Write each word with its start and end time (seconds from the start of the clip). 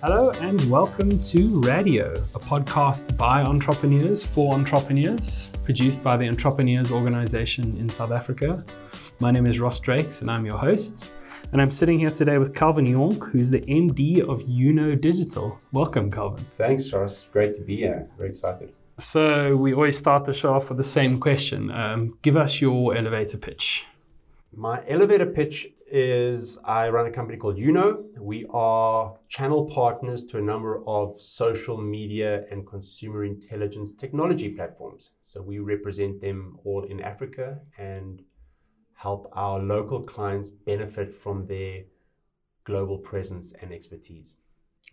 Hello 0.00 0.30
and 0.30 0.64
welcome 0.70 1.20
to 1.22 1.60
Radio, 1.62 2.12
a 2.32 2.38
podcast 2.38 3.16
by 3.16 3.42
entrepreneurs 3.42 4.22
for 4.22 4.54
entrepreneurs, 4.54 5.50
produced 5.64 6.04
by 6.04 6.16
the 6.16 6.28
Entrepreneurs 6.28 6.92
Organization 6.92 7.76
in 7.78 7.88
South 7.88 8.12
Africa. 8.12 8.64
My 9.18 9.32
name 9.32 9.44
is 9.44 9.58
Ross 9.58 9.80
Drakes 9.80 10.20
and 10.20 10.30
I'm 10.30 10.46
your 10.46 10.56
host. 10.56 11.10
And 11.50 11.60
I'm 11.60 11.72
sitting 11.72 11.98
here 11.98 12.12
today 12.12 12.38
with 12.38 12.54
Calvin 12.54 12.86
Yonk, 12.86 13.28
who's 13.32 13.50
the 13.50 13.62
MD 13.62 14.20
of 14.20 14.48
Uno 14.48 14.94
Digital. 14.94 15.58
Welcome, 15.72 16.12
Calvin. 16.12 16.46
Thanks, 16.56 16.92
Ross. 16.92 17.26
Great 17.32 17.56
to 17.56 17.62
be 17.62 17.78
here. 17.78 18.08
Very 18.16 18.28
excited. 18.30 18.72
So, 19.00 19.56
we 19.56 19.74
always 19.74 19.98
start 19.98 20.24
the 20.26 20.32
show 20.32 20.54
off 20.54 20.68
with 20.68 20.78
the 20.78 20.84
same 20.84 21.18
question. 21.18 21.72
Um, 21.72 22.16
give 22.22 22.36
us 22.36 22.60
your 22.60 22.96
elevator 22.96 23.36
pitch. 23.36 23.84
My 24.54 24.80
elevator 24.86 25.26
pitch 25.26 25.72
is 25.90 26.58
I 26.64 26.88
run 26.88 27.06
a 27.06 27.10
company 27.10 27.38
called 27.38 27.58
Uno. 27.58 28.04
We 28.18 28.46
are 28.50 29.14
channel 29.28 29.66
partners 29.66 30.24
to 30.26 30.38
a 30.38 30.42
number 30.42 30.82
of 30.86 31.20
social 31.20 31.76
media 31.76 32.44
and 32.50 32.66
consumer 32.66 33.24
intelligence 33.24 33.92
technology 33.92 34.48
platforms. 34.50 35.12
So 35.22 35.42
we 35.42 35.58
represent 35.58 36.20
them 36.20 36.58
all 36.64 36.84
in 36.84 37.00
Africa 37.00 37.60
and 37.78 38.22
help 38.94 39.30
our 39.34 39.58
local 39.60 40.02
clients 40.02 40.50
benefit 40.50 41.12
from 41.14 41.46
their 41.46 41.84
global 42.64 42.98
presence 42.98 43.54
and 43.60 43.72
expertise. 43.72 44.34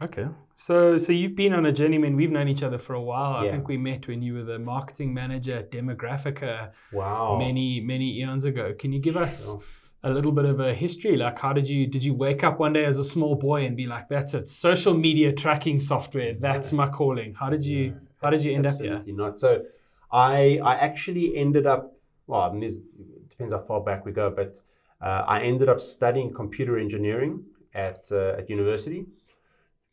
Okay. 0.02 0.28
So 0.56 0.98
so 0.98 1.14
you've 1.14 1.36
been 1.36 1.54
on 1.54 1.66
a 1.66 1.72
journey. 1.72 1.96
I 1.96 2.00
mean, 2.00 2.16
we've 2.18 2.32
known 2.32 2.50
each 2.50 2.64
other 2.64 2.78
for 2.78 2.94
a 2.94 3.02
while. 3.02 3.42
Yeah. 3.44 3.50
I 3.50 3.52
think 3.54 3.68
we 3.70 3.78
met 3.78 4.08
when 4.08 4.22
you 4.22 4.34
were 4.34 4.44
the 4.44 4.60
marketing 4.60 5.14
manager 5.14 5.58
at 5.58 5.72
Demographica 5.72 6.72
Wow. 6.92 7.38
many, 7.40 7.80
many 7.80 8.20
eons 8.20 8.44
ago. 8.44 8.74
Can 8.78 8.92
you 8.92 9.00
give 9.00 9.16
us 9.16 9.46
Sure. 9.46 9.64
A 10.06 10.10
little 10.12 10.32
bit 10.32 10.46
of 10.46 10.60
a 10.60 10.74
history? 10.74 11.18
Like 11.18 11.40
how 11.40 11.52
did 11.52 11.68
you 11.68 11.88
did 11.88 12.04
you 12.04 12.14
wake 12.14 12.44
up 12.44 12.60
one 12.60 12.74
day 12.74 12.86
as 12.86 12.98
a 13.00 13.04
small 13.04 13.36
boy 13.36 13.66
and 13.66 13.76
be 13.76 13.88
like, 13.88 14.08
that's 14.08 14.34
it, 14.34 14.48
social 14.48 14.94
media 14.94 15.34
tracking 15.34 15.80
software, 15.80 16.36
that's 16.36 16.72
my 16.72 16.88
calling. 16.88 17.34
How 17.34 17.50
did 17.50 17.66
you 17.66 17.96
how 18.22 18.30
did 18.30 18.44
you 18.44 18.54
end 18.54 18.66
up 18.66 18.80
here? 18.80 19.02
not. 19.08 19.40
So 19.40 19.66
I 20.12 20.60
I 20.64 20.76
actually 20.76 21.36
ended 21.36 21.66
up 21.66 21.92
well, 22.28 22.42
I 22.42 22.52
mean, 22.52 22.64
it 22.64 23.30
depends 23.30 23.54
how 23.54 23.60
far 23.60 23.82
back 23.82 24.06
we 24.06 24.12
go, 24.12 24.30
but 24.30 24.60
uh, 25.02 25.24
I 25.28 25.42
ended 25.42 25.70
up 25.70 25.80
studying 25.80 26.34
computer 26.34 26.78
engineering 26.78 27.44
at 27.74 28.08
uh, 28.12 28.40
at 28.40 28.50
university, 28.50 29.06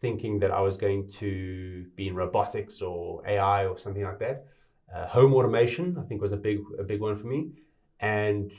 thinking 0.00 0.38
that 0.40 0.50
I 0.50 0.60
was 0.60 0.76
going 0.76 1.08
to 1.20 1.86
be 1.96 2.08
in 2.08 2.14
robotics 2.14 2.80
or 2.80 3.26
AI 3.26 3.66
or 3.66 3.78
something 3.78 4.02
like 4.02 4.18
that. 4.20 4.46
Uh, 4.94 5.06
home 5.06 5.32
automation, 5.34 5.96
I 5.98 6.02
think, 6.02 6.20
was 6.20 6.32
a 6.32 6.36
big 6.36 6.60
a 6.78 6.84
big 6.84 7.00
one 7.00 7.16
for 7.16 7.26
me, 7.26 7.50
and 8.00 8.52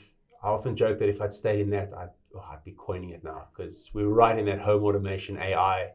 I 0.43 0.47
often 0.49 0.75
joke 0.75 0.99
that 0.99 1.09
if 1.09 1.21
I'd 1.21 1.33
stayed 1.33 1.61
in 1.61 1.69
that, 1.71 1.93
I'd 1.93 2.09
oh, 2.35 2.43
I'd 2.51 2.63
be 2.63 2.73
coining 2.73 3.11
it 3.11 3.23
now 3.23 3.47
because 3.55 3.89
we 3.93 4.05
were 4.05 4.13
right 4.13 4.37
in 4.37 4.45
that 4.45 4.59
home 4.59 4.83
automation 4.83 5.37
AI. 5.37 5.91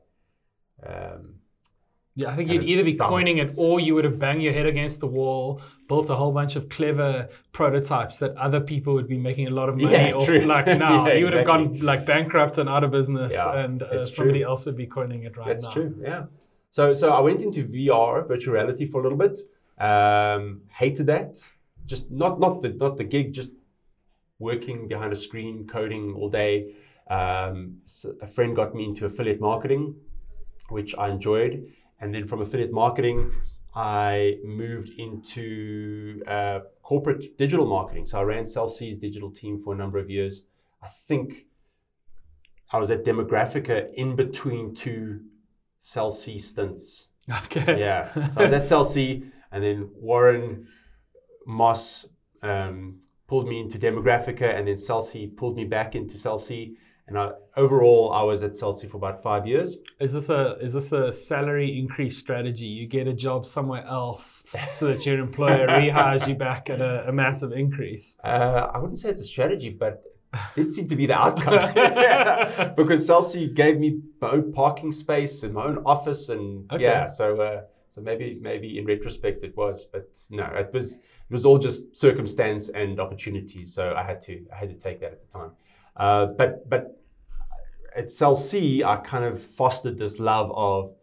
Um, 0.86 1.40
Yeah, 2.14 2.30
I 2.30 2.36
think 2.36 2.50
you'd 2.50 2.64
either 2.64 2.82
be 2.84 2.94
dumb. 2.94 3.08
coining 3.10 3.38
it 3.38 3.50
or 3.56 3.78
you 3.78 3.94
would 3.94 4.04
have 4.04 4.18
banged 4.18 4.42
your 4.42 4.52
head 4.52 4.66
against 4.66 4.98
the 5.00 5.06
wall, 5.06 5.60
built 5.88 6.10
a 6.10 6.16
whole 6.16 6.32
bunch 6.32 6.56
of 6.56 6.68
clever 6.68 7.28
prototypes 7.52 8.18
that 8.18 8.32
other 8.36 8.60
people 8.60 8.94
would 8.94 9.06
be 9.08 9.18
making 9.18 9.46
a 9.46 9.50
lot 9.50 9.68
of 9.68 9.76
money 9.76 9.92
Yeah, 10.08 10.12
off. 10.16 10.24
true. 10.24 10.40
Like 10.40 10.66
now, 10.66 11.06
Yeah, 11.06 11.14
you 11.18 11.24
would 11.26 11.34
have 11.34 11.46
gone 11.46 11.78
like 11.90 12.06
bankrupt 12.06 12.58
and 12.58 12.68
out 12.68 12.82
of 12.84 12.90
business, 12.90 13.34
Yeah, 13.34 13.58
and 13.64 13.82
uh, 13.82 14.02
somebody 14.04 14.40
true. 14.40 14.48
else 14.48 14.66
would 14.66 14.76
be 14.76 14.86
coining 14.86 15.22
it 15.24 15.36
right 15.36 15.46
That's 15.48 15.64
now. 15.64 15.68
That's 15.70 15.74
true. 15.74 16.02
Yeah. 16.02 16.24
So 16.70 16.92
so 16.94 17.06
I 17.18 17.20
went 17.20 17.40
into 17.42 17.60
VR, 17.64 18.26
virtual 18.26 18.54
reality, 18.54 18.86
for 18.86 18.98
a 19.00 19.02
little 19.06 19.18
bit. 19.26 19.38
Um, 19.90 20.62
hated 20.82 21.06
that. 21.06 21.30
Just 21.86 22.10
not 22.10 22.40
not 22.40 22.62
the 22.62 22.70
not 22.84 22.96
the 23.00 23.04
gig. 23.04 23.32
Just 23.32 23.52
working 24.38 24.88
behind 24.88 25.12
a 25.12 25.16
screen, 25.16 25.66
coding 25.66 26.14
all 26.16 26.28
day. 26.30 26.74
Um, 27.10 27.78
s- 27.84 28.06
a 28.20 28.26
friend 28.26 28.54
got 28.54 28.74
me 28.74 28.84
into 28.84 29.06
affiliate 29.06 29.40
marketing, 29.40 29.96
which 30.68 30.94
I 30.96 31.08
enjoyed, 31.08 31.66
and 32.00 32.14
then 32.14 32.26
from 32.28 32.42
affiliate 32.42 32.72
marketing, 32.72 33.32
I 33.74 34.36
moved 34.44 34.90
into 34.98 36.22
uh, 36.26 36.60
corporate 36.82 37.36
digital 37.38 37.66
marketing. 37.66 38.06
So 38.06 38.18
I 38.20 38.22
ran 38.22 38.44
Cell 38.46 38.68
C's 38.68 38.96
digital 38.98 39.30
team 39.30 39.60
for 39.60 39.74
a 39.74 39.76
number 39.76 39.98
of 39.98 40.10
years. 40.10 40.42
I 40.82 40.88
think 40.88 41.46
I 42.72 42.78
was 42.78 42.90
at 42.90 43.04
Demographica 43.04 43.88
in 43.94 44.14
between 44.16 44.74
two 44.74 45.20
Cell 45.80 46.10
C 46.10 46.38
stints. 46.38 47.06
Okay. 47.44 47.78
Yeah. 47.78 48.12
So 48.12 48.22
I 48.36 48.42
was 48.42 48.52
at 48.52 48.66
Cell 48.72 48.84
C, 48.84 49.24
and 49.52 49.62
then 49.64 49.90
Warren 49.94 50.66
Moss 51.46 52.06
um, 52.42 53.00
pulled 53.28 53.46
me 53.46 53.60
into 53.60 53.78
Demographica, 53.78 54.56
and 54.58 54.66
then 54.66 54.76
Cell 54.78 55.00
C 55.00 55.26
pulled 55.26 55.54
me 55.56 55.64
back 55.64 55.94
into 55.94 56.16
Cell 56.18 56.38
C. 56.38 56.76
And 57.06 57.18
I, 57.18 57.30
overall, 57.56 58.12
I 58.12 58.22
was 58.22 58.42
at 58.42 58.54
Cell 58.54 58.72
C 58.74 58.86
for 58.86 58.98
about 58.98 59.22
five 59.22 59.46
years. 59.46 59.78
Is 59.98 60.12
this 60.12 60.28
a 60.28 60.58
is 60.60 60.74
this 60.74 60.92
a 60.92 61.10
salary 61.12 61.78
increase 61.78 62.18
strategy? 62.18 62.66
You 62.66 62.86
get 62.86 63.06
a 63.08 63.14
job 63.14 63.46
somewhere 63.46 63.84
else 63.86 64.44
so 64.70 64.88
that 64.88 65.06
your 65.06 65.18
employer 65.18 65.66
rehires 65.80 66.28
you 66.28 66.34
back 66.34 66.68
at 66.68 66.80
a, 66.82 67.08
a 67.08 67.12
massive 67.12 67.52
increase. 67.52 68.18
Uh, 68.22 68.70
I 68.74 68.78
wouldn't 68.78 68.98
say 68.98 69.08
it's 69.08 69.22
a 69.22 69.24
strategy, 69.24 69.70
but 69.70 70.02
it 70.34 70.40
did 70.54 70.72
seem 70.72 70.86
to 70.88 70.96
be 70.96 71.06
the 71.06 71.14
outcome 71.18 72.74
because 72.76 73.06
Cell 73.06 73.22
C 73.22 73.46
gave 73.48 73.78
me 73.78 74.00
my 74.20 74.30
own 74.32 74.52
parking 74.52 74.92
space 74.92 75.42
and 75.42 75.54
my 75.54 75.64
own 75.64 75.78
office, 75.86 76.28
and 76.28 76.70
Okay. 76.70 76.82
yeah, 76.84 77.06
so 77.06 77.40
uh, 77.40 77.62
so 77.98 78.04
maybe 78.04 78.38
maybe 78.40 78.78
in 78.78 78.86
retrospect 78.86 79.42
it 79.42 79.56
was, 79.56 79.86
but 79.86 80.08
no, 80.30 80.44
it 80.44 80.72
was 80.72 80.98
it 80.98 81.32
was 81.32 81.44
all 81.44 81.58
just 81.58 81.96
circumstance 81.96 82.68
and 82.68 83.00
opportunities. 83.00 83.74
So 83.74 83.94
I 83.96 84.04
had 84.04 84.20
to 84.22 84.46
I 84.52 84.56
had 84.56 84.70
to 84.70 84.76
take 84.76 85.00
that 85.00 85.12
at 85.12 85.20
the 85.20 85.38
time. 85.38 85.50
Uh, 85.96 86.26
but 86.26 86.68
but 86.68 87.02
at 87.96 88.10
Cell 88.10 88.36
C, 88.36 88.84
I 88.84 88.96
kind 88.96 89.24
of 89.24 89.42
fostered 89.42 89.98
this 89.98 90.20
love 90.20 90.52
of 90.54 90.94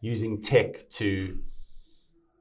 using 0.00 0.40
tech 0.40 0.88
to 0.90 1.38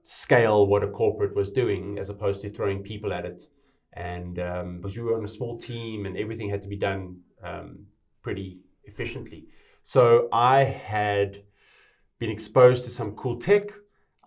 scale 0.04 0.66
what 0.68 0.84
a 0.84 0.88
corporate 0.88 1.36
was 1.36 1.52
doing 1.52 2.00
as 2.00 2.10
opposed 2.10 2.42
to 2.44 2.50
throwing 2.50 2.82
people 2.82 3.12
at 3.12 3.26
it. 3.26 3.44
And 3.92 4.40
um, 4.40 4.78
because 4.78 4.96
we 4.96 5.04
were 5.04 5.18
on 5.18 5.26
a 5.26 5.28
small 5.28 5.58
team 5.58 6.06
and 6.06 6.16
everything 6.18 6.50
had 6.50 6.64
to 6.64 6.70
be 6.70 6.78
done 6.78 7.22
um, 7.44 7.88
pretty 8.22 8.60
efficiently. 8.86 9.48
So 9.84 10.30
I 10.32 10.64
had 10.64 11.44
been 12.20 12.30
exposed 12.30 12.86
to 12.86 12.92
some 12.92 13.12
cool 13.12 13.38
tech. 13.38 13.64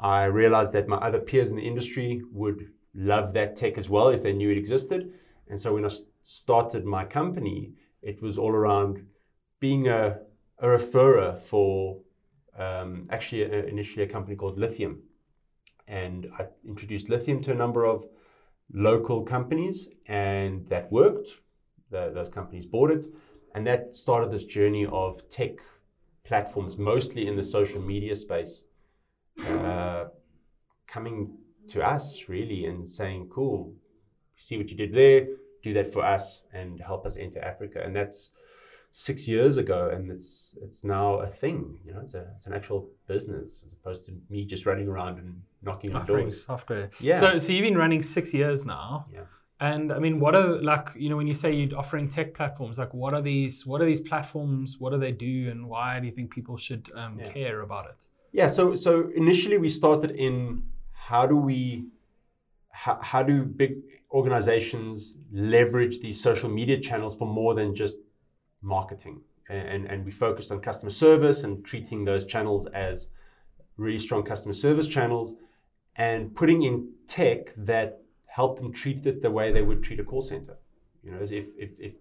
I 0.00 0.24
realized 0.24 0.72
that 0.72 0.88
my 0.88 0.96
other 0.96 1.18
peers 1.18 1.50
in 1.50 1.56
the 1.56 1.66
industry 1.66 2.22
would 2.32 2.72
love 2.94 3.34
that 3.34 3.54
tech 3.54 3.76
as 3.76 3.88
well 3.88 4.08
if 4.08 4.22
they 4.22 4.32
knew 4.32 4.50
it 4.50 4.56
existed. 4.56 5.12
And 5.48 5.60
so 5.60 5.74
when 5.74 5.84
I 5.84 5.90
started 6.22 6.84
my 6.86 7.04
company, 7.04 7.74
it 8.02 8.22
was 8.22 8.38
all 8.38 8.50
around 8.50 9.06
being 9.60 9.88
a, 9.88 10.18
a 10.58 10.66
referrer 10.66 11.38
for 11.38 12.00
um, 12.58 13.08
actually 13.10 13.42
a, 13.42 13.64
initially 13.66 14.04
a 14.04 14.08
company 14.08 14.36
called 14.36 14.58
Lithium. 14.58 15.02
And 15.86 16.30
I 16.38 16.46
introduced 16.66 17.10
Lithium 17.10 17.42
to 17.42 17.52
a 17.52 17.54
number 17.54 17.84
of 17.84 18.06
local 18.72 19.22
companies, 19.22 19.88
and 20.06 20.66
that 20.68 20.90
worked. 20.90 21.40
The, 21.90 22.10
those 22.14 22.30
companies 22.30 22.64
bought 22.64 22.90
it. 22.90 23.06
And 23.54 23.66
that 23.66 23.94
started 23.96 24.30
this 24.30 24.44
journey 24.44 24.86
of 24.86 25.28
tech 25.28 25.58
platforms, 26.24 26.78
mostly 26.78 27.26
in 27.26 27.36
the 27.36 27.44
social 27.44 27.82
media 27.82 28.14
space, 28.14 28.64
uh, 29.38 30.04
coming 30.86 31.36
to 31.68 31.82
us 31.82 32.24
really 32.28 32.64
and 32.66 32.88
saying, 32.88 33.28
cool, 33.32 33.74
see 34.36 34.56
what 34.58 34.68
you 34.70 34.76
did 34.76 34.92
there, 34.94 35.26
do 35.62 35.72
that 35.74 35.92
for 35.92 36.04
us 36.04 36.42
and 36.52 36.80
help 36.80 37.06
us 37.06 37.16
enter 37.16 37.41
Africa. 37.41 37.80
And 37.84 37.94
that's 37.94 38.32
six 38.92 39.28
years 39.28 39.56
ago 39.56 39.88
and 39.88 40.10
it's 40.10 40.58
it's 40.62 40.82
now 40.84 41.20
a 41.20 41.28
thing. 41.28 41.78
You 41.84 41.92
know, 41.94 42.00
it's 42.00 42.14
a 42.14 42.26
it's 42.34 42.46
an 42.46 42.54
actual 42.54 42.91
business 43.06 43.62
as 43.66 43.72
opposed 43.74 44.04
to 44.06 44.12
me 44.28 44.44
just 44.44 44.66
running 44.66 44.88
around 44.88 45.18
and 45.18 45.42
knocking 45.62 45.94
on 45.94 46.06
doors. 46.06 46.44
software. 46.44 46.91
Yeah. 47.00 47.20
So 47.20 47.36
so 47.38 47.52
you've 47.52 47.62
been 47.62 47.78
running 47.78 48.02
six 48.02 48.34
years 48.34 48.64
now. 48.64 49.06
Yeah. 49.12 49.20
And 49.60 49.92
I 49.92 49.98
mean, 49.98 50.18
what 50.18 50.34
are 50.34 50.60
like 50.60 50.88
you 50.97 51.08
know 51.10 51.16
when 51.16 51.26
you 51.28 51.34
say 51.34 51.52
you're 51.52 51.78
offering 51.78 52.08
tech 52.08 52.34
platforms, 52.34 52.78
like 52.78 52.92
what 52.94 53.12
are 53.14 53.22
these? 53.22 53.64
What 53.66 53.80
are 53.82 53.86
these 53.86 54.00
platforms? 54.00 54.77
What 54.80 54.91
do 54.91 54.98
they 54.98 55.12
do? 55.12 55.50
And 55.50 55.68
why 55.68 56.00
do 56.00 56.06
you 56.06 56.12
think 56.12 56.32
people 56.32 56.56
should 56.56 56.91
um, 56.94 57.18
Yeah. 57.21 57.28
care 57.28 57.60
about 57.60 57.86
it? 57.91 58.09
Yeah, 58.32 58.47
so 58.47 58.77
so 58.77 59.10
initially 59.15 59.59
we 59.59 59.68
started 59.68 60.12
in 60.12 60.65
how 60.92 61.27
do 61.27 61.36
we 61.36 61.86
how, 62.71 62.98
how 63.03 63.22
do 63.22 63.44
big 63.44 63.78
organizations 64.12 65.15
leverage 65.32 66.00
these 66.00 66.21
social 66.21 66.48
media 66.48 66.78
channels 66.80 67.16
for 67.16 67.27
more 67.27 67.54
than 67.54 67.74
just 67.74 67.98
marketing? 68.62 69.22
And 69.48 69.86
and 69.86 70.04
we 70.04 70.12
focused 70.12 70.53
on 70.53 70.60
customer 70.60 70.92
service 70.92 71.42
and 71.42 71.65
treating 71.65 72.04
those 72.04 72.24
channels 72.24 72.66
as 72.66 73.09
really 73.77 73.98
strong 73.98 74.22
customer 74.22 74.54
service 74.54 74.86
channels 74.86 75.34
and 75.97 76.34
putting 76.36 76.62
in 76.62 76.92
tech 77.09 77.53
that 77.56 78.03
help 78.27 78.59
them 78.59 78.72
treat 78.72 79.04
it 79.06 79.22
the 79.22 79.30
way 79.30 79.53
they 79.53 79.62
would 79.62 79.82
treat 79.82 79.98
a 79.98 80.04
call 80.04 80.22
center. 80.22 80.56
You 81.03 81.10
know 81.10 81.22
if 81.22 81.48
if, 81.59 81.80
if 81.80 81.94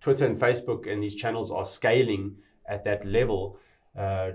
twitter 0.00 0.26
and 0.26 0.38
facebook 0.38 0.90
and 0.90 1.02
these 1.02 1.14
channels 1.14 1.50
are 1.50 1.64
scaling 1.64 2.36
at 2.68 2.84
that 2.84 3.06
level 3.06 3.58
uh, 3.98 4.30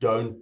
don't 0.00 0.36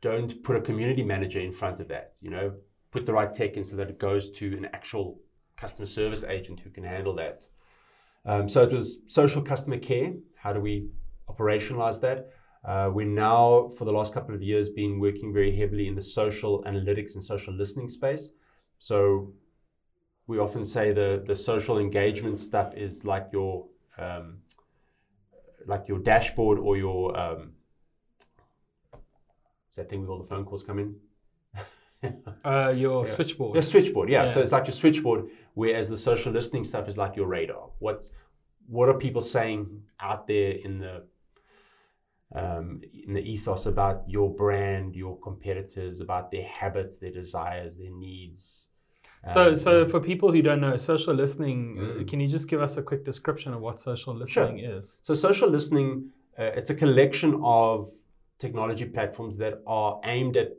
don't 0.00 0.42
put 0.42 0.56
a 0.56 0.60
community 0.60 1.02
manager 1.02 1.40
in 1.40 1.52
front 1.52 1.80
of 1.80 1.88
that. 1.88 2.16
You 2.20 2.30
know, 2.30 2.54
put 2.90 3.06
the 3.06 3.12
right 3.12 3.32
tech 3.32 3.56
in 3.56 3.64
so 3.64 3.76
that 3.76 3.90
it 3.90 3.98
goes 3.98 4.30
to 4.32 4.56
an 4.56 4.66
actual 4.72 5.20
customer 5.56 5.86
service 5.86 6.24
agent 6.24 6.60
who 6.60 6.70
can 6.70 6.84
handle 6.84 7.14
that. 7.16 7.46
Um, 8.24 8.48
so 8.48 8.62
it 8.62 8.72
was 8.72 9.00
social 9.06 9.42
customer 9.42 9.78
care. 9.78 10.14
How 10.36 10.52
do 10.52 10.60
we 10.60 10.88
operationalize 11.28 12.00
that? 12.00 12.30
Uh, 12.62 12.90
we're 12.92 13.06
now, 13.06 13.70
for 13.78 13.84
the 13.86 13.92
last 13.92 14.12
couple 14.12 14.34
of 14.34 14.42
years, 14.42 14.68
been 14.68 15.00
working 15.00 15.32
very 15.32 15.56
heavily 15.56 15.88
in 15.88 15.94
the 15.94 16.02
social 16.02 16.62
analytics 16.64 17.14
and 17.14 17.24
social 17.24 17.54
listening 17.54 17.88
space. 17.88 18.32
So 18.78 19.32
we 20.26 20.38
often 20.38 20.64
say 20.64 20.92
the 20.92 21.22
the 21.26 21.34
social 21.34 21.78
engagement 21.78 22.38
stuff 22.38 22.74
is 22.74 23.04
like 23.04 23.28
your 23.32 23.66
um, 23.98 24.38
like 25.66 25.88
your 25.88 25.98
dashboard 25.98 26.58
or 26.58 26.76
your 26.76 27.18
um, 27.18 27.52
is 29.70 29.76
that 29.76 29.88
thing 29.88 30.00
with 30.00 30.10
all 30.10 30.18
the 30.18 30.24
phone 30.28 30.44
calls 30.44 30.62
coming? 30.64 30.96
Uh, 32.42 32.72
your 32.74 33.04
Yeah. 33.04 33.14
switchboard. 33.14 33.54
Your 33.54 33.62
switchboard, 33.62 34.08
yeah. 34.08 34.26
So 34.26 34.40
it's 34.40 34.52
like 34.52 34.66
your 34.66 34.72
switchboard, 34.72 35.28
whereas 35.52 35.90
the 35.90 35.98
social 35.98 36.32
listening 36.32 36.64
stuff 36.64 36.88
is 36.88 36.96
like 36.96 37.14
your 37.14 37.26
radar. 37.26 37.68
What's 37.78 38.10
what 38.66 38.88
are 38.88 38.94
people 38.98 39.20
saying 39.20 39.82
out 40.00 40.26
there 40.26 40.52
in 40.52 40.78
the 40.78 41.02
um, 42.34 42.80
in 43.06 43.12
the 43.14 43.20
ethos 43.20 43.66
about 43.66 44.04
your 44.08 44.32
brand, 44.32 44.94
your 44.94 45.18
competitors, 45.18 46.00
about 46.00 46.30
their 46.30 46.44
habits, 46.44 46.96
their 46.96 47.10
desires, 47.10 47.76
their 47.76 47.90
needs. 47.90 48.66
So, 49.26 49.48
Um, 49.48 49.54
so 49.56 49.84
for 49.84 50.00
people 50.00 50.32
who 50.32 50.40
don't 50.40 50.60
know, 50.60 50.76
social 50.76 51.12
listening, 51.14 51.76
uh, 51.78 51.82
Mm. 51.82 52.08
can 52.08 52.20
you 52.20 52.28
just 52.28 52.48
give 52.48 52.62
us 52.62 52.76
a 52.78 52.82
quick 52.82 53.04
description 53.04 53.52
of 53.52 53.60
what 53.60 53.80
social 53.80 54.14
listening 54.14 54.60
is? 54.60 55.00
So 55.02 55.12
social 55.14 55.50
listening, 55.50 56.12
uh, 56.38 56.44
it's 56.58 56.70
a 56.70 56.74
collection 56.74 57.38
of 57.42 57.90
technology 58.40 58.86
platforms 58.86 59.36
that 59.36 59.62
are 59.66 60.00
aimed 60.04 60.36
at 60.36 60.56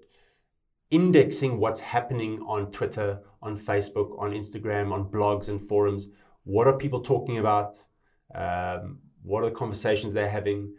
indexing 0.91 1.57
what's 1.57 1.79
happening 1.79 2.41
on 2.47 2.71
Twitter, 2.71 3.19
on 3.41 3.57
Facebook, 3.57 4.17
on 4.19 4.31
Instagram, 4.31 4.91
on 4.91 5.05
blogs 5.05 5.49
and 5.49 5.61
forums. 5.61 6.09
What 6.43 6.67
are 6.67 6.77
people 6.77 7.01
talking 7.01 7.37
about? 7.37 7.81
Um, 8.33 8.99
what 9.23 9.43
are 9.43 9.49
the 9.49 9.55
conversations 9.55 10.13
they're 10.13 10.29
having? 10.29 10.73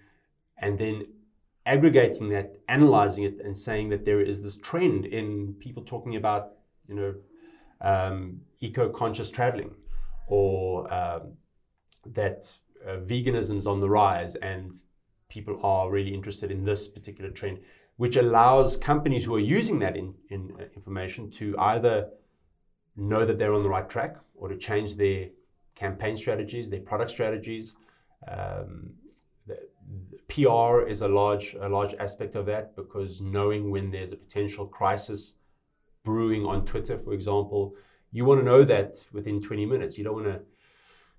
And 0.59 0.79
then 0.79 1.07
aggregating 1.67 2.29
that, 2.31 2.57
analyzing 2.69 3.25
it, 3.25 3.41
and 3.45 3.57
saying 3.57 3.89
that 3.91 4.05
there 4.05 4.21
is 4.21 4.43
this 4.43 4.57
trend 4.57 5.07
in 5.07 5.55
people 5.55 5.83
talking 5.83 6.17
about, 6.17 6.53
you 6.89 6.95
know, 6.95 7.15
um, 7.81 8.41
eco-conscious 8.61 9.31
traveling, 9.31 9.75
or 10.29 10.93
um, 10.93 11.33
that 12.07 12.53
uh, 12.87 12.97
veganism 12.99 13.59
is 13.59 13.67
on 13.67 13.81
the 13.81 13.89
rise 13.89 14.35
and 14.37 14.81
people 15.33 15.59
are 15.63 15.91
really 15.91 16.13
interested 16.13 16.51
in 16.51 16.63
this 16.63 16.87
particular 16.87 17.31
trend, 17.31 17.59
which 17.97 18.17
allows 18.17 18.77
companies 18.77 19.25
who 19.25 19.35
are 19.35 19.47
using 19.59 19.79
that 19.79 19.97
in, 19.97 20.15
in 20.29 20.53
uh, 20.61 20.65
information 20.77 21.31
to 21.31 21.57
either 21.59 22.11
know 22.97 23.25
that 23.25 23.39
they're 23.39 23.55
on 23.55 23.63
the 23.63 23.69
right 23.77 23.89
track 23.89 24.17
or 24.35 24.49
to 24.49 24.57
change 24.59 24.97
their 24.97 25.31
campaign 25.75 26.19
strategies, 26.19 26.69
their 26.69 26.81
product 26.81 27.11
strategies. 27.11 27.75
Um, 28.29 28.93
the, 29.47 29.59
the 30.11 30.19
PR 30.29 30.87
is 30.87 31.01
a 31.01 31.09
large 31.09 31.55
a 31.55 31.69
large 31.69 31.95
aspect 31.95 32.35
of 32.35 32.45
that 32.47 32.77
because 32.77 33.23
knowing 33.23 33.71
when 33.71 33.91
there's 33.91 34.13
a 34.13 34.17
potential 34.17 34.67
crisis 34.67 35.37
brewing 36.05 36.45
on 36.45 36.67
Twitter, 36.67 36.99
for 36.99 37.15
example, 37.15 37.75
you 38.11 38.27
want 38.27 38.41
to 38.41 38.45
know 38.45 38.65
that 38.65 39.01
within 39.13 39.41
20 39.41 39.65
minutes. 39.65 39.97
You 39.97 40.05
don't 40.05 40.19
want 40.21 40.27
to 40.27 40.41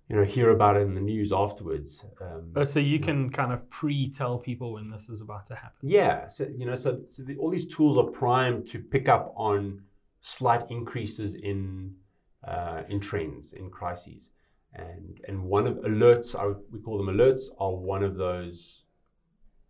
you 0.09 0.15
know 0.17 0.23
hear 0.23 0.50
about 0.50 0.75
it 0.77 0.81
in 0.81 0.94
the 0.95 1.01
news 1.01 1.31
afterwards. 1.31 2.03
Um, 2.21 2.51
Oh, 2.55 2.63
so 2.65 2.79
you 2.79 3.00
can 3.00 3.29
kind 3.29 3.51
of 3.53 3.69
pre-tell 3.69 4.38
people 4.38 4.73
when 4.73 4.89
this 4.89 5.09
is 5.09 5.21
about 5.21 5.45
to 5.47 5.55
happen. 5.55 5.79
yeah, 5.81 6.27
so 6.27 6.47
you 6.57 6.65
know, 6.65 6.75
so, 6.75 7.01
so 7.07 7.23
the, 7.23 7.35
all 7.38 7.50
these 7.50 7.67
tools 7.67 7.97
are 7.97 8.09
primed 8.11 8.67
to 8.67 8.79
pick 8.79 9.07
up 9.09 9.33
on 9.35 9.83
slight 10.21 10.63
increases 10.69 11.35
in 11.35 11.95
uh, 12.47 12.83
in 12.89 13.00
trends, 13.00 13.53
in 13.53 13.69
crises, 13.69 14.29
and 14.73 15.21
and 15.27 15.44
one 15.45 15.65
of 15.67 15.75
alerts, 15.77 16.35
would- 16.41 16.63
we 16.71 16.79
call 16.79 16.97
them 16.97 17.07
alerts, 17.15 17.44
are 17.59 17.73
one 17.73 18.03
of 18.03 18.15
those 18.17 18.83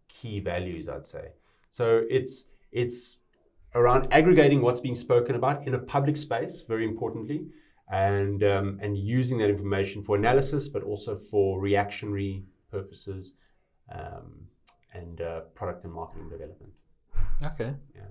key 0.08 0.40
values, 0.40 0.90
I'd 0.90 1.06
say. 1.06 1.30
So 1.70 2.04
it's 2.10 2.46
it's 2.72 3.18
around 3.76 4.08
aggregating 4.12 4.62
what's 4.62 4.80
being 4.80 4.96
spoken 4.96 5.36
about 5.36 5.68
in 5.68 5.74
a 5.74 5.80
public 5.80 6.18
space, 6.18 6.62
very 6.68 6.86
importantly, 6.86 7.48
and 7.92 8.44
um, 8.44 8.80
and 8.82 8.98
using 8.98 9.38
that 9.40 9.50
information 9.50 10.04
for 10.04 10.16
analysis, 10.16 10.68
but 10.68 10.84
also 10.84 11.16
for 11.16 11.60
reactionary 11.60 12.46
purposes. 12.72 13.34
Um, 13.92 14.48
and 14.94 15.22
uh, 15.22 15.42
product 15.56 15.84
and 15.84 15.94
marketing 15.94 16.30
development. 16.30 16.72
Okay. 17.44 17.74
Yeah. 17.96 18.02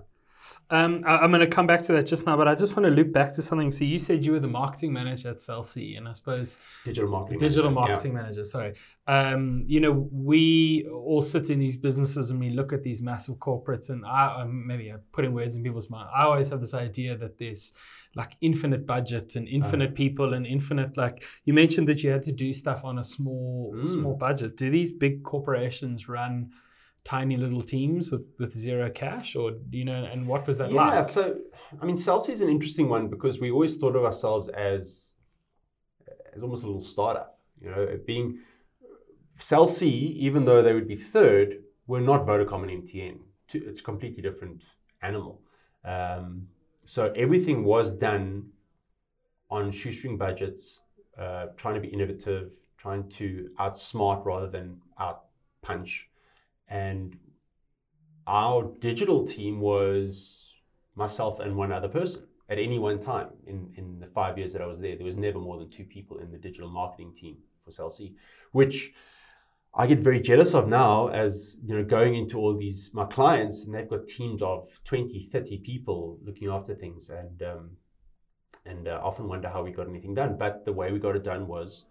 Um, 0.69 1.03
I, 1.05 1.17
I'm 1.17 1.31
going 1.31 1.41
to 1.41 1.47
come 1.47 1.67
back 1.67 1.81
to 1.83 1.93
that 1.93 2.05
just 2.07 2.25
now, 2.25 2.35
but 2.37 2.47
I 2.47 2.55
just 2.55 2.75
want 2.75 2.85
to 2.85 2.91
loop 2.91 3.11
back 3.13 3.31
to 3.33 3.41
something. 3.41 3.69
So 3.71 3.83
you 3.83 3.97
said 3.97 4.25
you 4.25 4.31
were 4.31 4.39
the 4.39 4.47
marketing 4.47 4.91
manager 4.93 5.29
at 5.29 5.41
Cell 5.41 5.63
C, 5.63 5.95
and 5.95 6.07
I 6.07 6.13
suppose 6.13 6.59
Digital 6.85 7.09
marketing. 7.09 7.39
digital 7.39 7.69
manager, 7.71 7.81
yeah. 7.81 7.87
marketing 7.93 8.13
manager. 8.13 8.45
Sorry. 8.45 8.73
Um, 9.07 9.63
you 9.67 9.79
know, 9.79 10.09
we 10.11 10.87
all 10.91 11.21
sit 11.21 11.49
in 11.49 11.59
these 11.59 11.77
businesses 11.77 12.31
and 12.31 12.39
we 12.39 12.49
look 12.49 12.73
at 12.73 12.83
these 12.83 13.01
massive 13.01 13.35
corporates, 13.35 13.89
and 13.89 14.05
I 14.05 14.43
maybe 14.47 14.89
I'm 14.89 15.01
putting 15.11 15.33
words 15.33 15.55
in 15.55 15.63
people's 15.63 15.89
mouth. 15.89 16.09
I 16.15 16.23
always 16.23 16.49
have 16.49 16.61
this 16.61 16.73
idea 16.73 17.17
that 17.17 17.37
there's 17.37 17.73
like 18.15 18.37
infinite 18.41 18.85
budget 18.85 19.35
and 19.35 19.47
infinite 19.47 19.87
Uh-huh. 19.87 19.95
people 19.95 20.33
and 20.35 20.45
infinite 20.45 20.95
like 20.97 21.23
you 21.45 21.53
mentioned 21.53 21.87
that 21.87 22.03
you 22.03 22.11
had 22.11 22.21
to 22.23 22.31
do 22.31 22.53
stuff 22.53 22.83
on 22.83 22.99
a 22.99 23.03
small 23.03 23.73
Mm. 23.75 23.89
small 23.89 24.15
budget. 24.15 24.55
Do 24.55 24.69
these 24.69 24.91
big 24.91 25.23
corporations 25.23 26.07
run? 26.07 26.51
Tiny 27.05 27.35
little 27.37 27.61
teams 27.61 28.11
with 28.11 28.29
with 28.39 28.53
zero 28.53 28.89
cash 28.89 29.35
or 29.35 29.53
you 29.71 29.83
know 29.83 30.05
and 30.05 30.25
what 30.25 30.47
was 30.47 30.57
that 30.59 30.71
Yeah, 30.71 30.85
like 30.85 30.93
Yeah, 30.93 31.01
so 31.01 31.37
I 31.81 31.85
mean, 31.85 31.97
Cell 31.97 32.19
C 32.19 32.31
is 32.31 32.41
an 32.41 32.49
interesting 32.49 32.87
one 32.87 33.09
because 33.09 33.39
we 33.39 33.51
always 33.51 33.75
thought 33.75 33.95
of 33.95 34.05
ourselves 34.05 34.47
as 34.49 35.13
as 36.35 36.41
almost 36.43 36.63
a 36.63 36.67
little 36.67 36.81
startup. 36.81 37.39
You 37.61 37.71
know, 37.71 37.99
being 38.05 38.39
Cell 39.37 39.67
C, 39.67 39.89
even 39.89 40.45
though 40.45 40.61
they 40.61 40.73
would 40.73 40.87
be 40.87 40.95
third, 40.95 41.63
were 41.87 42.01
not 42.01 42.25
Vodacom 42.25 42.63
and 42.63 42.87
MTN. 42.87 43.19
It's 43.53 43.79
a 43.79 43.83
completely 43.83 44.21
different 44.21 44.63
animal. 45.01 45.41
Um, 45.83 46.47
so 46.85 47.11
everything 47.15 47.63
was 47.63 47.91
done 47.91 48.51
on 49.49 49.71
shoestring 49.71 50.17
budgets, 50.17 50.81
uh, 51.17 51.47
trying 51.57 51.75
to 51.75 51.81
be 51.81 51.87
innovative, 51.87 52.53
trying 52.77 53.09
to 53.09 53.49
outsmart 53.59 54.25
rather 54.25 54.49
than 54.49 54.81
outpunch. 54.99 56.03
And 56.67 57.17
our 58.27 58.71
digital 58.79 59.25
team 59.25 59.59
was 59.59 60.51
myself 60.95 61.39
and 61.39 61.55
one 61.55 61.71
other 61.71 61.89
person 61.89 62.23
at 62.49 62.59
any 62.59 62.79
one 62.79 62.99
time 62.99 63.29
in, 63.47 63.73
in 63.77 63.97
the 63.97 64.07
five 64.07 64.37
years 64.37 64.53
that 64.53 64.61
I 64.61 64.65
was 64.65 64.79
there. 64.79 64.95
There 64.95 65.05
was 65.05 65.17
never 65.17 65.39
more 65.39 65.57
than 65.57 65.69
two 65.69 65.85
people 65.85 66.19
in 66.19 66.31
the 66.31 66.37
digital 66.37 66.69
marketing 66.69 67.13
team 67.15 67.37
for 67.63 67.71
Cell 67.71 67.89
C, 67.89 68.15
which 68.51 68.93
I 69.75 69.87
get 69.87 69.99
very 69.99 70.21
jealous 70.21 70.53
of 70.53 70.67
now 70.67 71.07
as 71.07 71.57
you 71.65 71.75
know 71.75 71.83
going 71.83 72.13
into 72.15 72.37
all 72.37 72.55
these 72.55 72.91
my 72.93 73.05
clients 73.05 73.65
and 73.65 73.73
they've 73.73 73.89
got 73.89 74.07
teams 74.07 74.41
of 74.43 74.79
20 74.83 75.29
30 75.31 75.57
people 75.59 76.19
looking 76.23 76.49
after 76.49 76.75
things 76.75 77.09
and 77.09 77.41
um, 77.41 77.71
and 78.65 78.87
uh, 78.87 78.99
often 79.03 79.27
wonder 79.27 79.49
how 79.49 79.63
we 79.63 79.71
got 79.71 79.89
anything 79.89 80.13
done 80.13 80.37
but 80.37 80.63
the 80.65 80.71
way 80.71 80.91
we 80.91 80.99
got 80.99 81.15
it 81.15 81.23
done 81.23 81.47
was 81.47 81.85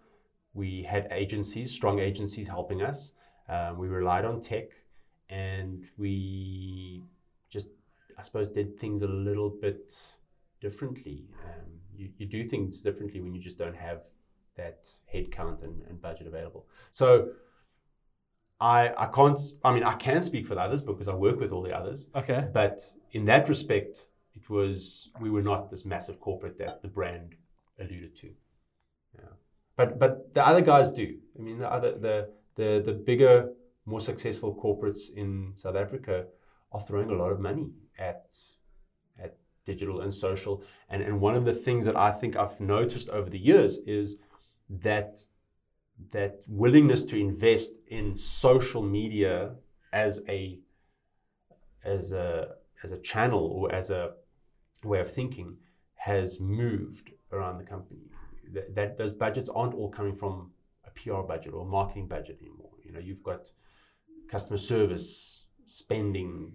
we 0.53 0.83
had 0.83 1.09
agencies 1.11 1.71
strong 1.71 1.99
agencies 1.99 2.47
helping 2.47 2.81
us 2.81 3.11
um, 3.49 3.77
we 3.77 3.87
relied 3.87 4.25
on 4.25 4.39
tech 4.41 4.69
and 5.29 5.85
we 5.97 7.01
just 7.49 7.69
i 8.17 8.21
suppose 8.21 8.49
did 8.49 8.79
things 8.79 9.01
a 9.01 9.07
little 9.07 9.49
bit 9.49 9.93
differently. 10.63 11.25
Um, 11.45 11.69
you, 11.93 12.09
you 12.17 12.25
do 12.25 12.47
things 12.47 12.81
differently 12.81 13.19
when 13.19 13.35
you 13.35 13.41
just 13.41 13.57
don't 13.57 13.75
have 13.75 14.07
that 14.55 14.87
head 15.11 15.29
count 15.29 15.61
and, 15.61 15.83
and 15.89 16.01
budget 16.01 16.25
available. 16.25 16.65
So 16.91 17.29
I, 18.61 18.93
I 18.97 19.07
can't 19.07 19.39
i 19.65 19.73
mean 19.73 19.83
i 19.83 19.95
can 19.95 20.21
speak 20.21 20.47
for 20.47 20.55
the 20.55 20.61
others 20.61 20.81
because 20.83 21.07
i 21.09 21.13
work 21.13 21.37
with 21.39 21.51
all 21.51 21.63
the 21.63 21.75
others. 21.79 22.07
Okay. 22.15 22.47
But 22.53 22.77
in 23.11 23.25
that 23.25 23.49
respect 23.49 23.93
it 24.35 24.49
was 24.49 25.09
we 25.19 25.29
were 25.29 25.41
not 25.41 25.69
this 25.69 25.83
massive 25.85 26.19
corporate 26.21 26.57
that 26.59 26.81
the 26.81 26.87
brand 26.87 27.35
alluded 27.79 28.15
to. 28.21 28.29
Yeah. 29.17 29.33
But 29.75 29.99
but 29.99 30.33
the 30.33 30.47
other 30.47 30.61
guys 30.61 30.91
do. 30.91 31.17
I 31.37 31.41
mean 31.41 31.57
the 31.59 31.69
other 31.77 31.91
the 32.07 32.29
the 32.55 32.81
the 32.85 32.93
bigger 32.93 33.49
more 33.85 34.01
successful 34.01 34.55
corporates 34.55 35.13
in 35.13 35.53
south 35.55 35.75
africa 35.75 36.25
are 36.71 36.81
throwing 36.81 37.09
a 37.09 37.13
lot 37.13 37.31
of 37.31 37.39
money 37.39 37.69
at 37.97 38.25
at 39.21 39.37
digital 39.65 40.01
and 40.01 40.13
social 40.13 40.63
and 40.89 41.01
and 41.01 41.19
one 41.19 41.35
of 41.35 41.45
the 41.45 41.53
things 41.53 41.85
that 41.85 41.95
i 41.95 42.11
think 42.11 42.35
i've 42.35 42.59
noticed 42.59 43.09
over 43.09 43.29
the 43.29 43.39
years 43.39 43.77
is 43.85 44.17
that 44.69 45.25
that 46.11 46.41
willingness 46.47 47.03
to 47.03 47.17
invest 47.17 47.77
in 47.87 48.17
social 48.17 48.81
media 48.81 49.55
as 49.91 50.21
a 50.27 50.59
as 51.83 52.11
a 52.11 52.55
as 52.83 52.91
a 52.91 52.97
channel 52.97 53.45
or 53.45 53.73
as 53.73 53.89
a 53.89 54.11
way 54.83 54.99
of 54.99 55.11
thinking 55.11 55.57
has 55.95 56.39
moved 56.39 57.11
around 57.31 57.57
the 57.57 57.63
company. 57.63 58.01
That, 58.51 58.75
that 58.75 58.97
those 58.97 59.13
budgets 59.13 59.49
aren't 59.49 59.73
all 59.73 59.89
coming 59.89 60.15
from 60.15 60.51
PR 60.95 61.21
budget 61.21 61.53
or 61.53 61.65
marketing 61.65 62.07
budget 62.07 62.37
anymore. 62.41 62.71
You 62.83 62.91
know, 62.93 62.99
you've 62.99 63.23
got 63.23 63.49
customer 64.29 64.57
service 64.57 65.45
spending 65.65 66.53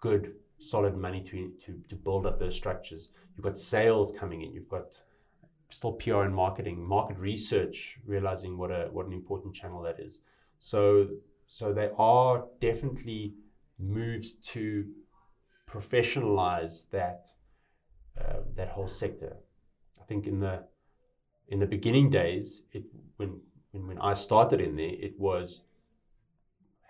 good 0.00 0.34
solid 0.58 0.96
money 0.96 1.20
to, 1.22 1.52
to, 1.64 1.80
to 1.88 1.94
build 1.94 2.26
up 2.26 2.38
those 2.38 2.54
structures. 2.54 3.10
You've 3.36 3.44
got 3.44 3.56
sales 3.56 4.12
coming 4.12 4.42
in. 4.42 4.52
You've 4.52 4.68
got 4.68 5.00
still 5.70 5.92
PR 5.92 6.22
and 6.22 6.34
marketing, 6.34 6.86
market 6.86 7.18
research, 7.18 7.98
realizing 8.06 8.56
what 8.56 8.70
a 8.70 8.88
what 8.92 9.06
an 9.06 9.12
important 9.12 9.54
channel 9.54 9.82
that 9.82 9.98
is. 10.00 10.20
So 10.58 11.08
so 11.46 11.72
there 11.72 11.98
are 12.00 12.44
definitely 12.60 13.34
moves 13.78 14.34
to 14.34 14.86
professionalize 15.70 16.88
that 16.90 17.28
uh, 18.20 18.40
that 18.54 18.68
whole 18.68 18.88
sector. 18.88 19.36
I 20.00 20.04
think 20.04 20.26
in 20.26 20.40
the 20.40 20.64
in 21.48 21.60
the 21.60 21.66
beginning 21.66 22.10
days, 22.10 22.62
it 22.72 22.84
when 23.16 23.40
when, 23.70 23.86
when 23.86 23.98
I 23.98 24.14
started 24.14 24.60
in 24.60 24.76
there, 24.76 24.94
it 24.98 25.18
was 25.18 25.62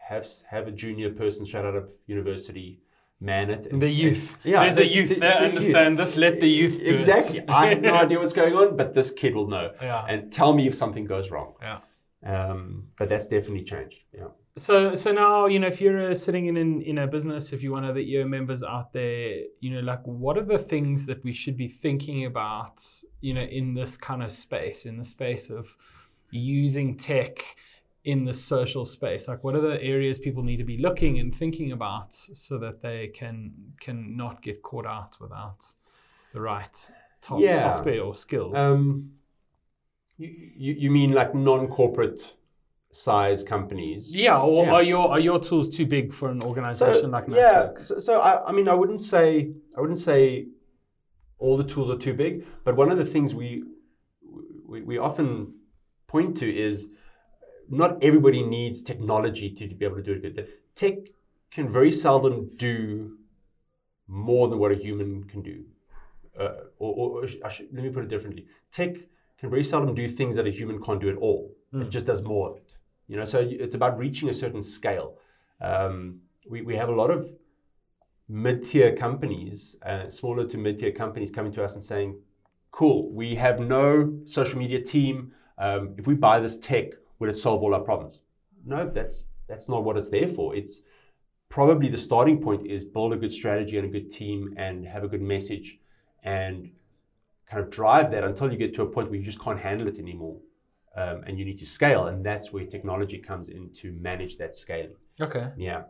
have 0.09 0.29
have 0.51 0.69
a 0.69 0.73
junior 0.73 1.11
person 1.11 1.47
straight 1.47 1.65
out 1.65 1.75
of 1.75 1.91
university 2.07 2.81
man 3.21 3.51
it. 3.51 3.67
And, 3.67 3.81
the 3.81 3.89
youth. 3.89 4.37
Yeah, 4.45 4.61
there's 4.61 4.77
the, 4.77 4.83
a 4.83 4.87
youth. 4.87 5.09
The, 5.09 5.15
they 5.15 5.21
the 5.21 5.39
understand 5.39 5.99
youth. 5.99 6.07
this. 6.07 6.17
Let 6.17 6.41
the 6.41 6.49
youth 6.49 6.85
do. 6.85 6.95
Exactly. 6.95 7.45
I 7.49 7.67
have 7.67 7.81
no 7.81 7.95
idea 8.05 8.19
what's 8.19 8.33
going 8.33 8.55
on, 8.55 8.77
but 8.77 8.95
this 8.95 9.11
kid 9.11 9.35
will 9.35 9.49
know. 9.49 9.73
Yeah. 9.81 10.05
And 10.09 10.33
tell 10.33 10.55
me 10.55 10.67
if 10.67 10.75
something 10.75 11.05
goes 11.05 11.31
wrong. 11.31 11.55
Yeah. 11.61 11.79
Um, 12.25 12.89
but 12.99 13.09
that's 13.09 13.29
definitely 13.29 13.65
changed. 13.65 14.05
Yeah. 14.13 14.29
So, 14.59 14.95
so 14.95 15.13
now 15.13 15.47
you 15.47 15.59
know 15.59 15.67
if 15.67 15.83
you're 15.83 16.13
uh, 16.13 16.15
sitting 16.15 16.47
in, 16.47 16.57
in 16.57 16.81
in 16.81 16.99
a 16.99 17.07
business, 17.07 17.53
if 17.53 17.63
you're 17.63 17.73
one 17.73 17.85
of 17.85 17.95
the 17.95 18.01
EO 18.01 18.27
members 18.27 18.63
out 18.63 18.93
there, 18.95 19.43
you 19.61 19.71
know, 19.71 19.81
like 19.81 20.01
what 20.05 20.39
are 20.39 20.45
the 20.45 20.59
things 20.59 21.05
that 21.07 21.23
we 21.23 21.35
should 21.35 21.59
be 21.59 21.69
thinking 21.69 22.25
about, 22.25 22.83
you 23.21 23.35
know, 23.35 23.43
in 23.43 23.75
this 23.75 23.99
kind 23.99 24.23
of 24.23 24.33
space, 24.33 24.87
in 24.87 24.97
the 24.97 25.05
space 25.05 25.51
of 25.51 25.77
using 26.31 26.97
tech 26.97 27.45
in 28.05 28.25
the 28.25 28.33
social 28.33 28.87
space? 28.87 29.29
Like, 29.29 29.45
what 29.45 29.55
are 29.55 29.61
the 29.61 29.83
areas 29.83 30.19
people 30.19 30.43
need 30.43 30.57
to 30.57 30.65
be 30.65 30.79
looking 30.79 31.19
and 31.19 31.37
thinking 31.37 31.73
about 31.73 32.15
so 32.15 32.57
that 32.59 32.81
they 32.81 33.09
can 33.09 33.53
can 33.79 34.17
not 34.17 34.41
get 34.41 34.63
caught 34.63 34.87
out 34.87 35.19
without 35.21 35.67
the 36.33 36.41
right 36.41 36.91
top 37.21 37.41
Yeah. 37.41 37.63
software 37.63 38.01
or 38.01 38.15
skills? 38.15 38.55
Um, 38.57 39.13
you, 40.17 40.29
you, 40.57 40.73
you 40.73 40.91
mean 40.91 41.13
like 41.13 41.35
non-corporate 41.35 42.33
size 42.97 43.45
companies? 43.45 44.15
yeah, 44.15 44.38
or 44.38 44.65
yeah. 44.65 44.73
are 44.73 44.83
your 44.83 45.09
are 45.11 45.21
your 45.21 45.38
tools 45.38 45.69
too 45.69 45.87
big 45.87 46.12
for 46.12 46.31
an 46.31 46.43
organization 46.43 47.11
like 47.11 47.25
yeah, 47.29 47.69
so, 47.76 47.99
so 47.99 48.21
I, 48.21 48.49
I 48.49 48.53
mean, 48.53 48.69
I 48.69 48.75
wouldn't 48.75 49.00
say 49.00 49.53
I 49.76 49.81
wouldn't 49.81 49.99
say 49.99 50.47
all 51.38 51.57
the 51.57 51.65
tools 51.65 51.91
are 51.91 51.99
too 51.99 52.15
big, 52.15 52.47
but 52.65 52.76
one 52.76 52.91
of 52.91 52.99
the 52.99 53.05
things 53.05 53.35
we 53.35 53.65
we, 54.67 54.83
we 54.83 54.99
often 54.99 55.55
point 56.07 56.37
to 56.38 56.49
is 56.50 56.88
not 57.69 58.03
everybody 58.03 58.43
needs 58.43 58.83
technology 58.83 59.50
to, 59.50 59.69
to 59.69 59.75
be 59.75 59.85
able 59.85 59.97
to 59.97 60.03
do 60.03 60.12
it. 60.12 60.37
The 60.37 60.49
tech 60.75 60.99
can 61.50 61.71
very 61.71 61.93
seldom 61.93 62.50
do 62.57 63.19
more 64.09 64.49
than 64.49 64.59
what 64.59 64.73
a 64.73 64.76
human 64.76 65.25
can 65.25 65.43
do. 65.43 65.65
Uh, 66.38 66.53
or, 66.79 67.23
or, 67.23 67.26
should, 67.26 67.69
let 67.73 67.83
me 67.83 67.91
put 67.91 68.05
it 68.05 68.09
differently. 68.09 68.47
Tech 68.71 68.97
can 69.38 69.50
very 69.50 69.65
seldom 69.65 69.95
do 69.95 70.07
things 70.09 70.37
that 70.37 70.47
a 70.47 70.50
human 70.50 70.83
can't 70.83 71.00
do 71.00 71.09
at 71.09 71.17
all. 71.17 71.57
It 71.73 71.91
just 71.91 72.07
does 72.07 72.23
more 72.23 72.50
of 72.50 72.57
it. 72.57 72.76
You 73.09 73.17
know, 73.17 73.25
so 73.25 73.41
it's 73.41 73.75
about 73.75 73.99
reaching 73.99 74.29
a 74.29 74.35
certain 74.35 74.63
scale. 74.63 75.19
Um, 75.61 76.21
we, 76.49 76.63
we 76.63 76.77
have 76.77 76.89
a 76.89 76.95
lot 76.95 77.11
of 77.11 77.31
mid-tier 78.29 78.97
companies, 78.97 79.77
uh, 79.85 80.09
smaller 80.09 80.47
to 80.49 80.59
mid-tier 80.59 80.93
companies 80.93 81.31
coming 81.31 81.53
to 81.53 81.65
us 81.65 81.75
and 81.75 81.85
saying, 81.85 82.19
cool, 82.73 83.11
we 83.11 83.37
have 83.37 83.61
no 83.61 84.19
social 84.27 84.59
media 84.59 84.81
team. 84.81 85.33
Um, 85.59 85.95
if 85.97 86.07
we 86.07 86.15
buy 86.15 86.41
this 86.41 86.59
tech, 86.59 86.93
will 87.19 87.31
it 87.31 87.37
solve 87.37 87.63
all 87.63 87.75
our 87.75 87.81
problems? 87.81 88.23
No, 88.65 88.91
that's 88.93 89.25
that's 89.49 89.69
not 89.69 89.85
what 89.85 89.97
it's 89.97 90.11
there 90.11 90.29
for. 90.29 90.57
It's 90.57 90.83
probably 91.49 91.89
the 91.89 91.97
starting 91.97 92.43
point 92.43 92.67
is 92.67 92.85
build 92.85 93.13
a 93.13 93.17
good 93.17 93.33
strategy 93.33 93.79
and 93.79 93.87
a 93.87 93.91
good 93.91 94.11
team 94.11 94.55
and 94.57 94.85
have 94.87 95.05
a 95.05 95.09
good 95.09 95.23
message 95.23 95.79
and 96.25 96.73
kind 97.49 97.63
of 97.63 97.71
drive 97.71 98.11
that 98.11 98.25
until 98.25 98.51
you 98.51 98.59
get 98.59 98.75
to 98.75 98.83
a 98.83 98.87
point 98.87 99.09
where 99.09 99.19
you 99.19 99.25
just 99.25 99.41
can't 99.41 99.61
handle 99.61 99.87
it 99.87 100.01
anymore. 100.01 100.39
Um, 100.97 101.25
and 101.26 101.38
you 101.38 101.45
need 101.45 101.59
to 101.59 101.67
scale, 101.67 102.07
and 102.07 102.25
that's 102.25 102.53
where 102.53 102.65
technology 102.65 103.19
comes 103.19 103.50
in 103.50 103.71
to 103.81 103.93
manage 103.93 104.38
that 104.38 104.55
scaling. 104.55 104.97
Okay. 105.21 105.49
Yeah. 105.59 105.83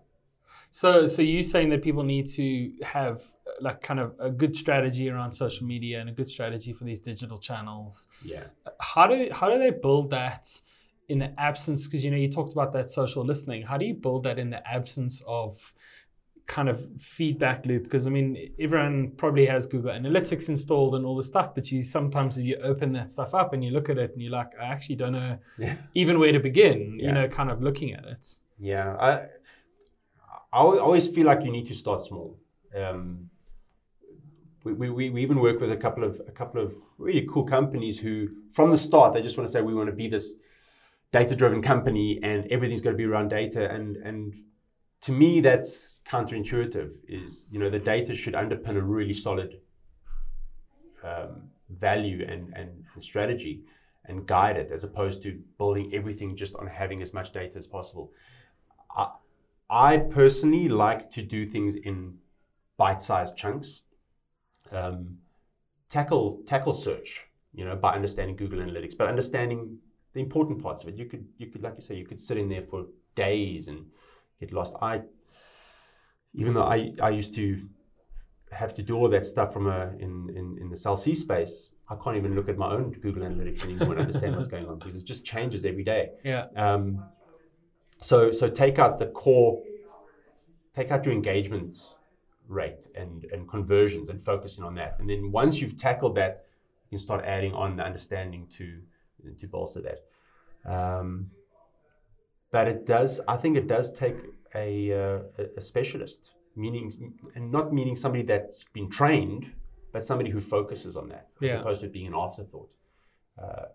So, 0.70 1.06
so 1.06 1.22
you 1.22 1.42
saying 1.42 1.68
that 1.70 1.82
people 1.82 2.02
need 2.02 2.26
to 2.30 2.72
have 2.82 3.22
like 3.60 3.80
kind 3.80 4.00
of 4.00 4.14
a 4.18 4.30
good 4.30 4.56
strategy 4.56 5.08
around 5.08 5.32
social 5.32 5.66
media 5.66 6.00
and 6.00 6.08
a 6.08 6.12
good 6.12 6.28
strategy 6.28 6.72
for 6.72 6.84
these 6.84 7.00
digital 7.00 7.38
channels. 7.38 8.08
Yeah. 8.25 8.44
How 8.80 9.06
do 9.06 9.28
how 9.32 9.48
do 9.48 9.58
they 9.58 9.70
build 9.70 10.10
that 10.10 10.48
in 11.08 11.20
the 11.20 11.32
absence? 11.40 11.86
Because 11.86 12.04
you 12.04 12.10
know 12.10 12.16
you 12.16 12.30
talked 12.30 12.52
about 12.52 12.72
that 12.72 12.90
social 12.90 13.25
listening. 13.25 13.62
How 13.62 13.78
do 13.78 13.86
you 13.86 13.94
build 13.94 14.25
that 14.25 14.38
in 14.38 14.50
the 14.50 14.66
absence 14.68 15.22
of 15.26 15.72
kind 16.46 16.68
of 16.68 16.86
feedback 17.00 17.66
loop? 17.66 17.84
Because 17.84 18.06
I 18.06 18.10
mean, 18.10 18.50
everyone 18.58 19.12
probably 19.16 19.46
has 19.46 19.66
Google 19.66 19.90
Analytics 19.90 20.48
installed 20.48 20.94
and 20.94 21.04
all 21.04 21.16
the 21.16 21.22
stuff, 21.22 21.54
but 21.54 21.70
you 21.72 21.82
sometimes 21.82 22.38
if 22.38 22.44
you 22.44 22.56
open 22.62 22.92
that 22.92 23.10
stuff 23.10 23.34
up 23.34 23.52
and 23.52 23.64
you 23.64 23.70
look 23.70 23.88
at 23.90 23.98
it 23.98 24.12
and 24.12 24.22
you're 24.22 24.32
like, 24.32 24.50
I 24.60 24.64
actually 24.64 24.96
don't 24.96 25.12
know 25.12 25.38
Yeah. 25.58 25.76
even 25.94 26.18
where 26.18 26.32
to 26.32 26.40
begin. 26.40 26.98
You 27.00 27.12
know, 27.12 27.28
kind 27.28 27.50
of 27.50 27.62
looking 27.62 27.92
at 27.92 28.04
it. 28.04 28.38
Yeah, 28.58 28.96
I, 28.96 29.12
I 30.52 30.58
always 30.60 31.06
feel 31.08 31.26
like 31.26 31.44
you 31.44 31.50
need 31.52 31.66
to 31.68 31.74
start 31.74 32.00
small. 32.02 32.38
Um, 32.74 33.30
we, 34.64 34.72
we, 34.72 35.10
we 35.10 35.22
even 35.22 35.38
work 35.40 35.60
with 35.60 35.70
a 35.70 35.76
couple 35.76 36.02
of 36.02 36.20
a 36.26 36.32
couple 36.32 36.60
of 36.62 36.74
really 36.98 37.26
cool 37.30 37.44
companies 37.44 37.98
who, 38.00 38.28
from 38.52 38.70
the 38.70 38.78
start, 38.78 39.14
they 39.14 39.22
just 39.22 39.36
want 39.36 39.46
to 39.46 39.52
say 39.52 39.60
we 39.62 39.74
want 39.74 39.88
to 39.88 39.94
be 39.94 40.08
this 40.08 40.34
data-driven 41.12 41.62
company 41.62 42.18
and 42.22 42.46
everything's 42.50 42.80
going 42.80 42.94
to 42.94 42.98
be 42.98 43.04
around 43.04 43.28
data. 43.28 43.70
And 43.70 43.96
and 43.98 44.34
to 45.02 45.12
me, 45.12 45.40
that's 45.40 45.98
counterintuitive. 46.08 46.92
Is 47.08 47.46
you 47.50 47.58
know 47.58 47.70
the 47.70 47.78
data 47.78 48.14
should 48.14 48.34
underpin 48.34 48.76
a 48.76 48.82
really 48.82 49.14
solid 49.14 49.60
um, 51.04 51.50
value 51.68 52.26
and, 52.28 52.52
and, 52.54 52.84
and 52.94 53.02
strategy 53.02 53.62
and 54.04 54.26
guide 54.26 54.56
it 54.56 54.70
as 54.70 54.84
opposed 54.84 55.22
to 55.22 55.40
building 55.58 55.90
everything 55.92 56.36
just 56.36 56.54
on 56.56 56.66
having 56.66 57.02
as 57.02 57.12
much 57.12 57.32
data 57.32 57.56
as 57.56 57.66
possible. 57.66 58.12
I, 58.96 59.08
I 59.68 59.96
personally 59.98 60.68
like 60.68 61.10
to 61.12 61.22
do 61.22 61.46
things 61.46 61.74
in 61.74 62.18
bite-sized 62.76 63.36
chunks. 63.36 63.82
Um, 64.70 65.18
tackle 65.88 66.42
tackle 66.46 66.74
search, 66.74 67.26
you 67.54 67.64
know, 67.64 67.76
by 67.76 67.94
understanding 67.94 68.36
Google 68.36 68.60
Analytics, 68.60 68.96
but 68.96 69.08
understanding 69.08 69.78
the 70.12 70.20
important 70.20 70.62
parts 70.62 70.82
of 70.82 70.88
it. 70.88 70.96
You 70.96 71.06
could 71.06 71.26
you 71.38 71.48
could 71.48 71.62
like 71.62 71.74
you 71.76 71.82
say 71.82 71.94
you 71.94 72.06
could 72.06 72.20
sit 72.20 72.38
in 72.38 72.48
there 72.48 72.62
for 72.62 72.86
days 73.14 73.68
and 73.68 73.86
get 74.40 74.52
lost. 74.52 74.76
I 74.80 75.02
even 76.34 76.54
though 76.54 76.64
I, 76.64 76.92
I 77.02 77.10
used 77.10 77.34
to 77.36 77.66
have 78.52 78.74
to 78.74 78.82
do 78.82 78.96
all 78.96 79.08
that 79.08 79.26
stuff 79.26 79.52
from 79.52 79.66
a 79.66 79.92
in, 79.98 80.30
in, 80.34 80.58
in 80.60 80.70
the 80.70 80.76
Cell 80.76 80.96
C 80.96 81.14
space, 81.14 81.70
I 81.88 81.96
can't 81.96 82.16
even 82.16 82.34
look 82.34 82.48
at 82.48 82.58
my 82.58 82.70
own 82.70 82.92
Google 82.92 83.22
Analytics 83.22 83.64
anymore 83.64 83.92
and 83.92 84.00
understand 84.00 84.36
what's 84.36 84.48
going 84.48 84.66
on 84.66 84.78
because 84.78 84.96
it 84.96 85.04
just 85.04 85.24
changes 85.24 85.64
every 85.64 85.84
day. 85.84 86.10
Yeah. 86.24 86.46
Um, 86.56 87.04
so 87.98 88.32
so 88.32 88.48
take 88.48 88.78
out 88.78 88.98
the 88.98 89.06
core, 89.06 89.62
take 90.74 90.90
out 90.90 91.04
your 91.04 91.14
engagement 91.14 91.76
rate 92.48 92.86
and 92.94 93.24
and 93.32 93.48
conversions 93.48 94.08
and 94.08 94.20
focusing 94.20 94.64
on 94.64 94.74
that. 94.74 94.96
And 94.98 95.08
then 95.08 95.32
once 95.32 95.60
you've 95.60 95.76
tackled 95.76 96.16
that, 96.16 96.44
you 96.84 96.98
can 96.98 97.04
start 97.04 97.24
adding 97.24 97.52
on 97.52 97.76
the 97.76 97.84
understanding 97.84 98.46
to 98.58 98.82
to 99.38 99.46
bolster 99.46 99.82
that. 99.82 100.70
Um, 100.70 101.30
but 102.50 102.68
it 102.68 102.86
does, 102.86 103.20
I 103.28 103.36
think 103.36 103.56
it 103.56 103.66
does 103.66 103.92
take 103.92 104.16
a, 104.54 104.92
uh, 104.92 105.18
a- 105.56 105.60
specialist, 105.60 106.30
meaning 106.54 106.90
and 107.34 107.50
not 107.50 107.72
meaning 107.72 107.96
somebody 107.96 108.22
that's 108.24 108.64
been 108.72 108.88
trained, 108.90 109.52
but 109.92 110.04
somebody 110.04 110.30
who 110.30 110.40
focuses 110.40 110.96
on 110.96 111.08
that 111.08 111.28
as 111.42 111.50
Yeah. 111.50 111.60
opposed 111.60 111.80
to 111.82 111.88
being 111.88 112.06
an 112.06 112.14
afterthought. 112.14 112.72
Uh, 113.42 113.66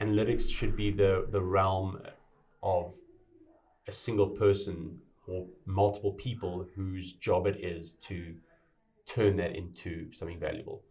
analytics 0.00 0.50
should 0.50 0.76
be 0.76 0.90
the, 0.90 1.26
the 1.30 1.40
realm 1.40 2.00
of 2.62 2.94
a 3.86 3.92
single 3.92 4.28
person 4.28 5.00
or 5.26 5.46
multiple 5.66 6.12
people 6.12 6.66
whose 6.74 7.12
job 7.12 7.46
it 7.46 7.56
is 7.62 7.94
to 7.94 8.34
turn 9.06 9.36
that 9.36 9.54
into 9.54 10.12
something 10.12 10.38
valuable. 10.38 10.82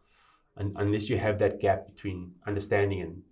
Un 0.58 0.74
unless 0.77 1.10
you 1.10 1.18
have 1.18 1.39
that 1.39 1.60
gap 1.60 1.86
between 1.88 2.34
understanding 2.46 3.01
and 3.01 3.24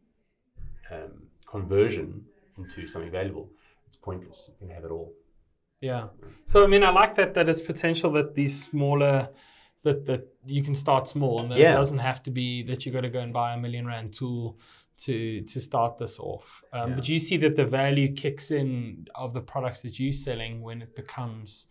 um, 0.91 1.23
conversion 1.45 2.25
into 2.59 2.87
something 2.87 3.11
valuable, 3.11 3.49
it's 3.87 3.95
pointless. 3.97 4.49
You 4.49 4.55
can 4.67 4.75
have 4.75 4.85
it 4.85 4.91
all. 4.91 5.13
Yeah. 5.81 6.07
So 6.45 6.63
I 6.63 6.67
mean, 6.67 6.83
I 6.83 6.91
like 6.91 7.15
that 7.15 7.33
that 7.35 7.47
it's 7.49 7.61
potential 7.61 8.11
that 8.13 8.35
these 8.35 8.55
smaller 8.69 9.29
that 9.83 10.05
that 10.07 10.27
you 10.45 10.61
can 10.63 10.75
start 10.75 11.07
small 11.07 11.39
and 11.41 11.51
that 11.51 11.57
Yeah. 11.57 11.71
it 11.73 11.75
doesn't 11.75 11.99
have 11.99 12.21
to 12.23 12.31
be 12.31 12.63
that 12.63 12.85
you 12.85 12.91
got 12.91 13.01
to 13.01 13.09
go 13.09 13.19
and 13.19 13.31
buy 13.33 13.53
a 13.53 13.57
million 13.57 13.85
rand 13.87 14.13
tool 14.13 14.57
to 15.05 15.41
to 15.53 15.61
start 15.61 15.97
this 15.97 16.19
off. 16.19 16.61
Um, 16.73 16.89
Yeah. 16.89 16.95
But 16.97 17.07
you 17.09 17.19
see 17.19 17.37
that 17.37 17.55
the 17.55 17.65
value 17.65 18.13
kicks 18.13 18.51
in 18.51 19.07
of 19.15 19.33
the 19.33 19.41
products 19.41 19.81
that 19.83 19.97
you're 19.99 20.11
selling 20.27 20.61
when 20.61 20.81
it 20.81 20.95
becomes 20.95 21.67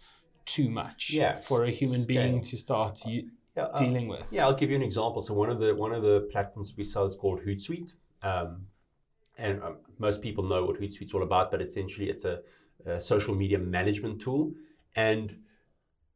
too 0.47 0.71
much 0.71 1.11
Yeah, 1.11 1.35
for 1.37 1.65
a 1.65 1.71
human 1.71 2.07
being 2.07 2.41
to 2.51 2.57
start 2.57 3.05
u- 3.07 3.29
Yeah, 3.55 3.65
uh, 3.65 3.79
dealing 3.79 4.09
with. 4.09 4.25
Yeah, 4.31 4.47
I'll 4.47 4.55
give 4.61 4.71
you 4.71 4.77
an 4.77 4.83
example. 4.91 5.21
So 5.21 5.35
one 5.35 5.51
of 5.51 5.59
the 5.61 5.75
one 5.75 5.93
of 5.93 6.03
the 6.03 6.17
platforms 6.33 6.75
we 6.79 6.85
sell 6.85 7.05
is 7.05 7.15
called 7.17 7.41
Hootsuite, 7.45 7.93
um, 8.23 8.69
and 9.39 9.63
um, 9.63 9.77
most 9.99 10.23
people 10.23 10.45
know 10.45 10.65
what 10.65 10.81
Hootsuite's 10.81 11.15
all 11.15 11.23
about. 11.23 11.51
But 11.51 11.63
essentially, 11.63 12.11
it's 12.11 12.25
a, 12.25 12.41
a 12.87 13.01
social 13.01 13.35
media 13.35 13.59
management 13.59 14.21
tool, 14.21 14.53
and 14.97 15.37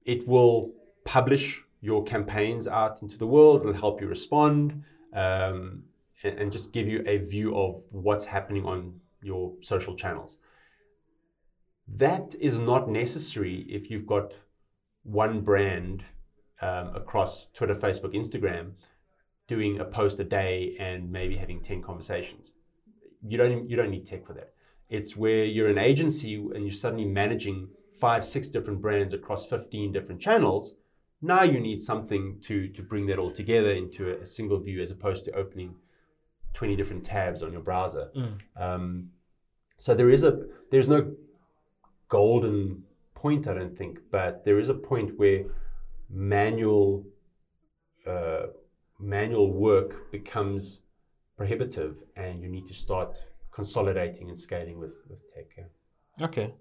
it 0.05 0.27
will 0.27 0.73
publish 1.05 1.63
your 1.81 2.05
campaigns 2.05 2.69
out 2.69 3.03
into 3.03 3.17
the 3.17 3.27
world. 3.27 3.61
It'll 3.63 3.73
help 3.73 4.01
you 4.01 4.07
respond, 4.09 4.85
um, 5.15 5.85
and, 6.23 6.39
and 6.39 6.53
just 6.53 6.73
give 6.73 6.89
you 6.89 7.03
a 7.07 7.19
view 7.19 7.57
of 7.57 7.83
what's 7.91 8.27
happening 8.27 8.65
on 8.67 9.01
your 9.23 9.53
social 9.61 9.95
channels. 9.97 10.39
that 11.89 12.35
is 12.41 12.57
not 12.59 12.89
necessary 12.89 13.67
if 13.69 13.91
you've 13.91 14.07
got 14.07 14.35
one 15.03 15.41
brand 15.43 16.05
um, 16.61 16.95
across 16.95 17.49
Twitter, 17.53 17.75
Facebook, 17.75 18.15
Instagram, 18.15 18.73
doing 19.49 19.81
a 19.81 19.85
post 19.85 20.19
a 20.21 20.25
day 20.25 20.77
and 20.79 21.11
maybe 21.11 21.37
having 21.37 21.61
10 21.61 21.83
conversations. 21.83 22.53
You 23.27 23.39
don't, 23.39 23.69
you 23.69 23.77
don't 23.77 23.91
need 23.91 24.07
tech 24.07 24.27
for 24.27 24.33
that. 24.35 24.53
It's 24.89 25.17
where 25.17 25.45
you're 25.45 25.69
an 25.69 25.79
agency 25.79 26.35
and 26.35 26.65
you're 26.65 26.73
suddenly 26.73 27.07
managing 27.07 27.69
five, 27.99 28.25
six 28.25 28.49
different 28.49 28.81
brands 28.81 29.15
across 29.15 29.47
15 29.47 29.93
different 29.93 30.21
channels. 30.21 30.75
Now 31.21 31.45
you 31.45 31.61
need 31.61 31.81
something 31.81 32.39
to, 32.43 32.69
to 32.69 32.83
bring 32.83 33.07
that 33.07 33.19
all 33.19 33.31
together 33.31 33.71
into 33.71 34.19
a, 34.21 34.27
single 34.27 34.59
view 34.59 34.83
as 34.83 34.91
opposed 34.91 35.25
to 35.27 35.33
opening 35.33 35.77
20 36.55 36.77
different 36.77 37.05
tabs 37.05 37.43
on 37.43 37.53
your 37.53 37.63
browser. 37.63 38.11
Mm. 38.17 38.39
Um, 38.57 39.11
so 39.79 39.95
there 39.95 40.11
is 40.11 40.25
a 40.25 40.43
there's 40.71 40.89
no 40.89 41.13
golden 42.09 42.83
point, 43.15 43.47
I 43.47 43.55
don't 43.55 43.77
think, 43.77 43.99
but 44.11 44.45
there 44.45 44.59
is 44.59 44.69
a 44.69 44.75
point 44.75 45.19
where 45.19 45.45
manual 46.11 47.05
uh, 48.07 48.47
manual 48.99 49.53
work 49.53 50.11
becomes 50.11 50.81
prohibitive, 51.37 52.03
and 52.17 52.43
you 52.43 52.49
need 52.49 52.67
to 52.69 52.75
start 52.75 53.27
consolidating 53.51 54.29
and 54.29 54.39
scaling 54.39 54.79
with 54.79 54.95
with 55.09 55.19
tech. 55.35 55.47
yeah. 55.57 56.25
Okay. 56.27 56.55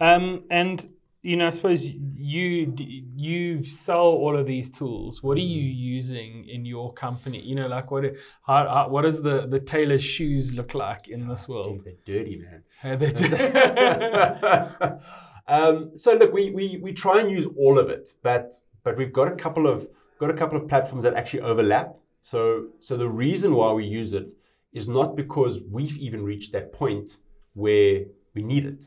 Um, 0.00 0.44
and 0.50 0.88
you 1.22 1.36
know, 1.36 1.48
I 1.48 1.50
suppose 1.50 1.90
you 1.90 2.72
you 3.16 3.64
sell 3.64 4.06
all 4.06 4.36
of 4.36 4.46
these 4.46 4.70
tools. 4.70 5.22
What 5.22 5.36
are 5.36 5.40
you 5.40 5.62
using 5.62 6.48
in 6.48 6.64
your 6.64 6.92
company? 6.92 7.40
You 7.40 7.56
know, 7.56 7.66
like 7.66 7.90
what 7.90 8.04
how, 8.42 8.68
how 8.68 8.88
what 8.88 9.02
does 9.02 9.22
the 9.22 9.46
the 9.46 9.60
tailor's 9.60 10.02
shoes 10.04 10.54
look 10.54 10.74
like 10.74 11.08
in 11.08 11.28
this 11.28 11.48
world? 11.48 11.84
Dude, 11.84 11.84
they're 11.84 12.16
dirty, 12.16 12.36
man. 12.36 12.62
Uh, 12.84 12.96
they're- 13.00 15.00
um, 15.48 15.92
so 15.98 16.14
look, 16.14 16.32
we, 16.32 16.50
we 16.50 16.78
we 16.82 16.92
try 16.92 17.20
and 17.20 17.30
use 17.30 17.46
all 17.56 17.78
of 17.78 17.90
it, 17.90 18.10
but 18.22 18.54
but 18.84 18.96
we've 18.96 19.12
got 19.12 19.28
a 19.28 19.34
couple 19.34 19.66
of 19.66 19.88
got 20.20 20.30
a 20.30 20.34
couple 20.34 20.56
of 20.56 20.68
platforms 20.68 21.02
that 21.04 21.14
actually 21.14 21.40
overlap. 21.40 21.94
So 22.22 22.68
so 22.80 22.96
the 22.96 23.08
reason 23.08 23.54
why 23.54 23.72
we 23.72 23.84
use 23.84 24.12
it 24.12 24.28
is 24.72 24.88
not 24.88 25.16
because 25.16 25.60
we've 25.70 25.98
even 25.98 26.24
reached 26.24 26.52
that 26.52 26.72
point 26.72 27.16
where 27.54 28.04
we 28.34 28.42
need 28.42 28.66
it. 28.66 28.84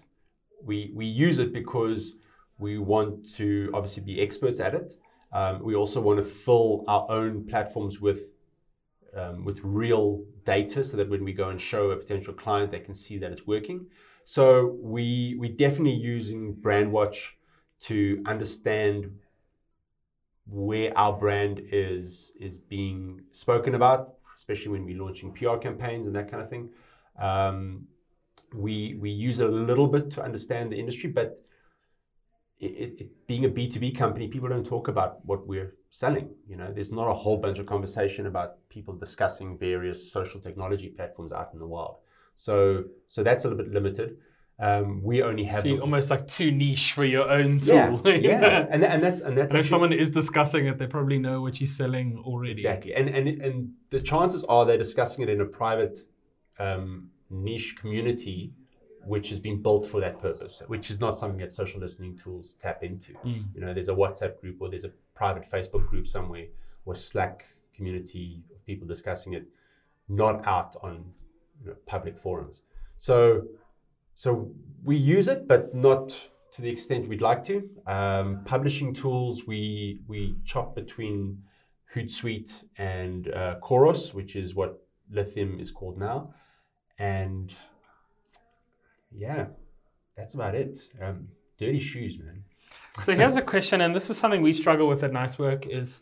We 0.64 0.92
we 0.96 1.06
use 1.06 1.40
it 1.40 1.54
because 1.54 2.14
we 2.58 2.78
want 2.78 3.30
to 3.38 3.72
obviously 3.74 4.04
be 4.04 4.22
experts 4.22 4.60
at 4.60 4.76
it. 4.76 4.94
Um, 5.34 5.64
we 5.64 5.76
also 5.76 6.02
want 6.02 6.20
to 6.20 6.24
fill 6.24 6.84
our 6.88 7.10
own 7.10 7.48
platforms 7.48 8.00
with 8.00 8.34
um, 9.16 9.44
with 9.44 9.60
real 9.64 10.24
data 10.46 10.84
so 10.84 10.98
that 10.98 11.10
when 11.10 11.24
we 11.24 11.34
go 11.34 11.50
and 11.50 11.60
show 11.60 11.92
a 11.92 11.98
potential 11.98 12.34
client, 12.34 12.72
they 12.72 12.80
can 12.80 12.94
see 12.94 13.18
that 13.18 13.32
it's 13.32 13.46
working. 13.48 13.88
So 14.26 14.78
we 14.80 15.36
we're 15.38 15.56
definitely 15.56 15.96
using 15.96 16.56
Brandwatch 16.56 17.32
to 17.82 18.24
understand 18.26 19.20
where 20.48 20.98
our 20.98 21.14
brand 21.14 21.62
is 21.72 22.34
is 22.40 22.60
being 22.60 23.22
spoken 23.32 23.76
about, 23.76 24.16
especially 24.38 24.72
when 24.72 24.86
we're 24.86 25.02
launching 25.02 25.34
PR 25.34 25.58
campaigns 25.58 26.08
and 26.08 26.16
that 26.16 26.30
kind 26.30 26.44
of 26.44 26.50
thing. 26.50 26.70
Um, 27.20 27.88
we 28.54 28.98
we 29.00 29.10
use 29.10 29.40
it 29.40 29.48
a 29.48 29.52
little 29.52 29.88
bit 29.88 30.12
to 30.12 30.24
understand 30.24 30.72
the 30.72 30.80
industry, 30.80 31.10
but 31.10 31.42
it, 32.60 32.96
it, 33.00 33.28
being 33.28 33.46
a 33.46 33.50
B2B 33.50 33.98
company, 33.98 34.28
people 34.28 34.48
don't 34.48 34.66
talk 34.66 34.88
about 34.88 35.26
what 35.26 35.48
we're 35.48 35.74
selling. 35.90 36.30
You 36.48 36.58
know, 36.58 36.72
there's 36.72 36.92
not 36.92 37.10
a 37.10 37.14
whole 37.14 37.38
bunch 37.38 37.58
of 37.58 37.66
conversation 37.66 38.28
about 38.28 38.58
people 38.70 38.94
discussing 38.94 39.58
various 39.58 40.12
social 40.12 40.40
technology 40.40 40.90
platforms 40.90 41.32
out 41.32 41.50
in 41.54 41.60
the 41.60 41.66
world. 41.66 41.98
So, 42.36 42.86
so 43.08 43.24
that's 43.24 43.46
a 43.46 43.50
little 43.50 43.64
bit 43.64 43.74
limited. 43.74 44.18
Um, 44.62 45.02
we 45.02 45.24
only 45.24 45.44
have 45.46 45.64
so 45.64 45.80
almost 45.80 46.12
like 46.12 46.28
too 46.28 46.52
niche 46.52 46.94
for 46.94 47.04
your 47.04 47.28
own 47.28 47.60
tool. 47.60 48.00
yeah, 48.06 48.14
yeah. 48.16 48.68
and, 48.70 48.84
and 48.84 49.04
that's 49.04 49.22
and 49.22 49.36
that's 49.36 49.52
And 49.52 49.60
if 49.60 49.66
someone 49.66 49.92
is 49.92 50.12
discussing 50.12 50.68
it, 50.68 50.78
they 50.78 50.86
probably 50.86 51.18
know 51.18 51.42
what 51.42 51.60
you're 51.60 51.66
selling 51.66 52.22
already. 52.24 52.52
Exactly, 52.52 52.94
and 52.94 53.10
and 53.10 53.28
and 53.42 53.74
the 53.90 54.00
chances 54.00 54.44
are 54.44 54.64
they're 54.66 54.78
discussing 54.78 55.24
it 55.24 55.30
in 55.30 55.42
a 55.42 55.46
private 55.46 56.02
um, 56.60 57.10
niche 57.32 57.76
community, 57.76 58.54
which 59.04 59.30
has 59.30 59.40
been 59.40 59.64
built 59.64 59.88
for 59.88 60.00
that 60.00 60.20
purpose, 60.20 60.62
which 60.68 60.92
is 60.92 61.00
not 61.00 61.18
something 61.18 61.40
that 61.40 61.52
social 61.52 61.80
listening 61.80 62.16
tools 62.16 62.56
tap 62.62 62.84
into. 62.84 63.14
Mm. 63.26 63.46
You 63.56 63.62
know, 63.62 63.74
there's 63.74 63.90
a 63.90 63.94
WhatsApp 63.94 64.40
group 64.40 64.58
or 64.62 64.70
there's 64.70 64.86
a 64.86 64.92
private 65.16 65.50
Facebook 65.50 65.88
group 65.88 66.08
somewhere 66.08 66.46
or 66.86 66.96
Slack 66.96 67.46
community 67.76 68.44
of 68.54 68.64
people 68.66 68.88
discussing 68.88 69.34
it, 69.34 69.48
not 70.08 70.46
out 70.46 70.76
on 70.84 71.14
you 71.62 71.70
know, 71.70 71.76
public 71.86 72.18
forums. 72.18 72.62
So, 72.98 73.48
so 74.22 74.52
we 74.84 74.98
use 74.98 75.28
it, 75.28 75.48
but 75.48 75.74
not 75.74 76.10
to 76.54 76.62
the 76.62 76.70
extent 76.70 77.08
we'd 77.08 77.24
like 77.24 77.44
to. 77.46 77.68
Um, 77.88 78.42
publishing 78.46 78.94
tools, 78.94 79.48
we 79.48 80.02
we 80.08 80.36
chop 80.46 80.76
between 80.76 81.42
Hootsuite 81.96 82.54
and 82.78 83.28
uh, 83.30 83.56
Khoros, 83.64 84.14
which 84.14 84.36
is 84.36 84.54
what 84.54 84.86
Lithium 85.10 85.60
is 85.60 85.72
called 85.72 85.98
now, 85.98 86.36
and 87.00 87.52
yeah, 89.12 89.48
that's 90.16 90.36
about 90.36 90.54
it. 90.54 90.78
Um, 91.02 91.30
dirty 91.58 91.80
shoes, 91.80 92.20
man. 92.20 92.44
So 93.00 93.16
here's 93.16 93.38
a 93.38 93.42
question, 93.42 93.82
and 93.82 93.96
this 93.96 94.12
is 94.12 94.18
something 94.18 94.44
we 94.44 94.54
struggle 94.54 94.88
with 94.88 95.04
at 95.04 95.12
Nice 95.12 95.40
Work: 95.40 95.66
is 95.66 96.00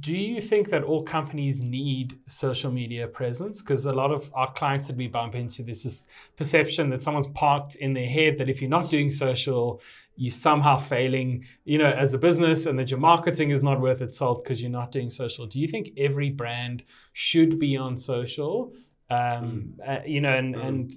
do 0.00 0.16
you 0.16 0.40
think 0.40 0.70
that 0.70 0.82
all 0.82 1.02
companies 1.04 1.60
need 1.60 2.18
social 2.26 2.72
media 2.72 3.06
presence? 3.06 3.62
Because 3.62 3.86
a 3.86 3.92
lot 3.92 4.10
of 4.10 4.30
our 4.34 4.52
clients 4.52 4.88
that 4.88 4.96
we 4.96 5.06
bump 5.06 5.34
into, 5.36 5.62
this 5.62 5.84
is 5.84 6.08
perception 6.36 6.90
that 6.90 7.02
someone's 7.02 7.28
parked 7.28 7.76
in 7.76 7.92
their 7.92 8.08
head 8.08 8.38
that 8.38 8.48
if 8.48 8.60
you're 8.60 8.70
not 8.70 8.90
doing 8.90 9.10
social, 9.10 9.80
you're 10.16 10.32
somehow 10.32 10.76
failing, 10.76 11.44
you 11.64 11.78
know, 11.78 11.90
as 11.90 12.14
a 12.14 12.18
business, 12.18 12.66
and 12.66 12.78
that 12.78 12.90
your 12.90 12.98
marketing 12.98 13.50
is 13.50 13.62
not 13.62 13.80
worth 13.80 14.02
its 14.02 14.16
salt 14.16 14.42
because 14.42 14.60
you're 14.60 14.70
not 14.70 14.90
doing 14.90 15.10
social. 15.10 15.46
Do 15.46 15.60
you 15.60 15.68
think 15.68 15.90
every 15.96 16.30
brand 16.30 16.82
should 17.12 17.58
be 17.58 17.76
on 17.76 17.96
social? 17.96 18.74
Um, 19.08 19.74
uh, 19.86 19.98
you 20.04 20.20
know, 20.20 20.34
and 20.34 20.56
Mm. 20.56 20.66
and 20.66 20.92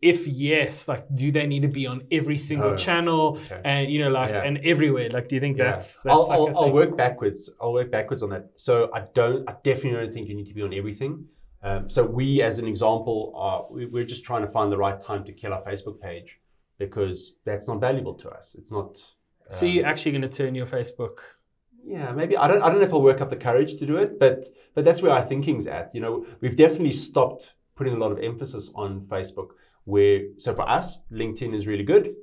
if 0.00 0.26
yes, 0.26 0.86
like, 0.88 1.04
do 1.14 1.32
they 1.32 1.46
need 1.46 1.62
to 1.62 1.68
be 1.68 1.86
on 1.86 2.02
every 2.10 2.38
single 2.38 2.70
No. 2.70 2.76
channel? 2.76 3.38
Okay. 3.44 3.60
and 3.64 3.90
you 3.92 3.98
know 4.02 4.10
like 4.10 4.30
Yeah. 4.30 4.42
and 4.46 4.58
everywhere 4.72 5.08
like 5.10 5.28
do 5.28 5.34
you 5.36 5.40
think 5.40 5.56
Yeah. 5.58 5.70
that's 5.72 5.96
that's 6.04 6.14
I'll, 6.14 6.28
like 6.28 6.38
I'll, 6.38 6.58
I'll 6.58 6.72
work 6.72 6.96
backwards. 6.96 7.50
I'll 7.60 7.72
work 7.72 7.90
backwards 7.90 8.22
on 8.22 8.30
that. 8.30 8.44
So 8.56 8.72
I 8.94 9.00
don't. 9.14 9.48
I 9.50 9.54
definitely 9.64 9.98
don't 10.00 10.12
think 10.14 10.28
you 10.28 10.34
need 10.36 10.48
to 10.48 10.54
be 10.54 10.62
on 10.62 10.72
everything. 10.74 11.12
Um, 11.64 11.88
so 11.88 12.04
we, 12.04 12.42
as 12.42 12.58
an 12.58 12.66
example, 12.66 13.32
are 13.36 13.66
we, 13.70 13.86
we're 13.86 14.04
just 14.14 14.24
trying 14.24 14.42
to 14.46 14.50
find 14.56 14.70
the 14.72 14.76
right 14.86 14.98
time 14.98 15.22
to 15.24 15.32
kill 15.32 15.52
our 15.56 15.62
Facebook 15.62 16.00
page 16.00 16.40
because 16.78 17.34
that's 17.44 17.68
not 17.68 17.80
valuable 17.80 18.14
to 18.14 18.28
us. 18.30 18.56
It's 18.58 18.72
not. 18.72 18.90
so 19.50 19.66
um, 19.66 19.72
you're 19.72 19.86
actually 19.86 20.12
going 20.12 20.22
to 20.30 20.34
turn 20.40 20.54
your 20.54 20.66
facebook 20.66 21.18
Yeah, 21.84 22.12
maybe 22.20 22.34
I 22.36 22.46
don't. 22.48 22.62
I 22.64 22.68
don't 22.70 22.78
know 22.80 22.86
if 22.90 22.92
I'll 22.96 23.02
work 23.10 23.20
up 23.20 23.30
the 23.30 23.42
courage 23.48 23.72
to 23.80 23.84
do 23.86 23.96
it, 24.04 24.10
but 24.18 24.38
but 24.74 24.84
that's 24.86 25.00
where 25.02 25.12
our 25.16 25.24
thinking's 25.30 25.66
at. 25.78 25.86
You 25.94 26.00
know, 26.04 26.14
we've 26.40 26.56
definitely 26.64 26.92
stopped 27.08 27.42
putting 27.78 27.94
a 27.98 28.00
lot 28.04 28.12
of 28.14 28.18
emphasis 28.30 28.64
on 28.74 29.00
Facebook. 29.14 29.48
Where 29.84 30.20
so 30.38 30.54
for 30.54 30.68
us, 30.68 30.98
LinkedIn 31.10 31.54
is 31.54 31.66
really 31.66 31.84
good. 31.84 32.14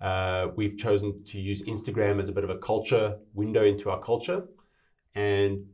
Uh, 0.00 0.48
we've 0.56 0.76
chosen 0.76 1.22
to 1.24 1.38
use 1.38 1.62
Instagram 1.62 2.20
as 2.20 2.28
a 2.28 2.32
bit 2.32 2.44
of 2.44 2.50
a 2.50 2.58
culture 2.58 3.16
window 3.34 3.64
into 3.64 3.90
our 3.90 4.00
culture, 4.00 4.44
and 5.14 5.66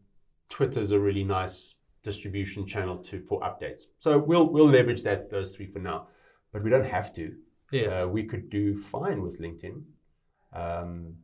Twitter's 0.50 0.92
a 0.92 0.98
really 0.98 1.24
nice 1.24 1.76
distribution 2.02 2.66
channel 2.66 2.98
to 2.98 3.20
for 3.20 3.40
updates. 3.40 3.84
So 3.98 4.18
we'll 4.18 4.48
we'll 4.50 4.68
leverage 4.68 5.02
that 5.04 5.30
those 5.30 5.50
three 5.50 5.66
for 5.66 5.78
now, 5.78 6.08
but 6.52 6.62
we 6.62 6.70
don't 6.70 6.86
have 6.86 7.12
to. 7.14 7.34
yes 7.70 7.94
Uh, 7.94 8.08
we 8.08 8.24
could 8.24 8.50
do 8.50 8.76
fine 8.76 9.22
with 9.22 9.40
LinkedIn. 9.40 9.82
Um, 10.52 11.14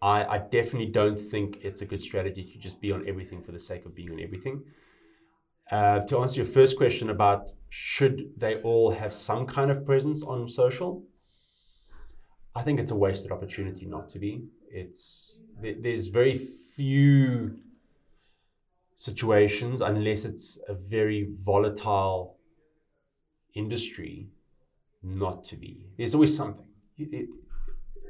I, 0.00 0.24
I 0.34 0.38
definitely 0.38 0.90
don't 1.00 1.18
think 1.18 1.58
it's 1.62 1.80
a 1.80 1.86
good 1.86 2.00
strategy 2.00 2.44
to 2.52 2.58
just 2.58 2.80
be 2.80 2.92
on 2.92 3.08
everything 3.08 3.42
for 3.42 3.52
the 3.52 3.60
sake 3.60 3.86
of 3.86 3.94
being 3.94 4.10
on 4.10 4.20
everything. 4.20 4.62
Uh, 5.70 6.00
to 6.00 6.18
answer 6.18 6.36
your 6.36 6.44
first 6.44 6.76
question 6.76 7.10
about 7.10 7.50
should 7.70 8.30
they 8.36 8.60
all 8.62 8.90
have 8.90 9.12
some 9.12 9.46
kind 9.46 9.70
of 9.70 9.84
presence 9.84 10.22
on 10.22 10.48
social, 10.48 11.02
I 12.54 12.62
think 12.62 12.78
it's 12.78 12.90
a 12.92 12.96
wasted 12.96 13.32
opportunity 13.32 13.86
not 13.86 14.08
to 14.10 14.18
be. 14.18 14.44
It's 14.70 15.40
there, 15.60 15.74
there's 15.80 16.08
very 16.08 16.34
few 16.34 17.56
situations 18.96 19.80
unless 19.80 20.24
it's 20.24 20.58
a 20.68 20.74
very 20.74 21.28
volatile 21.42 22.36
industry 23.54 24.28
not 25.02 25.44
to 25.46 25.56
be. 25.56 25.86
There's 25.98 26.14
always 26.14 26.36
something. 26.36 26.66
It- 26.98 27.28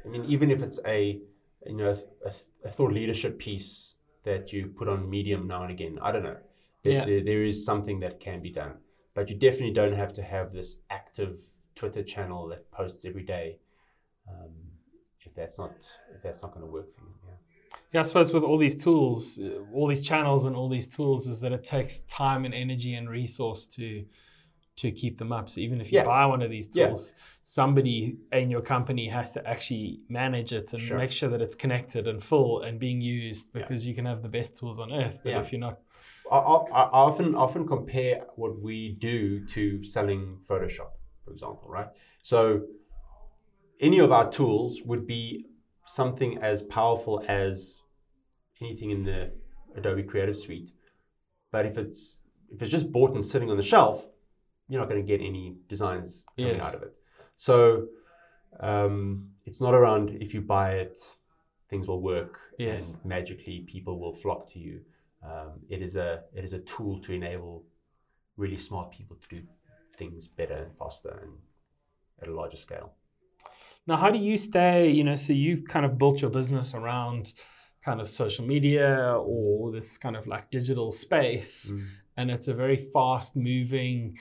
I 0.04 0.08
mean, 0.08 0.26
even 0.26 0.50
if 0.50 0.60
it's 0.62 0.80
a 0.86 1.18
you 1.66 1.76
know 1.76 1.96
a, 2.26 2.32
a 2.66 2.70
thought 2.70 2.92
leadership 2.92 3.38
piece 3.38 3.94
that 4.24 4.52
you 4.52 4.66
put 4.66 4.86
on 4.86 5.08
Medium 5.08 5.46
now 5.46 5.62
and 5.62 5.70
again, 5.72 5.98
I 6.02 6.12
don't 6.12 6.22
know. 6.24 6.36
There, 6.84 6.92
Yeah. 6.92 7.04
there, 7.06 7.24
there 7.24 7.44
is 7.44 7.64
something 7.64 8.00
that 8.00 8.20
can 8.20 8.40
be 8.40 8.50
done, 8.50 8.74
but 9.14 9.28
you 9.30 9.36
definitely 9.36 9.72
don't 9.72 9.94
have 9.94 10.12
to 10.14 10.22
have 10.22 10.52
this 10.52 10.76
active 10.90 11.40
Twitter 11.74 12.02
channel 12.02 12.46
that 12.48 12.70
posts 12.70 13.04
every 13.04 13.22
day. 13.24 13.58
Um, 14.28 14.52
if 15.20 15.34
that's 15.34 15.58
not 15.58 15.72
if 16.14 16.22
that's 16.22 16.42
not 16.42 16.52
going 16.52 16.64
to 16.66 16.70
work 16.70 16.94
for 16.94 17.00
you, 17.02 17.14
yeah. 17.26 17.34
yeah 17.92 18.00
i 18.00 18.02
suppose 18.02 18.32
with 18.32 18.42
all 18.44 18.58
these 18.58 18.76
tools 18.82 19.38
uh, 19.38 19.60
all 19.74 19.86
these 19.86 20.06
channels 20.06 20.44
and 20.46 20.54
all 20.54 20.68
these 20.68 20.86
tools 20.86 21.26
is 21.26 21.40
that 21.40 21.52
it 21.52 21.64
takes 21.64 22.00
time 22.00 22.44
and 22.44 22.52
energy 22.54 22.94
and 22.94 23.08
resource 23.10 23.66
to 23.66 24.04
to 24.76 24.90
keep 24.90 25.18
them 25.18 25.30
up. 25.30 25.48
So 25.48 25.60
even 25.60 25.80
if 25.80 25.92
you 25.92 25.98
Yeah. 26.00 26.04
buy 26.04 26.26
one 26.26 26.42
of 26.42 26.50
these 26.50 26.68
Yeah. 26.74 26.88
tools, 26.88 27.14
somebody 27.44 28.16
in 28.32 28.50
your 28.50 28.60
company 28.60 29.06
has 29.08 29.30
to 29.32 29.46
actually 29.48 30.00
manage 30.08 30.52
it 30.52 30.72
and 30.74 30.82
Sure. 30.82 30.98
make 30.98 31.12
sure 31.12 31.28
that 31.28 31.40
it's 31.40 31.54
connected 31.54 32.08
and 32.08 32.20
full 32.22 32.62
and 32.62 32.80
being 32.80 33.00
used 33.00 33.50
Yeah. 33.54 33.60
because 33.62 33.86
you 33.86 33.94
can 33.94 34.04
have 34.04 34.20
the 34.22 34.28
best 34.28 34.56
tools 34.58 34.80
on 34.80 34.92
earth, 34.92 35.20
but 35.22 35.30
Yeah. 35.30 35.40
if 35.40 35.52
you're 35.52 35.60
not 35.60 35.78
I, 36.34 36.38
I, 36.38 36.82
I 36.82 37.00
often 37.10 37.34
often 37.34 37.66
compare 37.66 38.24
what 38.36 38.60
we 38.60 38.96
do 38.98 39.46
to 39.54 39.84
selling 39.84 40.38
Photoshop, 40.48 40.92
for 41.24 41.30
example, 41.32 41.66
right? 41.68 41.88
So 42.22 42.62
any 43.80 43.98
of 43.98 44.10
our 44.12 44.30
tools 44.30 44.80
would 44.84 45.06
be 45.06 45.46
something 45.86 46.38
as 46.38 46.62
powerful 46.62 47.22
as 47.28 47.82
anything 48.60 48.90
in 48.90 49.04
the 49.04 49.32
Adobe 49.76 50.02
Creative 50.02 50.36
Suite. 50.36 50.70
But 51.52 51.66
if 51.66 51.78
it's 51.78 52.18
if 52.50 52.62
it's 52.62 52.70
just 52.70 52.90
bought 52.92 53.14
and 53.14 53.24
sitting 53.24 53.50
on 53.50 53.56
the 53.56 53.62
shelf, 53.62 54.06
you're 54.68 54.80
not 54.80 54.88
going 54.88 55.04
to 55.04 55.06
get 55.06 55.20
any 55.24 55.56
designs 55.68 56.24
coming 56.38 56.56
Yes. 56.56 56.62
out 56.62 56.74
of 56.74 56.82
it. 56.82 56.94
So 57.36 57.86
um, 58.60 59.30
it's 59.44 59.60
not 59.60 59.74
around 59.74 60.10
if 60.20 60.34
you 60.34 60.40
buy 60.40 60.72
it, 60.84 60.98
things 61.70 61.86
will 61.88 62.00
work 62.00 62.38
Yes. 62.58 62.94
and 62.94 63.04
magically 63.04 63.66
people 63.66 63.98
will 63.98 64.14
flock 64.14 64.50
to 64.52 64.58
you. 64.58 64.80
Um, 65.24 65.52
it 65.70 65.80
is 65.82 65.96
a 65.96 66.22
it 66.34 66.44
is 66.44 66.52
a 66.52 66.58
tool 66.60 67.00
to 67.02 67.12
enable 67.12 67.64
really 68.36 68.56
smart 68.56 68.90
people 68.90 69.16
to 69.16 69.28
do 69.36 69.42
things 69.96 70.26
better 70.26 70.54
and 70.54 70.76
faster 70.76 71.20
and 71.22 71.32
at 72.20 72.28
a 72.28 72.34
larger 72.34 72.56
scale. 72.56 72.92
Now, 73.86 73.96
how 73.96 74.10
do 74.10 74.18
you 74.18 74.36
stay? 74.36 74.90
You 74.90 75.04
know, 75.04 75.16
so 75.16 75.32
you 75.32 75.62
kind 75.62 75.86
of 75.86 75.98
built 75.98 76.20
your 76.22 76.30
business 76.30 76.74
around 76.74 77.32
kind 77.84 78.00
of 78.00 78.08
social 78.08 78.44
media 78.46 79.14
or 79.18 79.70
this 79.72 79.96
kind 79.98 80.16
of 80.16 80.26
like 80.26 80.50
digital 80.50 80.90
space, 80.92 81.72
and 82.16 82.30
it's 82.30 82.48
a 82.48 82.54
very 82.54 82.76
fast 82.76 83.36
moving 83.36 84.18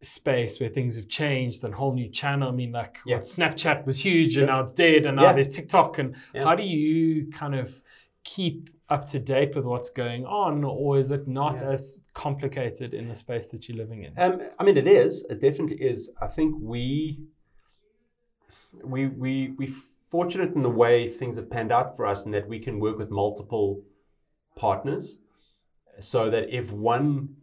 space 0.00 0.60
where 0.60 0.68
things 0.68 0.96
have 0.96 1.08
changed 1.08 1.64
and 1.64 1.74
whole 1.74 1.94
new 1.94 2.08
channel. 2.10 2.48
I 2.48 2.52
mean, 2.52 2.72
like 2.72 2.98
Yeah. 3.06 3.16
what, 3.16 3.24
Snapchat 3.24 3.86
was 3.86 3.98
huge 4.04 4.32
Sure. 4.34 4.42
and 4.42 4.50
now 4.50 4.60
it's 4.62 4.72
dead, 4.72 5.06
and 5.06 5.16
now 5.16 5.22
Yeah. 5.24 5.32
there's 5.34 5.48
TikTok. 5.48 5.98
And 5.98 6.16
Yeah. 6.34 6.44
how 6.44 6.54
do 6.54 6.62
you 6.62 7.30
kind 7.30 7.54
of 7.54 7.82
keep 8.24 8.70
up 8.90 9.06
to 9.06 9.18
date 9.18 9.54
with 9.54 9.64
what's 9.64 9.90
going 9.90 10.26
on, 10.26 10.62
or 10.62 10.98
is 10.98 11.10
it 11.10 11.26
not 11.26 11.60
Yeah. 11.60 11.70
as 11.72 12.02
complicated 12.12 12.92
in 12.94 13.08
the 13.08 13.14
space 13.14 13.46
that 13.48 13.68
you're 13.68 13.78
living 13.78 14.04
in? 14.04 14.12
Um, 14.18 14.42
I 14.58 14.64
mean, 14.64 14.76
it 14.76 14.86
is. 14.86 15.24
It 15.30 15.40
definitely 15.40 15.80
is. 15.82 16.10
I 16.20 16.26
think 16.26 16.54
we 16.60 17.20
we 18.82 19.06
we 19.06 19.54
we 19.58 19.66
fortunate 20.10 20.54
in 20.54 20.62
the 20.62 20.70
way 20.70 21.10
things 21.10 21.36
have 21.36 21.50
panned 21.50 21.72
out 21.72 21.96
for 21.96 22.06
us, 22.06 22.26
in 22.26 22.32
that 22.32 22.48
we 22.48 22.58
can 22.58 22.78
work 22.78 22.98
with 22.98 23.10
multiple 23.10 23.82
partners, 24.56 25.16
so 26.00 26.30
that 26.30 26.50
if 26.50 26.70
one 26.72 27.36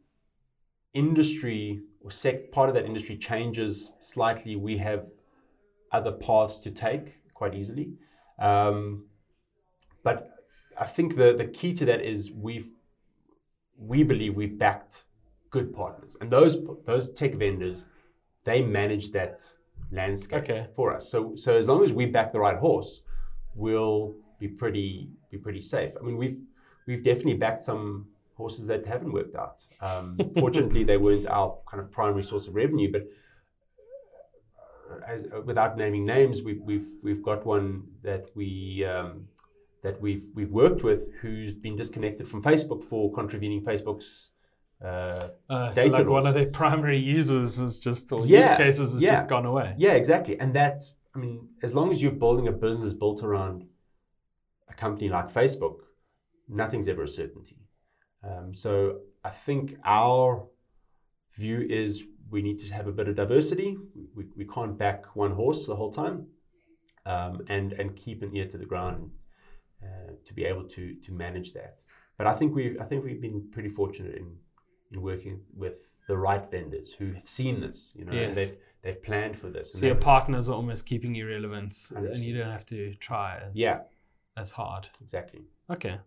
industry 0.94 1.82
or 2.02 2.12
sec 2.12 2.52
part 2.52 2.70
of 2.70 2.76
that 2.76 2.86
industry 2.86 3.18
changes 3.18 3.92
slightly, 4.00 4.56
we 4.56 4.78
have 4.78 5.08
other 5.92 6.12
paths 6.12 6.60
to 6.60 6.72
take 6.72 7.18
quite 7.34 7.56
easily. 7.56 7.94
Um, 8.40 9.08
but 10.04 10.41
I 10.80 10.86
think 10.86 11.16
the 11.16 11.34
the 11.38 11.46
key 11.46 11.74
to 11.76 11.86
that 11.86 12.02
is 12.02 12.32
we've 12.32 12.70
we 13.78 14.04
believe 14.04 14.36
we've 14.36 14.58
backed 14.58 15.04
good 15.50 15.74
partners, 15.74 16.16
and 16.22 16.32
those 16.32 16.58
those 16.86 17.12
tech 17.12 17.34
vendors 17.36 17.86
they 18.44 18.62
manage 18.62 19.12
that 19.12 19.46
landscape 19.92 20.44
Okay. 20.44 20.68
for 20.76 20.96
us. 20.96 21.10
So 21.10 21.36
so 21.36 21.56
as 21.56 21.68
long 21.68 21.84
as 21.84 21.94
we 21.94 22.06
back 22.06 22.32
the 22.32 22.40
right 22.40 22.58
horse, 22.58 23.02
we'll 23.56 24.16
be 24.40 24.48
pretty 24.48 25.10
be 25.30 25.38
pretty 25.38 25.62
safe. 25.62 25.92
I 26.00 26.04
mean 26.04 26.18
we've 26.18 26.40
we've 26.88 27.04
definitely 27.04 27.36
backed 27.36 27.64
some 27.64 28.08
horses 28.36 28.66
that 28.68 28.86
haven't 28.88 29.12
worked 29.12 29.36
out. 29.36 29.64
Um, 29.82 30.18
fortunately, 30.40 30.84
they 30.84 30.98
weren't 30.98 31.28
our 31.28 31.58
kind 31.70 31.82
of 31.84 31.92
primary 31.92 32.24
source 32.24 32.48
of 32.48 32.56
revenue, 32.56 32.92
but 32.92 33.04
as, 35.08 35.26
without 35.46 35.78
naming 35.78 36.06
names, 36.06 36.42
we've 36.42 36.62
we've 36.62 36.88
we've 37.04 37.22
got 37.24 37.46
one 37.46 37.78
that 38.04 38.26
we 38.36 38.84
um, 38.86 39.28
that 39.84 40.00
we've 40.02 40.26
we've 40.36 40.52
worked 40.52 40.84
with 40.84 41.12
who's 41.22 41.56
been 41.56 41.76
disconnected 41.76 42.28
from 42.28 42.42
Facebook 42.42 42.84
for 42.84 43.12
contravening 43.14 43.64
Facebook's. 43.64 44.30
Uh, 44.84 45.30
Uh, 45.48 45.72
so 45.72 45.84
data 45.84 45.98
like 45.98 46.08
one 46.08 46.26
of 46.26 46.34
their 46.34 46.48
primary 46.48 46.98
users 46.98 47.60
is 47.60 47.78
just 47.78 48.12
or 48.12 48.26
use 48.26 48.50
cases 48.58 48.94
has 48.94 49.02
yeah. 49.02 49.12
just 49.12 49.28
gone 49.28 49.46
away. 49.46 49.76
yeah, 49.78 49.94
exactly, 49.94 50.40
and 50.40 50.56
that 50.56 50.84
I 51.16 51.20
mean, 51.20 51.50
as 51.62 51.76
long 51.76 51.92
as 51.92 52.02
you're 52.02 52.12
building 52.12 52.48
a 52.48 52.52
business 52.52 52.94
built 52.94 53.22
around 53.24 53.66
a 54.70 54.74
company 54.74 55.10
like 55.10 55.32
Facebook, 55.32 55.78
nothing's 56.48 56.88
ever 56.88 57.04
a 57.04 57.08
certainty. 57.08 57.58
Um, 58.24 58.54
so 58.54 59.02
I 59.24 59.30
think 59.30 59.78
our 59.84 60.48
view 61.36 61.60
is 61.70 62.04
we 62.30 62.42
need 62.42 62.60
to 62.60 62.74
have 62.74 62.88
a 62.88 62.92
bit 62.92 63.08
of 63.08 63.16
diversity. 63.16 63.78
We, 64.16 64.26
we 64.36 64.46
can't 64.46 64.78
back 64.78 65.16
one 65.16 65.32
horse 65.32 65.66
the 65.66 65.76
whole 65.76 65.92
time, 65.92 66.28
um, 67.06 67.46
and 67.50 67.74
and 67.74 67.96
keep 67.96 68.24
an 68.24 68.36
ear 68.36 68.48
to 68.48 68.58
the 68.58 68.66
ground 68.66 69.12
uh, 69.84 70.12
to 70.26 70.34
be 70.34 70.44
able 70.46 70.64
to 70.70 70.96
to 70.96 71.12
manage 71.12 71.54
that. 71.54 71.76
But 72.18 72.28
I 72.28 72.34
think 72.34 72.56
we 72.56 72.80
I 72.80 72.86
think 72.86 73.04
we've 73.04 73.22
been 73.22 73.50
pretty 73.52 73.70
fortunate 73.70 74.16
in 74.16 74.38
in 74.92 75.02
working 75.02 75.42
with 75.56 75.88
the 76.08 76.18
right 76.18 76.50
vendors 76.52 76.92
who 76.94 77.14
have 77.14 77.28
seen 77.30 77.62
this, 77.62 77.94
you 77.96 78.04
know, 78.06 78.14
Yes. 78.14 78.28
and 78.28 78.36
they've 78.36 78.58
they've 78.84 79.02
planned 79.04 79.38
for 79.38 79.50
this. 79.50 79.72
So 79.74 79.86
your 79.86 79.96
partners 79.96 80.50
are 80.50 80.56
almost 80.56 80.86
keeping 80.86 81.16
you 81.16 81.28
relevant, 81.28 81.76
and 81.96 82.20
you 82.20 82.38
don't 82.38 82.52
have 82.52 82.66
to 82.68 82.94
try 82.96 83.38
as 83.50 83.58
Yeah. 83.60 83.82
as 84.36 84.52
hard. 84.52 84.88
exactly. 85.02 85.42
Okay. 85.70 85.98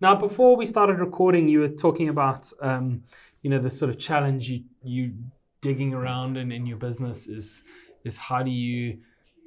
Now, 0.00 0.16
before 0.16 0.56
we 0.56 0.66
started 0.66 0.98
recording, 0.98 1.46
you 1.48 1.60
were 1.60 1.68
talking 1.86 2.08
about, 2.08 2.52
um, 2.60 3.04
you 3.42 3.50
know, 3.50 3.60
the 3.60 3.70
sort 3.70 3.90
of 3.90 3.98
challenge 3.98 4.48
you 4.50 4.64
you 4.82 5.12
digging 5.60 5.94
around 5.94 6.36
in 6.36 6.50
in 6.52 6.66
your 6.66 6.78
business 6.78 7.26
is 7.28 7.62
is 8.04 8.18
how 8.18 8.42
do 8.42 8.50
you 8.50 8.98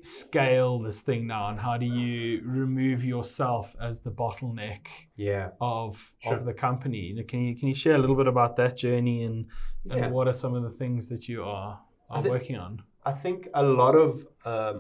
scale 0.08 0.80
this 0.80 1.02
thing 1.02 1.28
now, 1.28 1.50
and 1.50 1.60
how 1.60 1.78
do 1.78 1.86
you 1.86 2.41
remove 2.46 3.04
yourself 3.04 3.76
as 3.82 4.00
the 4.02 4.12
bottleneck 4.12 4.88
Yeah. 5.15 5.50
of 5.62 6.13
Sure. 6.20 6.36
of 6.38 6.46
the 6.46 6.54
company? 6.54 7.04
Can 7.28 7.39
you 7.46 7.56
can 7.56 7.67
you 7.67 7.76
share 7.76 7.96
a 7.96 7.98
little 8.04 8.15
bit 8.15 8.28
about 8.28 8.56
that 8.58 8.78
journey 8.78 9.24
and 9.24 9.48
and 9.91 10.00
Yeah. 10.00 10.10
what 10.12 10.28
are 10.28 10.34
some 10.43 10.54
of 10.54 10.63
the 10.63 10.76
things 10.82 11.10
that 11.10 11.28
you 11.30 11.43
are 11.43 11.80
are 12.10 12.22
thi- 12.24 12.30
working 12.30 12.58
on? 12.58 12.82
I 13.06 13.13
think 13.24 13.48
a 13.54 13.63
lot 13.63 13.96
of 13.96 14.12
um, 14.46 14.76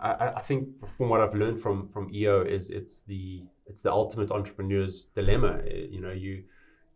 I, 0.00 0.10
I- 0.24 0.34
I 0.36 0.40
think 0.48 0.60
from 0.96 1.08
what 1.10 1.20
I've 1.20 1.34
learned 1.34 1.58
from 1.58 1.88
from 1.88 2.04
EO 2.14 2.42
is 2.56 2.70
it's 2.70 3.02
the 3.02 3.24
it's 3.66 3.80
the 3.86 3.92
ultimate 3.92 4.30
entrepreneur's 4.38 4.96
dilemma. 5.18 5.52
Eh, 5.66 5.86
You 5.94 6.00
know, 6.00 6.12
you 6.12 6.44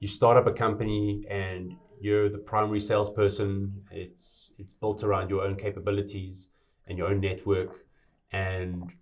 you 0.02 0.08
start 0.08 0.36
up 0.40 0.46
a 0.46 0.52
company 0.52 1.24
and 1.30 1.62
you're 2.00 2.28
the 2.36 2.42
primary 2.52 2.80
salesperson. 2.80 3.50
It's 3.90 4.54
it's 4.58 4.74
built 4.82 5.02
around 5.06 5.30
your 5.30 5.42
own 5.46 5.56
capabilities 5.56 6.34
and 6.86 6.98
your 6.98 7.08
own 7.08 7.20
network, 7.20 7.86
and 8.32 8.92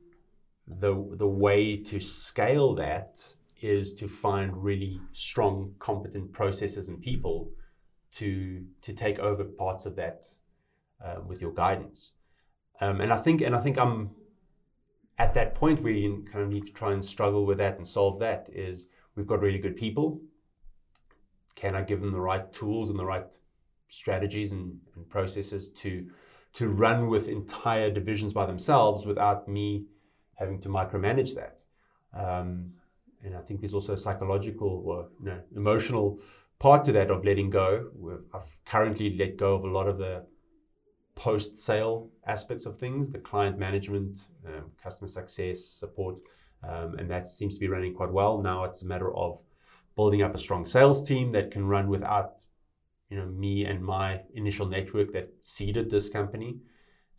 the 0.67 0.93
the 1.17 1.29
way 1.29 1.77
to 1.77 2.01
scale 2.01 2.75
that 2.75 3.35
is 3.61 3.95
to 3.95 4.09
find 4.09 4.63
really 4.63 5.01
strong, 5.13 5.75
competent 5.79 6.33
processes 6.33 6.89
and 6.89 7.01
people 7.01 7.51
to 8.13 8.65
to 8.83 8.93
take 8.93 9.19
over 9.19 9.45
parts 9.45 9.87
of 9.87 9.97
that 9.97 10.27
uh, 11.05 11.17
with 11.27 11.41
your 11.41 11.53
guidance. 11.53 12.13
Um, 12.81 13.01
and 13.01 13.13
I 13.13 13.19
think 13.19 13.41
and 13.41 13.55
I 13.55 13.61
think 13.61 13.79
I'm 13.79 14.11
at 15.19 15.35
that 15.35 15.55
point 15.55 15.83
where 15.83 15.93
you 15.93 16.25
kind 16.31 16.45
of 16.45 16.51
need 16.51 16.67
to 16.67 16.73
try 16.73 16.93
and 16.93 17.05
struggle 17.05 17.47
with 17.47 17.59
that 17.59 17.79
and 17.79 17.87
solve 17.87 18.19
that. 18.21 18.49
Is 18.53 18.89
we've 19.17 19.27
got 19.27 19.41
really 19.41 19.59
good 19.59 19.77
people. 19.77 20.21
Can 21.55 21.75
I 21.75 21.83
give 21.83 22.01
them 22.01 22.13
the 22.13 22.21
right 22.21 22.53
tools 22.53 22.91
and 22.91 22.99
the 22.99 23.05
right 23.05 23.37
strategies 23.89 24.51
and, 24.51 24.79
and 24.97 25.09
processes 25.09 25.69
to 25.71 26.11
to 26.55 26.69
run 26.69 27.09
with 27.09 27.29
entire 27.29 27.91
divisions 27.91 28.33
by 28.33 28.47
themselves 28.47 29.07
without 29.07 29.49
me 29.49 29.87
having 30.35 30.61
to 30.61 30.69
micromanage 30.69 31.35
that? 31.35 31.63
Um, 32.13 32.75
and 33.23 33.37
I 33.37 33.41
think 33.41 33.61
there's 33.61 33.75
also 33.75 33.95
a 33.95 33.99
psychological 33.99 34.83
or 34.87 35.09
you 35.21 35.27
know, 35.27 35.41
emotional 35.57 36.21
part 36.59 36.85
to 36.85 36.93
that 36.93 37.11
of 37.11 37.25
letting 37.25 37.51
go. 37.51 37.91
I've 38.33 38.57
currently 38.65 39.17
let 39.17 39.37
go 39.37 39.55
of 39.55 39.65
a 39.65 39.69
lot 39.69 39.89
of 39.89 39.99
the 39.99 40.27
post 41.15 41.57
sale 41.59 42.11
aspects 42.27 42.67
of 42.67 42.79
things, 42.79 43.11
the 43.11 43.19
client 43.19 43.59
management, 43.59 44.19
um, 44.47 44.73
customer 44.83 45.09
success, 45.09 45.65
support, 45.65 46.21
um, 46.63 46.95
and 46.99 47.11
that 47.11 47.29
seems 47.29 47.55
to 47.55 47.61
be 47.61 47.69
running 47.69 47.95
quite 47.95 48.13
well. 48.13 48.41
Now 48.41 48.65
it's 48.65 48.83
a 48.83 48.87
matter 48.87 49.15
of 49.15 49.43
building 49.97 50.23
up 50.23 50.35
a 50.35 50.39
strong 50.39 50.67
sales 50.67 51.05
team 51.05 51.33
that 51.33 51.51
can 51.51 51.67
run 51.67 51.89
without 51.89 52.37
you 53.15 53.21
know 53.21 53.27
me 53.27 53.65
and 53.65 53.81
my 53.81 54.21
initial 54.35 54.67
network 54.67 55.13
that 55.13 55.33
seeded 55.41 55.89
this 55.89 56.09
company. 56.09 56.57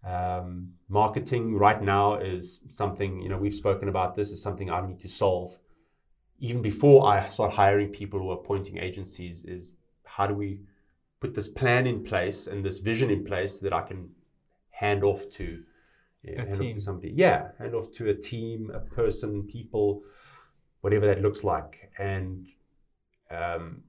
Um, 0.05 0.73
marketing 0.89 1.55
right 1.55 1.81
now 1.81 2.15
is 2.15 2.61
something 2.69 3.21
you 3.21 3.29
know 3.29 3.37
we've 3.37 3.55
spoken 3.55 3.87
about. 3.87 4.17
This 4.17 4.31
is 4.31 4.41
something 4.41 4.69
I 4.69 4.85
need 4.85 4.99
to 4.99 5.07
solve 5.07 5.57
even 6.37 6.61
before 6.61 7.07
I 7.07 7.29
start 7.29 7.53
hiring 7.53 7.89
people 7.89 8.21
or 8.21 8.33
appointing 8.33 8.77
agencies. 8.77 9.45
Is 9.45 9.73
how 10.03 10.27
do 10.27 10.33
we 10.33 10.59
put 11.21 11.33
this 11.33 11.47
plan 11.47 11.87
in 11.87 12.03
place 12.03 12.45
and 12.47 12.65
this 12.65 12.79
vision 12.79 13.09
in 13.09 13.23
place 13.23 13.59
that 13.59 13.71
I 13.71 13.83
can 13.83 14.09
hand 14.71 15.01
off 15.05 15.29
to 15.37 15.63
yeah, 16.23 16.39
hand 16.39 16.53
off 16.53 16.59
team. 16.59 16.75
to 16.75 16.81
somebody. 16.81 17.13
Yeah, 17.15 17.51
hand 17.57 17.73
off 17.73 17.89
to 17.93 18.09
a 18.09 18.13
team, 18.13 18.69
a 18.73 18.81
person, 18.81 19.43
people, 19.43 20.03
whatever 20.81 21.05
that 21.07 21.21
looks 21.21 21.45
like. 21.45 21.89
And 21.97 22.49
um, 23.31 23.83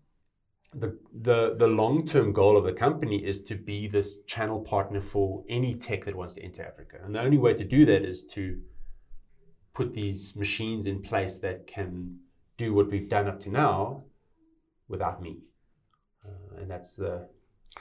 the 0.79 0.99
the 1.12 1.57
the 1.59 1.67
long 1.67 2.07
term 2.07 2.33
goal 2.33 2.57
of 2.57 2.65
the 2.65 2.73
company 2.73 3.25
is 3.25 3.43
to 3.45 3.55
be 3.55 3.89
this 3.89 4.19
channel 4.27 4.61
partner 4.61 5.01
for 5.01 5.45
any 5.49 5.75
tech 5.75 6.05
that 6.05 6.15
wants 6.15 6.35
to 6.35 6.43
enter 6.43 6.65
Africa, 6.65 6.99
and 7.03 7.15
the 7.15 7.21
only 7.21 7.39
way 7.39 7.55
to 7.55 7.65
do 7.65 7.87
that 7.87 8.03
is 8.03 8.25
to 8.25 8.61
put 9.75 9.95
these 9.95 10.37
machines 10.37 10.87
in 10.87 11.03
place 11.03 11.39
that 11.39 11.67
can 11.67 12.19
do 12.57 12.75
what 12.75 12.91
we've 12.91 13.09
done 13.09 13.27
up 13.29 13.41
to 13.41 13.51
now 13.51 14.05
without 14.89 15.23
me, 15.23 15.39
uh, 16.25 16.61
and 16.61 16.71
that's 16.71 16.97
the. 16.97 17.29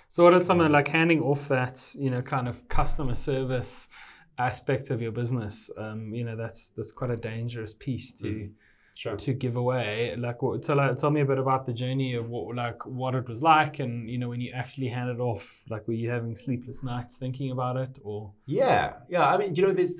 So, 0.09 0.23
what 0.23 0.33
is 0.33 0.45
something 0.45 0.71
like 0.71 0.87
handing 0.87 1.21
off 1.21 1.47
that 1.49 1.95
you 1.97 2.09
know 2.09 2.21
kind 2.21 2.47
of 2.47 2.67
customer 2.69 3.15
service 3.15 3.89
aspect 4.37 4.89
of 4.89 5.01
your 5.01 5.11
business? 5.11 5.69
Um, 5.77 6.13
you 6.13 6.23
know, 6.23 6.35
that's 6.35 6.69
that's 6.69 6.91
quite 6.91 7.11
a 7.11 7.17
dangerous 7.17 7.73
piece 7.73 8.13
to. 8.13 8.27
Mm 8.27 8.51
sure. 8.95 9.15
to 9.17 9.33
give 9.33 9.55
away. 9.55 10.15
Like, 10.17 10.41
what, 10.41 10.63
tell 10.63 10.95
tell 10.95 11.11
me 11.11 11.21
a 11.21 11.25
bit 11.25 11.37
about 11.37 11.65
the 11.65 11.73
journey 11.73 12.15
of 12.15 12.29
what 12.29 12.55
like 12.55 12.85
what 12.85 13.13
it 13.13 13.27
was 13.27 13.41
like, 13.41 13.79
and 13.79 14.09
you 14.09 14.17
know 14.17 14.29
when 14.29 14.41
you 14.41 14.51
actually 14.53 14.87
handed 14.87 15.19
off. 15.19 15.61
Like, 15.69 15.87
were 15.87 15.93
you 15.93 16.09
having 16.09 16.35
sleepless 16.35 16.81
nights 16.81 17.17
thinking 17.17 17.51
about 17.51 17.77
it, 17.77 17.99
or? 18.03 18.31
Yeah, 18.45 18.93
yeah. 19.09 19.27
I 19.27 19.37
mean, 19.37 19.55
you 19.55 19.67
know, 19.67 19.73
there's 19.73 19.95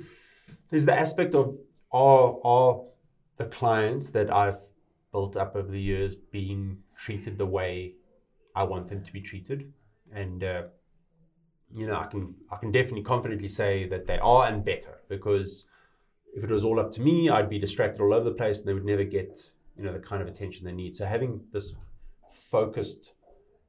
there's 0.70 0.86
the 0.86 0.98
aspect 0.98 1.34
of 1.34 1.56
all 1.90 2.40
all 2.42 2.96
the 3.36 3.44
clients 3.44 4.10
that 4.10 4.32
I've 4.32 4.58
built 5.12 5.36
up 5.36 5.54
over 5.54 5.70
the 5.70 5.80
years 5.80 6.16
being 6.16 6.78
treated 6.96 7.38
the 7.38 7.46
way 7.46 7.94
I 8.54 8.64
want 8.64 8.88
them 8.88 9.02
to 9.04 9.12
be 9.12 9.20
treated, 9.20 9.72
and. 10.12 10.42
Uh, 10.42 10.62
you 11.74 11.84
know, 11.84 11.96
I 11.96 12.06
can 12.06 12.32
I 12.50 12.56
can 12.58 12.70
definitely 12.70 13.02
confidently 13.02 13.48
say 13.48 13.88
that 13.88 14.06
they 14.06 14.18
are 14.18 14.46
and 14.46 14.64
better 14.64 15.00
because 15.08 15.66
if 16.36 16.44
it 16.44 16.50
was 16.50 16.62
all 16.62 16.78
up 16.78 16.92
to 16.92 17.00
me, 17.00 17.30
I'd 17.30 17.48
be 17.48 17.58
distracted 17.58 18.00
all 18.02 18.12
over 18.12 18.24
the 18.24 18.36
place 18.36 18.60
and 18.60 18.68
they 18.68 18.74
would 18.74 18.84
never 18.84 19.04
get, 19.04 19.50
you 19.76 19.82
know, 19.82 19.92
the 19.92 19.98
kind 19.98 20.20
of 20.20 20.28
attention 20.28 20.66
they 20.66 20.72
need. 20.72 20.94
So 20.94 21.06
having 21.06 21.40
this 21.52 21.74
focused 22.30 23.12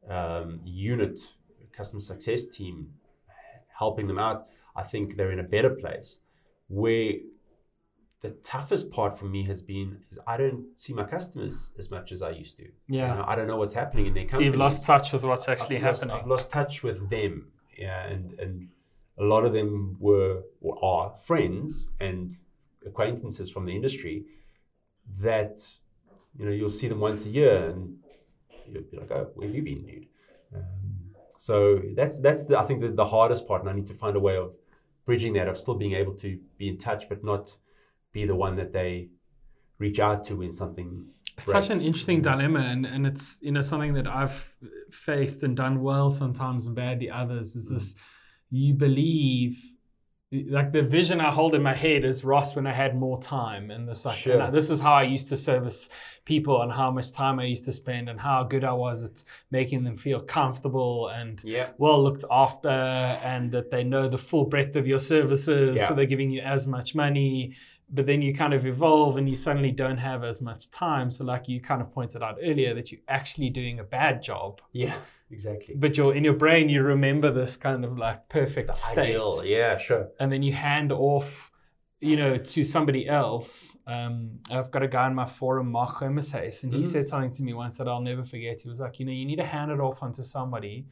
um, 0.10 0.60
unit, 0.66 1.20
customer 1.72 2.02
success 2.02 2.46
team, 2.46 2.90
helping 3.80 4.08
them 4.08 4.20
out, 4.20 4.48
I 4.76 4.84
think 4.84 5.16
they're 5.16 5.32
in 5.32 5.40
a 5.40 5.44
better 5.44 5.70
place. 5.70 6.20
Where 6.68 7.14
the 8.22 8.32
toughest 8.32 8.92
part 8.92 9.18
for 9.18 9.26
me 9.26 9.46
has 9.46 9.62
been 9.62 10.00
is 10.12 10.20
I 10.28 10.36
don't 10.36 10.66
see 10.76 10.92
my 10.92 11.06
customers 11.06 11.72
as 11.80 11.90
much 11.90 12.12
as 12.12 12.22
I 12.22 12.32
used 12.32 12.58
to. 12.58 12.68
Yeah. 12.90 13.14
You 13.14 13.20
know, 13.20 13.26
I 13.26 13.36
don't 13.38 13.48
know 13.48 13.56
what's 13.56 13.76
happening 13.76 14.08
in 14.08 14.14
their 14.14 14.24
company. 14.24 14.40
So 14.40 14.46
you've 14.46 14.60
lost 14.60 14.86
touch 14.86 15.14
with 15.14 15.24
what's 15.24 15.48
actually 15.48 15.78
I've 15.78 15.84
happening. 15.84 16.10
Lost, 16.10 16.24
I've 16.24 16.28
lost 16.28 16.52
touch 16.52 16.84
with 16.84 17.10
them. 17.10 17.52
Yeah, 17.78 18.08
and 18.08 18.38
and 18.40 18.68
a 19.18 19.24
lot 19.24 19.46
of 19.46 19.54
them 19.54 19.98
were 20.00 20.42
or 20.60 20.84
are 20.84 21.16
friends 21.16 21.88
and 22.00 22.36
acquaintances 22.86 23.50
from 23.50 23.66
the 23.66 23.76
industry 23.76 24.26
that 25.20 25.66
you 26.38 26.46
know 26.46 26.52
you'll 26.52 26.70
see 26.70 26.88
them 26.88 27.00
once 27.00 27.26
a 27.26 27.30
year 27.30 27.70
and 27.70 27.98
you'll 28.72 28.84
be 28.84 28.98
like, 28.98 29.12
oh, 29.12 29.32
where 29.36 29.48
have 29.48 29.56
you 29.56 29.64
been, 29.64 29.86
dude? 29.86 30.08
Um, 30.56 30.98
so 31.38 31.82
that's 31.96 32.20
that's 32.20 32.44
the, 32.44 32.58
I 32.58 32.66
think 32.66 32.82
the, 32.82 32.90
the 32.90 33.06
hardest 33.06 33.48
part, 33.48 33.62
and 33.62 33.70
I 33.70 33.74
need 33.74 33.88
to 33.88 33.94
find 33.94 34.16
a 34.16 34.20
way 34.20 34.38
of 34.38 34.58
bridging 35.06 35.34
that 35.34 35.48
of 35.48 35.58
still 35.58 35.76
being 35.76 35.94
able 35.94 36.14
to 36.16 36.40
be 36.58 36.68
in 36.68 36.78
touch, 36.78 37.08
but 37.08 37.24
not 37.24 37.56
be 38.12 38.26
the 38.26 38.36
one 38.36 38.56
that 38.56 38.74
they 38.74 39.10
reach 39.80 40.00
out 40.00 40.24
to 40.26 40.36
when 40.36 40.52
something. 40.52 41.08
It's 41.38 41.52
such 41.52 41.70
an 41.70 41.82
interesting 41.82 42.22
dilemma, 42.22 42.62
and, 42.62 42.86
and 42.86 43.06
it's 43.06 43.40
you 43.42 43.52
know 43.52 43.62
something 43.62 43.94
that 43.94 44.08
I've 44.08 44.56
faced 44.92 45.44
and 45.44 45.56
done 45.56 45.82
well 45.82 46.10
sometimes 46.10 46.66
and 46.66 46.76
badly 46.76 47.10
others. 47.10 47.56
Is 47.56 47.68
mm. 47.68 47.74
this 47.76 47.96
you 48.50 48.74
believe 48.74 49.62
like 50.32 50.74
the 50.74 50.82
vision 50.82 51.22
I 51.22 51.32
hold 51.32 51.56
in 51.56 51.62
my 51.64 51.74
head 51.74 52.04
is 52.04 52.26
Ross 52.26 52.54
when 52.56 52.68
I 52.68 52.74
had 52.74 52.98
more 52.98 53.20
time, 53.22 53.72
and 53.72 53.88
this 53.88 54.04
like 54.04 54.18
sure. 54.18 54.42
and 54.42 54.54
this 54.54 54.70
is 54.70 54.80
how 54.82 54.94
I 54.94 55.04
used 55.04 55.30
to 55.30 55.38
service 55.38 55.90
people, 56.26 56.62
and 56.62 56.72
how 56.72 56.92
much 56.92 57.14
time 57.14 57.40
I 57.40 57.46
used 57.46 57.64
to 57.66 57.72
spend, 57.72 58.10
and 58.10 58.20
how 58.20 58.44
good 58.44 58.66
I 58.66 58.74
was 58.74 59.04
at 59.06 59.24
making 59.52 59.86
them 59.86 59.96
feel 59.96 60.20
comfortable 60.20 61.08
and 61.08 61.42
yeah. 61.46 61.70
well 61.78 62.04
looked 62.04 62.26
after, 62.30 62.70
and 62.70 63.52
that 63.54 63.72
they 63.72 63.86
know 63.86 64.10
the 64.10 64.18
full 64.18 64.44
breadth 64.44 64.76
of 64.76 64.86
your 64.86 65.00
services, 65.00 65.78
yeah. 65.78 65.88
so 65.88 65.94
they're 65.94 66.06
giving 66.06 66.30
you 66.30 66.42
as 66.42 66.68
much 66.68 66.94
money. 66.94 67.56
But 67.90 68.06
then 68.06 68.22
you 68.22 68.36
kind 68.36 68.54
of 68.54 68.66
evolve, 68.66 69.16
and 69.16 69.30
you 69.30 69.38
suddenly 69.38 69.72
don't 69.72 69.98
have 69.98 70.26
as 70.26 70.42
much 70.42 70.70
time. 70.72 71.10
So, 71.10 71.24
like 71.24 71.48
you 71.48 71.62
kind 71.62 71.82
of 71.82 71.90
pointed 71.94 72.22
out 72.22 72.38
earlier, 72.44 72.74
that 72.76 72.92
you're 72.92 73.00
actually 73.08 73.50
doing 73.50 73.80
a 73.80 73.84
bad 73.84 74.22
job. 74.22 74.60
Yeah 74.74 74.94
exactly. 75.32 75.76
But 75.76 75.98
you're 75.98 76.16
in 76.16 76.24
your 76.24 76.34
brain, 76.34 76.70
you 76.70 76.84
remember 76.84 77.32
this 77.32 77.58
kind 77.58 77.84
of 77.86 77.98
like 77.98 78.30
perfect 78.30 78.68
the 78.68 78.74
state. 78.74 78.98
Ideal. 78.98 79.44
Yeah, 79.46 79.78
sure. 79.78 80.10
And 80.20 80.32
then 80.32 80.44
you 80.44 80.54
hand 80.54 80.92
off, 80.92 81.52
you 82.00 82.16
know, 82.16 82.38
to 82.38 82.64
somebody 82.64 83.08
else. 83.08 83.78
Um, 83.88 84.40
I've 84.52 84.72
got 84.72 84.84
a 84.84 84.88
guy 84.88 85.08
in 85.08 85.16
my 85.16 85.26
forum, 85.26 85.72
Mark 85.72 85.98
Hermeshays, 85.98 86.64
and 86.64 86.74
he 86.74 86.82
mm. 86.82 86.86
said 86.86 87.08
something 87.08 87.32
to 87.32 87.44
me 87.44 87.54
once 87.54 87.78
that 87.78 87.88
I'll 87.88 88.02
never 88.02 88.24
forget. 88.24 88.62
He 88.62 88.70
was 88.70 88.80
like, 88.80 89.00
you 89.00 89.06
know, 89.06 89.12
you 89.12 89.26
need 89.26 89.38
to 89.38 89.46
hand 89.46 89.72
it 89.72 89.80
off 89.80 90.04
onto 90.04 90.24
somebody 90.24 90.86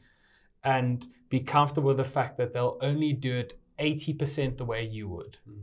and 0.64 1.06
be 1.28 1.40
comfortable 1.40 1.88
with 1.88 1.98
the 1.98 2.04
fact 2.04 2.36
that 2.38 2.52
they'll 2.52 2.78
only 2.82 3.12
do 3.12 3.34
it 3.36 3.58
80% 3.78 4.58
the 4.58 4.64
way 4.64 4.84
you 4.84 5.08
would. 5.08 5.38
Mm. 5.48 5.62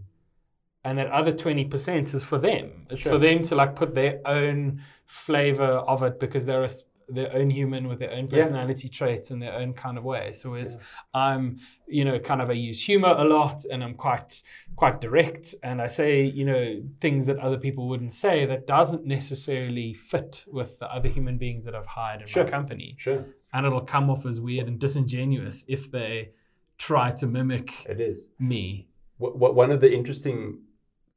And 0.85 0.97
that 0.97 1.07
other 1.07 1.31
20% 1.31 2.13
is 2.13 2.23
for 2.23 2.37
them. 2.37 2.87
It's 2.89 3.03
sure. 3.03 3.13
for 3.13 3.17
them 3.17 3.41
to 3.43 3.55
like 3.55 3.75
put 3.75 3.95
their 3.95 4.19
own 4.25 4.81
flavor 5.05 5.63
of 5.63 6.03
it 6.03 6.19
because 6.19 6.45
they're 6.45 6.63
a 6.63 6.69
their 7.09 7.33
own 7.33 7.49
human 7.49 7.87
with 7.87 7.99
their 7.99 8.11
own 8.11 8.27
personality 8.27 8.87
yeah. 8.87 8.97
traits 8.97 9.31
in 9.31 9.39
their 9.39 9.53
own 9.53 9.73
kind 9.73 9.97
of 9.97 10.03
way. 10.03 10.31
So 10.33 10.53
as 10.55 10.75
yeah. 10.75 10.81
I'm, 11.13 11.59
you 11.87 12.05
know, 12.05 12.19
kind 12.19 12.41
of 12.41 12.49
I 12.49 12.53
use 12.53 12.83
humor 12.83 13.13
a 13.17 13.23
lot 13.23 13.65
and 13.65 13.83
I'm 13.83 13.95
quite 13.95 14.41
quite 14.75 15.01
direct 15.01 15.55
and 15.63 15.81
I 15.81 15.87
say, 15.87 16.23
you 16.23 16.45
know, 16.45 16.81
things 17.01 17.25
that 17.25 17.37
other 17.39 17.57
people 17.57 17.87
wouldn't 17.87 18.13
say 18.13 18.45
that 18.45 18.67
doesn't 18.67 19.05
necessarily 19.05 19.93
fit 19.93 20.45
with 20.47 20.79
the 20.79 20.91
other 20.93 21.09
human 21.09 21.37
beings 21.37 21.65
that 21.65 21.75
I've 21.75 21.85
hired 21.85 22.21
in 22.21 22.27
sure. 22.27 22.43
my 22.43 22.49
company. 22.49 22.95
Sure. 22.99 23.25
And 23.53 23.65
it'll 23.65 23.81
come 23.81 24.09
off 24.09 24.25
as 24.25 24.39
weird 24.39 24.67
and 24.67 24.79
disingenuous 24.79 25.65
if 25.67 25.91
they 25.91 26.31
try 26.77 27.11
to 27.11 27.27
mimic 27.27 27.85
it 27.87 27.99
is 27.99 28.27
me. 28.39 28.87
What, 29.17 29.55
one 29.55 29.71
of 29.71 29.79
the 29.79 29.93
interesting 29.93 30.59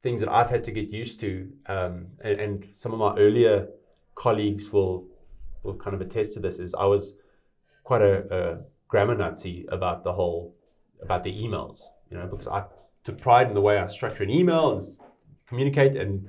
things 0.03 0.21
that 0.21 0.29
I've 0.29 0.49
had 0.49 0.63
to 0.65 0.71
get 0.71 0.89
used 0.89 1.19
to, 1.21 1.51
um, 1.65 2.07
and, 2.21 2.39
and 2.39 2.67
some 2.73 2.93
of 2.93 2.99
my 2.99 3.15
earlier 3.17 3.67
colleagues 4.15 4.71
will 4.71 5.05
will 5.63 5.75
kind 5.75 5.93
of 5.93 6.01
attest 6.01 6.33
to 6.33 6.39
this 6.39 6.59
is 6.59 6.73
I 6.75 6.85
was 6.85 7.15
quite 7.83 8.01
a, 8.01 8.35
a 8.35 8.57
grammar 8.87 9.15
Nazi 9.15 9.65
about 9.69 10.03
the 10.03 10.13
whole 10.13 10.55
about 11.01 11.23
the 11.23 11.31
emails, 11.31 11.83
you 12.09 12.17
know, 12.17 12.27
because 12.27 12.47
I 12.47 12.65
took 13.03 13.19
pride 13.19 13.47
in 13.47 13.53
the 13.53 13.61
way 13.61 13.77
I 13.77 13.87
structure 13.87 14.23
an 14.23 14.29
email 14.29 14.73
and 14.73 14.81
communicate, 15.47 15.95
and 15.95 16.27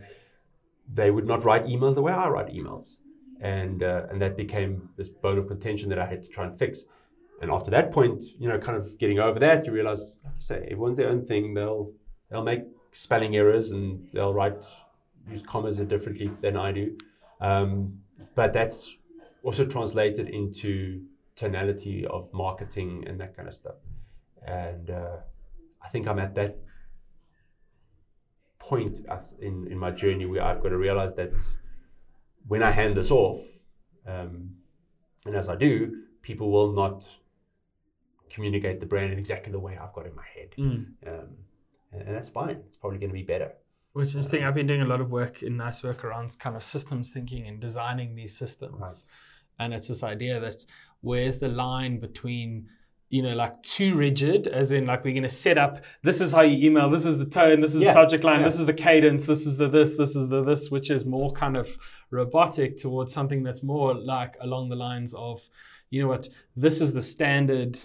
they 0.89 1.11
would 1.11 1.27
not 1.27 1.45
write 1.45 1.67
emails 1.67 1.95
the 1.95 2.03
way 2.03 2.13
I 2.13 2.29
write 2.29 2.49
emails, 2.49 2.97
and 3.41 3.83
uh, 3.83 4.07
and 4.11 4.21
that 4.21 4.37
became 4.37 4.91
this 4.97 5.09
bone 5.09 5.39
of 5.39 5.49
contention 5.49 5.89
that 5.91 5.99
I 5.99 6.07
had 6.07 6.23
to 6.23 6.29
try 6.29 6.45
and 6.45 6.59
fix. 6.59 6.85
And 7.41 7.53
after 7.53 7.71
that 7.71 7.93
point, 7.93 8.25
you 8.39 8.49
know, 8.49 8.59
kind 8.59 8.77
of 8.77 8.99
getting 8.99 9.21
over 9.21 9.39
that, 9.39 9.65
you 9.65 9.73
realize, 9.73 10.19
like 10.25 10.35
you 10.37 10.43
say, 10.43 10.57
everyone's 10.65 10.97
their 10.97 11.09
own 11.09 11.25
thing. 11.25 11.55
They'll 11.55 11.93
they'll 12.31 12.43
make 12.43 12.65
spelling 12.93 13.37
errors 13.37 13.71
and 13.71 14.09
they'll 14.13 14.35
write 14.35 14.67
use 15.31 15.43
commas 15.43 15.79
differently 15.79 16.31
than 16.41 16.57
I 16.57 16.73
do. 16.73 16.97
Um, 17.41 18.01
but 18.35 18.53
that's 18.53 18.97
also 19.49 19.65
translated 19.65 20.29
into 20.29 21.01
tonality 21.35 22.05
of 22.07 22.31
marketing 22.35 23.03
and 23.07 23.19
that 23.19 23.35
kind 23.35 23.49
of 23.49 23.55
stuff. 23.55 23.77
And 24.47 24.91
uh, 24.91 25.17
I 25.83 25.89
think 25.89 26.07
I'm 26.07 26.19
at 26.19 26.35
that 26.35 26.59
point 28.59 29.01
in, 29.41 29.67
in 29.71 29.79
my 29.79 29.91
journey 29.91 30.27
where 30.27 30.43
I've 30.43 30.63
got 30.63 30.69
to 30.69 30.77
realize 30.77 31.15
that 31.15 31.33
when 32.47 32.63
I 32.63 32.71
hand 32.73 32.99
this 32.99 33.11
off, 33.11 33.41
um, 34.07 34.51
and 35.25 35.35
as 35.35 35.49
I 35.49 35.57
do, 35.57 36.03
people 36.21 36.51
will 36.51 36.75
not 36.75 37.09
communicate 38.29 38.81
the 38.81 38.87
brand 38.87 39.15
in 39.15 39.19
exactly 39.19 39.51
the 39.51 39.59
way 39.59 39.79
I've 39.79 39.95
got 39.95 40.05
in 40.05 40.15
my 40.15 40.27
head. 40.35 40.51
Mm. 40.59 40.87
Um, 41.07 41.29
and, 41.93 42.15
that's 42.15 42.29
fine. 42.29 42.57
It's 42.67 42.77
probably 42.77 42.99
going 42.99 43.09
to 43.09 43.15
be 43.15 43.23
better. 43.23 43.53
Which 43.95 44.09
is 44.09 44.15
interesting. 44.15 44.45
I've 44.45 44.55
been 44.55 44.67
doing 44.67 44.83
a 44.83 44.87
lot 44.87 45.01
of 45.01 45.11
work 45.11 45.43
in 45.43 45.57
nice 45.57 45.83
work 45.83 46.05
around 46.05 46.39
kind 46.39 46.55
of 46.55 46.63
systems 46.63 47.09
thinking 47.09 47.47
and 47.47 47.59
designing 47.59 48.15
these 48.15 48.37
systems. 48.37 48.79
Right. 48.79 49.05
And 49.59 49.75
it's 49.75 49.89
this 49.89 50.03
idea 50.03 50.41
that 50.41 50.65
where's 51.01 51.39
the 51.39 51.49
line 51.49 52.01
between 52.01 52.69
you 53.11 53.23
know, 53.23 53.35
like 53.35 53.63
too 53.63 53.95
rigid, 53.95 54.47
as 54.47 54.73
in 54.73 54.85
like 54.87 55.03
we're 55.03 55.13
going 55.15 55.23
to 55.23 55.29
set 55.29 55.57
up. 55.57 55.85
This 56.03 56.21
is 56.21 56.33
how 56.33 56.43
you 56.43 56.67
email. 56.67 56.91
This 56.91 57.07
is 57.07 57.17
the 57.17 57.25
tone. 57.25 57.61
This 57.61 57.75
is 57.75 57.81
yeah, 57.81 57.89
the 57.89 57.93
subject 57.95 58.23
line. 58.23 58.41
Yeah. 58.41 58.49
This 58.49 58.61
is 58.61 58.67
the 58.67 58.75
cadence. 58.75 59.27
This 59.27 59.47
is 59.47 59.57
the 59.57 59.69
this. 59.69 59.97
This 59.97 60.15
is 60.15 60.29
the 60.29 60.45
this, 60.45 60.71
which 60.71 60.91
is 60.91 61.07
more 61.07 61.33
kind 61.33 61.57
of 61.57 61.79
robotic 62.11 62.77
towards 62.77 63.13
something 63.13 63.43
that's 63.43 63.63
more 63.63 63.95
like 63.95 64.37
along 64.41 64.69
the 64.69 64.77
lines 64.77 65.15
of, 65.15 65.49
you 65.91 66.03
know 66.03 66.09
what, 66.09 66.29
this 66.55 66.81
is 66.81 66.93
the 66.93 67.03
standard 67.03 67.79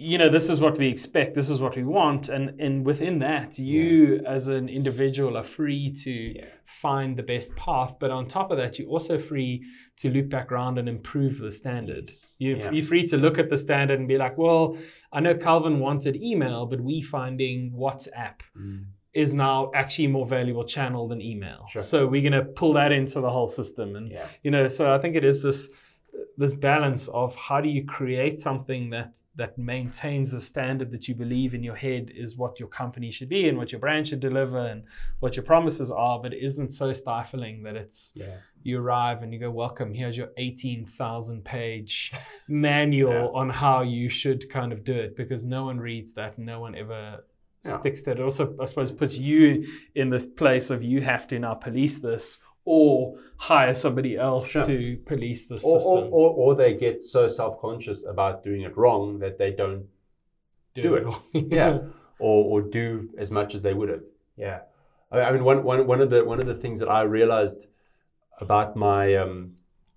you 0.00 0.16
know 0.16 0.30
this 0.30 0.48
is 0.48 0.62
what 0.62 0.78
we 0.78 0.88
expect 0.88 1.34
this 1.34 1.50
is 1.50 1.60
what 1.60 1.76
we 1.76 1.84
want 1.84 2.30
and 2.30 2.58
and 2.58 2.86
within 2.86 3.18
that 3.18 3.58
you 3.58 4.20
yeah. 4.22 4.30
as 4.30 4.48
an 4.48 4.68
individual 4.68 5.36
are 5.36 5.44
free 5.44 5.92
to 5.92 6.10
yeah. 6.10 6.44
find 6.64 7.18
the 7.18 7.22
best 7.22 7.54
path 7.54 7.94
but 8.00 8.10
on 8.10 8.26
top 8.26 8.50
of 8.50 8.56
that 8.56 8.78
you're 8.78 8.88
also 8.88 9.18
free 9.18 9.62
to 9.98 10.08
loop 10.08 10.30
back 10.30 10.50
around 10.50 10.78
and 10.78 10.88
improve 10.88 11.38
the 11.38 11.50
standard 11.50 12.10
you're, 12.38 12.56
yeah. 12.56 12.70
you're 12.70 12.84
free 12.84 13.06
to 13.06 13.18
look 13.18 13.38
at 13.38 13.50
the 13.50 13.56
standard 13.56 13.98
and 13.98 14.08
be 14.08 14.16
like 14.16 14.38
well 14.38 14.74
i 15.12 15.20
know 15.20 15.34
calvin 15.34 15.78
wanted 15.78 16.16
email 16.16 16.64
but 16.64 16.80
we 16.80 17.02
finding 17.02 17.70
whatsapp 17.72 18.40
mm. 18.58 18.82
is 19.12 19.34
now 19.34 19.70
actually 19.74 20.06
more 20.06 20.26
valuable 20.26 20.64
channel 20.64 21.08
than 21.08 21.20
email 21.20 21.66
sure. 21.70 21.82
so 21.82 22.06
we're 22.06 22.22
going 22.22 22.44
to 22.44 22.50
pull 22.52 22.72
that 22.72 22.90
into 22.90 23.20
the 23.20 23.30
whole 23.30 23.48
system 23.48 23.96
and 23.96 24.16
you 24.42 24.50
know 24.50 24.66
so 24.66 24.94
i 24.94 24.98
think 24.98 25.14
it 25.14 25.24
is 25.24 25.42
this 25.42 25.68
this 26.40 26.54
balance 26.54 27.06
of 27.08 27.36
how 27.36 27.60
do 27.60 27.68
you 27.68 27.84
create 27.84 28.40
something 28.40 28.82
that 28.96 29.12
that 29.40 29.52
maintains 29.58 30.30
the 30.30 30.40
standard 30.40 30.90
that 30.90 31.04
you 31.08 31.14
believe 31.14 31.52
in 31.54 31.62
your 31.68 31.76
head 31.86 32.04
is 32.24 32.30
what 32.42 32.58
your 32.60 32.68
company 32.68 33.10
should 33.16 33.28
be 33.28 33.42
and 33.48 33.58
what 33.58 33.70
your 33.72 33.78
brand 33.84 34.04
should 34.08 34.20
deliver 34.20 34.58
and 34.72 34.80
what 35.22 35.36
your 35.36 35.42
promises 35.52 35.90
are, 35.90 36.18
but 36.24 36.32
isn't 36.32 36.70
so 36.80 36.92
stifling 36.92 37.62
that 37.64 37.76
it's 37.76 38.14
Yeah. 38.16 38.36
you 38.62 38.80
arrive 38.80 39.22
and 39.22 39.32
you 39.34 39.38
go, 39.46 39.50
Welcome, 39.50 39.92
here's 39.92 40.16
your 40.16 40.30
18,000 40.38 41.44
page 41.44 42.12
manual 42.48 43.12
Yeah. 43.12 43.40
on 43.40 43.50
how 43.50 43.82
you 43.82 44.08
should 44.08 44.48
kind 44.50 44.72
of 44.72 44.82
do 44.82 44.94
it 44.94 45.16
because 45.16 45.44
no 45.44 45.64
one 45.66 45.78
reads 45.78 46.14
that. 46.14 46.38
No 46.38 46.60
one 46.60 46.74
ever 46.74 47.24
Yeah. 47.66 47.78
sticks 47.78 48.00
to 48.04 48.12
it. 48.12 48.18
It 48.18 48.22
also, 48.22 48.56
I 48.58 48.64
suppose, 48.64 48.90
puts 48.92 49.18
you 49.18 49.66
in 49.94 50.08
this 50.10 50.24
place 50.26 50.70
of 50.70 50.82
you 50.82 51.02
have 51.02 51.26
to 51.28 51.38
now 51.38 51.54
police 51.54 51.98
this 51.98 52.40
or 52.64 53.16
hire 53.36 53.74
somebody 53.74 54.16
else 54.16 54.50
Sure. 54.50 54.66
to 54.66 54.96
police 55.06 55.46
the 55.46 55.58
system. 55.58 55.82
or, 55.90 56.04
or, 56.04 56.30
or 56.30 56.54
they 56.54 56.74
get 56.74 57.02
so 57.02 57.26
self 57.28 57.60
conscious 57.60 58.04
about 58.04 58.44
doing 58.44 58.62
it 58.62 58.76
wrong 58.76 59.18
that 59.20 59.38
they 59.38 59.50
don't 59.50 59.86
do 60.74 60.94
it. 60.94 61.04
all. 61.04 61.22
yeah, 61.32 61.78
or, 62.18 62.44
or 62.44 62.62
do 62.62 63.08
as 63.18 63.30
much 63.30 63.54
as 63.54 63.62
they 63.62 63.74
would 63.74 63.88
have. 63.88 64.02
Yeah, 64.36 64.60
I, 65.10 65.20
I 65.22 65.32
mean, 65.32 65.44
one, 65.44 65.62
one, 65.64 65.86
one 65.86 66.00
of 66.00 66.10
the 66.10 66.24
one 66.24 66.40
of 66.40 66.46
the 66.46 66.54
things 66.54 66.80
that 66.80 66.88
I 66.88 67.02
realized 67.02 67.66
about 68.40 68.76
my 68.76 69.14
um, 69.16 69.52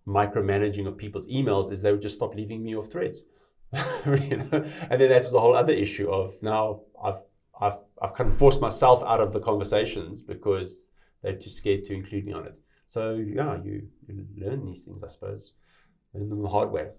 micromanaging 0.08 0.88
of 0.88 0.97
people's 0.97 1.28
emails 1.28 1.71
is 1.71 1.82
they 1.82 1.91
would 1.91 2.02
just 2.02 2.15
stop 2.15 2.36
leaving 2.36 2.63
me 2.63 2.76
off 2.76 2.91
threads. 2.91 3.23
you 4.06 4.38
know? 4.38 4.65
And 4.89 5.02
then 5.02 5.10
that 5.10 5.23
was 5.23 5.34
a 5.34 5.39
whole 5.39 5.56
other 5.56 5.73
issue 5.73 6.10
of 6.10 6.34
now 6.41 6.82
I've 7.04 7.21
I've 7.60 7.78
I've 8.02 8.13
kind 8.15 8.30
of 8.30 8.38
forced 8.38 8.62
myself 8.62 9.04
out 9.04 9.19
of 9.21 9.34
the 9.34 9.39
conversations 9.39 10.21
because 10.21 10.89
they're 11.23 11.36
too 11.36 11.49
scared 11.49 11.86
to 11.86 11.93
include 11.93 12.25
me 12.25 12.33
on 12.33 12.45
it. 12.45 12.59
So 12.88 13.15
yeah, 13.15 13.57
you, 13.63 13.88
you 14.07 14.27
learn 14.38 14.65
these 14.65 14.83
things, 14.83 15.03
I 15.03 15.07
suppose, 15.07 15.53
learn 16.13 16.29
them 16.29 16.43
the 16.43 16.49
hard 16.49 16.69
way. 16.71 16.89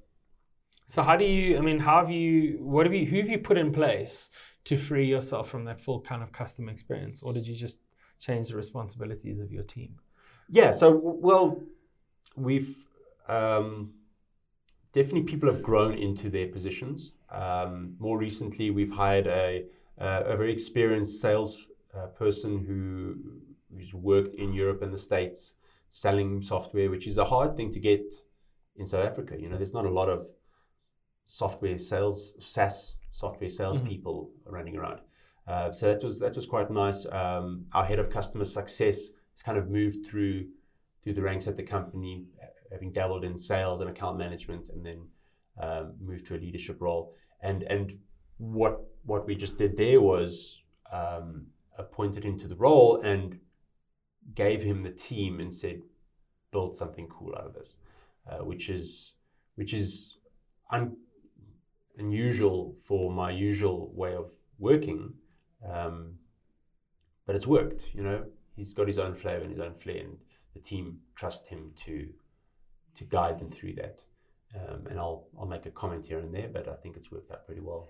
So 0.86 1.02
how 1.02 1.16
do 1.16 1.24
you? 1.24 1.56
I 1.56 1.60
mean, 1.60 1.78
how 1.78 2.00
have 2.00 2.10
you? 2.10 2.58
What 2.60 2.84
have 2.86 2.94
you? 2.94 3.06
Who 3.06 3.18
have 3.18 3.28
you 3.28 3.38
put 3.38 3.56
in 3.56 3.72
place 3.72 4.30
to 4.64 4.76
free 4.76 5.06
yourself 5.06 5.48
from 5.48 5.64
that 5.66 5.80
full 5.80 6.00
kind 6.00 6.22
of 6.22 6.32
customer 6.32 6.72
experience, 6.72 7.22
or 7.22 7.32
did 7.32 7.46
you 7.46 7.54
just 7.54 7.78
change 8.18 8.48
the 8.48 8.56
responsibilities 8.56 9.40
of 9.40 9.52
your 9.52 9.62
team? 9.62 9.96
Yeah. 10.48 10.72
So 10.72 10.90
well, 10.92 11.62
we've 12.36 12.76
um, 13.28 13.94
definitely 14.92 15.22
people 15.22 15.50
have 15.50 15.62
grown 15.62 15.94
into 15.94 16.28
their 16.28 16.48
positions. 16.48 17.12
Um, 17.30 17.96
more 17.98 18.18
recently, 18.18 18.70
we've 18.70 18.92
hired 18.92 19.26
a 19.26 19.64
uh, 19.98 20.24
a 20.26 20.36
very 20.36 20.52
experienced 20.52 21.20
sales 21.20 21.68
uh, 21.96 22.06
person 22.08 22.58
who 22.58 23.53
who's 23.76 23.94
worked 23.94 24.34
in 24.34 24.52
Europe 24.52 24.82
and 24.82 24.92
the 24.92 24.98
States 24.98 25.54
selling 25.90 26.42
software, 26.42 26.90
which 26.90 27.06
is 27.06 27.18
a 27.18 27.24
hard 27.24 27.56
thing 27.56 27.72
to 27.72 27.80
get 27.80 28.14
in 28.76 28.86
South 28.86 29.04
Africa. 29.04 29.36
You 29.38 29.48
know, 29.48 29.56
there's 29.56 29.74
not 29.74 29.86
a 29.86 29.90
lot 29.90 30.08
of 30.08 30.26
software 31.24 31.78
sales, 31.78 32.34
SaaS 32.40 32.96
software 33.12 33.50
salespeople 33.50 34.30
running 34.46 34.76
around. 34.76 35.00
Uh, 35.46 35.72
so 35.72 35.86
that 35.86 36.02
was 36.02 36.18
that 36.20 36.34
was 36.34 36.46
quite 36.46 36.70
nice. 36.70 37.06
Um, 37.06 37.66
our 37.72 37.84
head 37.84 37.98
of 37.98 38.10
customer 38.10 38.44
success 38.44 39.10
has 39.32 39.42
kind 39.44 39.58
of 39.58 39.68
moved 39.68 40.06
through 40.06 40.46
through 41.02 41.14
the 41.14 41.22
ranks 41.22 41.46
at 41.46 41.56
the 41.56 41.62
company, 41.62 42.24
having 42.72 42.92
dabbled 42.92 43.24
in 43.24 43.38
sales 43.38 43.80
and 43.80 43.90
account 43.90 44.18
management, 44.18 44.70
and 44.70 44.84
then 44.84 45.06
um, 45.62 45.94
moved 46.00 46.26
to 46.26 46.34
a 46.34 46.38
leadership 46.38 46.80
role. 46.80 47.14
And 47.42 47.62
and 47.64 47.98
what 48.38 48.80
what 49.04 49.26
we 49.26 49.34
just 49.34 49.58
did 49.58 49.76
there 49.76 50.00
was 50.00 50.62
um, 50.90 51.46
appointed 51.78 52.24
into 52.24 52.48
the 52.48 52.56
role 52.56 53.02
and 53.02 53.38
gave 54.34 54.62
him 54.62 54.82
the 54.82 54.90
team 54.90 55.40
and 55.40 55.54
said, 55.54 55.82
build 56.54 56.76
something 56.76 57.08
cool 57.08 57.34
out 57.36 57.46
of 57.46 57.54
this, 57.54 57.76
uh, 58.30 58.44
which 58.44 58.68
is 58.68 59.12
which 59.56 59.74
is 59.74 60.18
un- 60.70 60.96
unusual 61.98 62.76
for 62.84 63.12
my 63.12 63.30
usual 63.30 63.92
way 63.94 64.14
of 64.14 64.30
working, 64.58 65.12
um, 65.68 66.14
but 67.26 67.36
it's 67.36 67.46
worked. 67.46 67.90
You 67.92 68.02
know, 68.02 68.24
he's 68.56 68.72
got 68.72 68.86
his 68.86 68.98
own 68.98 69.14
flavor 69.14 69.42
and 69.42 69.50
his 69.50 69.60
own 69.60 69.74
flair, 69.74 69.98
and 69.98 70.16
the 70.54 70.60
team 70.60 70.98
trust 71.14 71.46
him 71.46 71.72
to 71.84 72.08
to 72.96 73.04
guide 73.04 73.38
them 73.40 73.50
through 73.50 73.74
that. 73.74 74.00
Um, 74.54 74.86
and 74.88 74.98
I'll 74.98 75.26
I'll 75.38 75.46
make 75.46 75.66
a 75.66 75.70
comment 75.70 76.06
here 76.06 76.20
and 76.20 76.32
there, 76.32 76.48
but 76.48 76.68
I 76.68 76.74
think 76.74 76.96
it's 76.96 77.10
worked 77.10 77.30
out 77.32 77.44
pretty 77.46 77.60
well. 77.60 77.88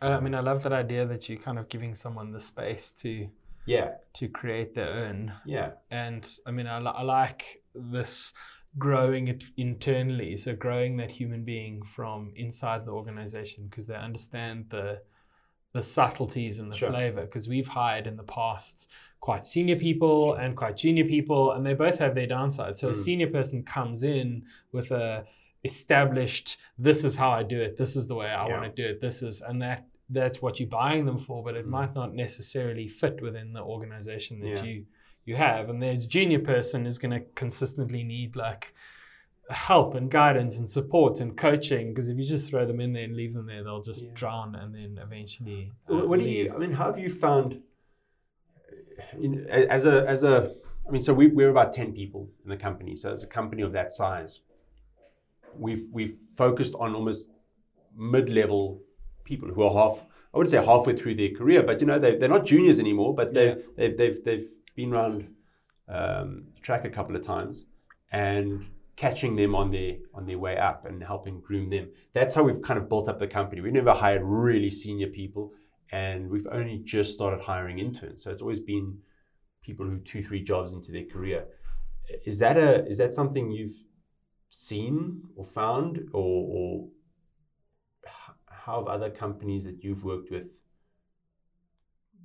I 0.00 0.18
mean, 0.18 0.34
I 0.34 0.40
love 0.40 0.64
that 0.64 0.72
idea 0.72 1.06
that 1.06 1.28
you're 1.28 1.38
kind 1.38 1.58
of 1.58 1.68
giving 1.68 1.94
someone 1.94 2.32
the 2.32 2.40
space 2.40 2.90
to 3.02 3.28
Yeah, 3.66 3.92
to 4.14 4.28
create 4.28 4.74
their 4.74 4.92
own. 5.06 5.32
yeah, 5.46 5.72
And 5.90 6.28
I 6.46 6.50
mean, 6.50 6.66
I, 6.66 6.78
I 6.78 7.02
like 7.02 7.62
this 7.74 8.32
growing 8.78 9.28
it 9.28 9.44
internally. 9.56 10.36
So 10.36 10.54
growing 10.54 10.96
that 10.98 11.10
human 11.10 11.44
being 11.44 11.82
from 11.82 12.32
inside 12.36 12.84
the 12.84 12.90
organization 12.92 13.66
because 13.68 13.86
they 13.86 13.94
understand 13.96 14.66
the 14.70 15.00
the 15.72 15.82
subtleties 15.82 16.60
and 16.60 16.70
the 16.70 16.76
Sure. 16.76 16.90
flavor. 16.90 17.22
Because 17.22 17.48
we've 17.48 17.66
hired 17.66 18.06
in 18.06 18.16
the 18.16 18.22
past 18.22 18.88
quite 19.20 19.44
senior 19.44 19.74
people 19.74 20.34
and 20.34 20.56
quite 20.56 20.76
junior 20.76 21.04
people, 21.04 21.50
and 21.52 21.66
they 21.66 21.74
both 21.74 21.98
have 21.98 22.14
their 22.14 22.28
downsides. 22.28 22.78
So 22.78 22.88
a 22.88 22.92
Mm. 22.92 22.94
senior 22.94 23.26
person 23.30 23.64
comes 23.64 24.04
in 24.04 24.44
with 24.70 24.92
a 24.92 25.26
established 25.64 26.58
this 26.78 27.04
is 27.04 27.16
how 27.16 27.30
I 27.30 27.42
do 27.42 27.60
it, 27.60 27.76
this 27.76 27.96
is 27.96 28.06
the 28.06 28.14
way 28.14 28.26
I 28.28 28.46
Yeah. 28.46 28.52
want 28.60 28.76
to 28.76 28.82
do 28.82 28.88
it, 28.88 29.00
this 29.00 29.22
is 29.22 29.40
and 29.40 29.60
that 29.62 29.84
that's 30.10 30.42
what 30.42 30.60
you're 30.60 30.68
buying 30.68 31.06
them 31.06 31.18
for, 31.18 31.42
but 31.42 31.56
it 31.56 31.66
Mm. 31.66 31.70
might 31.70 31.94
not 31.94 32.14
necessarily 32.14 32.88
fit 32.88 33.20
within 33.22 33.52
the 33.52 33.62
organization 33.62 34.40
that 34.40 34.48
Yeah. 34.48 34.64
you 34.64 34.86
you 35.26 35.36
have. 35.36 35.70
And 35.70 35.82
the 35.82 35.96
junior 35.96 36.38
person 36.40 36.84
is 36.84 36.98
going 36.98 37.12
to 37.18 37.20
consistently 37.34 38.04
need 38.04 38.36
like 38.36 38.74
help 39.48 39.94
and 39.94 40.10
guidance 40.10 40.58
and 40.58 40.68
support 40.68 41.18
and 41.18 41.34
coaching 41.34 41.88
because 41.88 42.08
if 42.10 42.18
you 42.18 42.24
just 42.24 42.48
throw 42.50 42.66
them 42.66 42.78
in 42.78 42.92
there 42.92 43.04
and 43.04 43.16
leave 43.16 43.32
them 43.32 43.46
there, 43.46 43.64
they'll 43.64 43.80
just 43.82 44.04
Yeah. 44.04 44.10
drown 44.12 44.54
and 44.54 44.74
then 44.74 44.98
eventually. 45.02 45.72
uh, 45.88 46.06
What 46.06 46.20
do 46.20 46.28
you? 46.28 46.52
I 46.54 46.58
mean, 46.58 46.72
how 46.72 46.86
have 46.92 46.98
you 46.98 47.08
found? 47.08 47.62
You 49.18 49.28
know, 49.30 49.42
as 49.48 49.86
a 49.86 50.06
as 50.06 50.24
a, 50.24 50.54
I 50.86 50.90
mean, 50.90 51.00
so 51.00 51.14
we 51.14 51.28
we're 51.28 51.50
about 51.50 51.72
ten 51.72 51.92
people 51.94 52.28
in 52.44 52.50
the 52.50 52.56
company. 52.58 52.94
So 52.96 53.10
as 53.10 53.22
a 53.22 53.26
company 53.26 53.62
of 53.62 53.72
that 53.72 53.92
size, 53.92 54.40
we've 55.58 55.88
we've 55.92 56.16
focused 56.36 56.74
on 56.74 56.94
almost 56.94 57.30
mid 57.96 58.28
level 58.28 58.82
people 59.24 59.48
who 59.48 59.62
are 59.62 59.72
half. 59.72 60.04
I 60.32 60.38
wouldn't 60.38 60.50
say 60.50 60.64
halfway 60.64 60.96
through 60.96 61.14
their 61.16 61.30
career, 61.30 61.62
but 61.62 61.80
you 61.80 61.86
know 61.86 61.98
they 61.98 62.16
they're 62.16 62.28
not 62.28 62.44
juniors 62.44 62.78
anymore. 62.78 63.14
But 63.14 63.34
they 63.34 63.48
Yeah. 63.48 63.54
they've, 63.76 63.96
they've 63.96 64.24
they've 64.24 64.48
been 64.74 64.92
around 64.92 65.28
um, 65.88 66.44
track 66.62 66.84
a 66.84 66.90
couple 66.90 67.14
of 67.16 67.22
times 67.22 67.66
and 68.10 68.68
catching 68.96 69.36
them 69.36 69.54
on 69.54 69.70
their 69.70 69.96
on 70.14 70.26
their 70.26 70.38
way 70.38 70.56
up 70.56 70.84
and 70.86 71.02
helping 71.02 71.40
groom 71.40 71.70
them. 71.70 71.88
That's 72.12 72.34
how 72.34 72.42
we've 72.42 72.62
kind 72.62 72.78
of 72.78 72.88
built 72.88 73.08
up 73.08 73.18
the 73.18 73.26
company. 73.26 73.60
We 73.60 73.70
never 73.70 73.92
hired 73.92 74.22
really 74.24 74.70
senior 74.70 75.08
people, 75.08 75.52
and 75.90 76.30
we've 76.30 76.46
only 76.50 76.78
just 76.78 77.12
started 77.14 77.40
hiring 77.40 77.78
interns. 77.78 78.22
So 78.22 78.30
it's 78.30 78.42
always 78.42 78.60
been 78.60 78.98
people 79.62 79.86
who 79.86 79.98
two 80.00 80.22
three 80.22 80.42
jobs 80.42 80.72
into 80.72 80.92
their 80.92 81.06
career. 81.06 81.46
Is 82.24 82.38
that 82.40 82.56
a 82.56 82.86
is 82.86 82.98
that 82.98 83.14
something 83.14 83.50
you've 83.50 83.82
seen 84.50 85.22
or 85.36 85.44
found, 85.44 86.08
or, 86.12 86.46
or 86.56 86.88
how 88.64 88.78
have 88.78 88.88
other 88.88 89.10
companies 89.10 89.64
that 89.64 89.84
you've 89.84 90.04
worked 90.04 90.30
with 90.30 90.60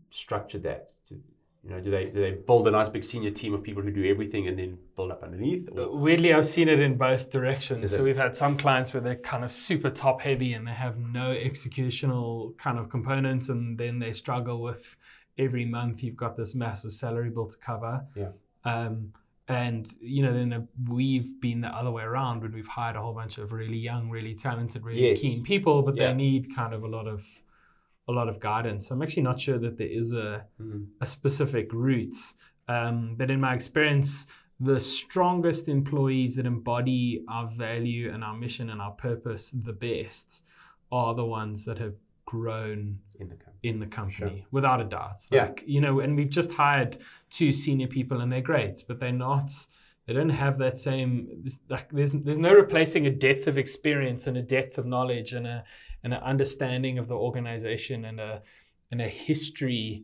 structured 0.10 0.64
that? 0.64 0.94
To, 1.10 1.16
you 1.64 1.70
know, 1.70 1.82
do 1.82 1.92
they 1.92 2.06
do 2.06 2.22
they 2.22 2.32
build 2.32 2.68
a 2.68 2.72
nice 2.72 2.88
big 2.88 3.04
senior 3.04 3.32
team 3.32 3.54
of 3.54 3.62
people 3.62 3.84
who 3.84 3.92
do 3.92 4.06
everything 4.10 4.48
and 4.48 4.58
then 4.58 4.78
build 4.96 5.12
up 5.12 5.22
underneath? 5.22 5.68
Or? 5.78 5.98
Weirdly, 5.98 6.34
I've 6.34 6.46
seen 6.46 6.70
it 6.70 6.80
in 6.80 6.98
both 6.98 7.30
directions. 7.30 7.94
So 7.94 8.04
we've 8.04 8.16
had 8.16 8.38
some 8.38 8.58
clients 8.58 8.94
where 8.94 9.02
they're 9.02 9.16
kind 9.16 9.44
of 9.44 9.52
super 9.52 9.90
top 9.90 10.22
heavy 10.22 10.54
and 10.54 10.66
they 10.66 10.72
have 10.72 10.98
no 10.98 11.36
executional 11.36 12.58
kind 12.58 12.80
of 12.80 12.90
components, 12.90 13.50
and 13.50 13.78
then 13.78 14.00
they 14.00 14.14
struggle 14.14 14.62
with 14.62 14.96
every 15.38 15.66
month 15.66 16.04
you've 16.04 16.16
got 16.16 16.38
this 16.38 16.56
massive 16.56 16.94
salary 16.94 17.30
bill 17.30 17.48
to 17.48 17.58
cover. 17.58 18.06
Yeah. 18.16 18.30
Um, 18.64 19.14
and 19.50 19.92
you 20.00 20.22
know, 20.24 20.34
then 20.34 20.68
we've 20.88 21.42
been 21.42 21.62
the 21.62 21.68
other 21.70 21.92
way 21.92 22.04
around 22.04 22.42
when 22.44 22.52
we've 22.54 22.68
hired 22.68 22.96
a 22.96 23.02
whole 23.02 23.14
bunch 23.14 23.38
of 23.40 23.52
really 23.52 23.78
young, 23.78 24.10
really 24.10 24.36
talented, 24.36 24.84
really 24.84 25.10
Yes. 25.10 25.22
keen 25.22 25.44
people, 25.44 25.82
but 25.82 25.96
Yeah. 25.96 26.08
they 26.10 26.14
need 26.14 26.56
kind 26.56 26.74
of 26.74 26.84
a 26.84 26.88
lot 26.88 27.08
of 27.08 27.26
a 28.08 28.12
lot 28.12 28.28
of 28.28 28.40
guidance. 28.40 28.90
I'm 28.90 29.04
actually 29.04 29.22
not 29.22 29.40
sure 29.40 29.60
that 29.60 29.78
there 29.78 29.88
is 30.02 30.14
a 30.14 30.46
Mm. 30.60 30.88
a 31.02 31.06
specific 31.06 31.72
route. 31.74 32.16
Um, 32.68 33.16
but 33.16 33.30
in 33.30 33.40
my 33.40 33.54
experience, 33.54 34.26
the 34.60 34.80
strongest 34.80 35.68
employees 35.70 36.36
that 36.36 36.46
embody 36.46 37.24
our 37.28 37.48
value 37.48 38.12
and 38.12 38.24
our 38.24 38.36
mission 38.36 38.70
and 38.72 38.82
our 38.82 38.92
purpose 38.92 39.52
the 39.52 39.74
best 39.74 40.44
are 40.92 41.14
the 41.16 41.26
ones 41.26 41.66
that 41.66 41.78
have 41.78 41.96
grown 42.34 43.00
in 43.20 43.28
the 43.30 43.36
company. 43.36 43.70
in 43.70 43.80
the 43.80 43.88
company, 43.88 44.38
Sure. 44.40 44.48
without 44.52 44.80
a 44.80 44.84
doubt. 44.86 45.20
Yeah. 45.32 45.46
Like, 45.46 45.64
you 45.66 45.82
know, 45.82 46.00
and 46.04 46.16
we've 46.18 46.30
just 46.30 46.52
hired 46.54 46.92
two 47.38 47.52
senior 47.52 47.88
people 47.88 48.22
and 48.22 48.32
they're 48.32 48.50
great, 48.54 48.84
but 48.88 49.00
they're 49.00 49.12
not. 49.30 49.50
They 50.06 50.14
don't 50.14 50.30
have 50.46 50.58
that 50.60 50.78
same. 50.80 51.10
Like, 51.70 51.88
there's 51.90 52.12
there's 52.26 52.38
no 52.50 52.54
replacing 52.54 53.04
a 53.08 53.12
depth 53.28 53.46
of 53.48 53.58
experience 53.58 54.28
and 54.28 54.38
a 54.38 54.42
depth 54.58 54.78
of 54.78 54.86
knowledge 54.86 55.34
and 55.38 55.46
a 55.56 55.64
and 56.04 56.14
an 56.14 56.22
understanding 56.34 56.98
of 57.00 57.08
the 57.08 57.16
organization 57.16 58.06
and 58.06 58.20
a 58.20 58.42
and 58.92 59.02
a 59.02 59.08
history. 59.30 60.04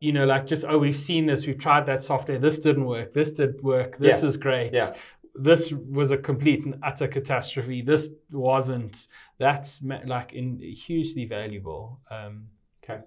You 0.00 0.12
know, 0.12 0.26
like 0.26 0.44
just 0.46 0.64
oh, 0.70 0.78
we've 0.78 1.02
seen 1.10 1.24
this, 1.26 1.46
we've 1.46 1.58
tried 1.68 1.86
that 1.86 2.02
software, 2.02 2.38
this 2.38 2.58
didn't 2.60 2.84
work, 2.96 3.08
this 3.14 3.30
did 3.32 3.62
work, 3.62 3.96
this 3.98 4.22
Yeah. 4.22 4.28
is 4.28 4.36
great. 4.36 4.72
Yeah. 4.74 4.90
This 5.34 5.72
was 5.72 6.10
a 6.10 6.16
complete 6.16 6.64
and 6.64 6.76
utter 6.82 7.08
catastrophe. 7.08 7.82
This 7.82 8.10
wasn't. 8.30 9.08
That's 9.38 9.82
like 9.82 10.32
in 10.32 10.58
hugely 10.60 11.26
valuable. 11.26 12.00
Um, 12.10 12.48
Okay. 12.84 13.02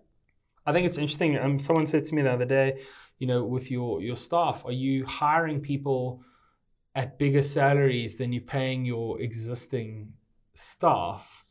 I 0.66 0.74
think 0.74 0.86
it's 0.86 0.98
interesting. 0.98 1.38
Um, 1.38 1.60
someone 1.60 1.88
said 1.88 2.04
to 2.06 2.16
me 2.16 2.24
the 2.24 2.32
other 2.32 2.46
day, 2.46 2.82
you 3.20 3.28
know, 3.28 3.44
with 3.44 3.72
your 3.72 4.02
your 4.02 4.18
staff, 4.18 4.66
are 4.66 4.72
you 4.72 5.06
hiring 5.06 5.62
people 5.62 6.24
at 6.96 7.18
bigger 7.18 7.42
salaries 7.42 8.18
than 8.18 8.34
you're 8.34 8.42
paying 8.42 8.86
your 8.86 9.22
existing 9.22 10.14
staff? 10.54 11.46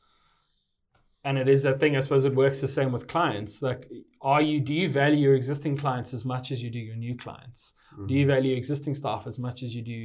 And 1.24 1.38
it 1.38 1.48
is 1.48 1.62
that 1.62 1.80
thing. 1.80 1.96
I 1.96 2.00
suppose 2.00 2.24
it 2.24 2.34
works 2.34 2.60
the 2.60 2.68
same 2.68 2.92
with 2.92 3.08
clients. 3.08 3.62
Like, 3.62 3.90
are 4.32 4.42
you 4.50 4.58
do 4.68 4.74
you 4.80 4.88
value 5.02 5.20
your 5.26 5.36
existing 5.36 5.74
clients 5.82 6.10
as 6.18 6.22
much 6.24 6.46
as 6.52 6.58
you 6.64 6.70
do 6.78 6.80
your 6.88 6.96
new 7.06 7.14
clients? 7.24 7.60
Do 8.08 8.12
you 8.18 8.26
value 8.34 8.54
existing 8.56 8.94
staff 9.02 9.22
as 9.30 9.38
much 9.46 9.58
as 9.62 9.70
you 9.76 9.82
do 9.82 10.00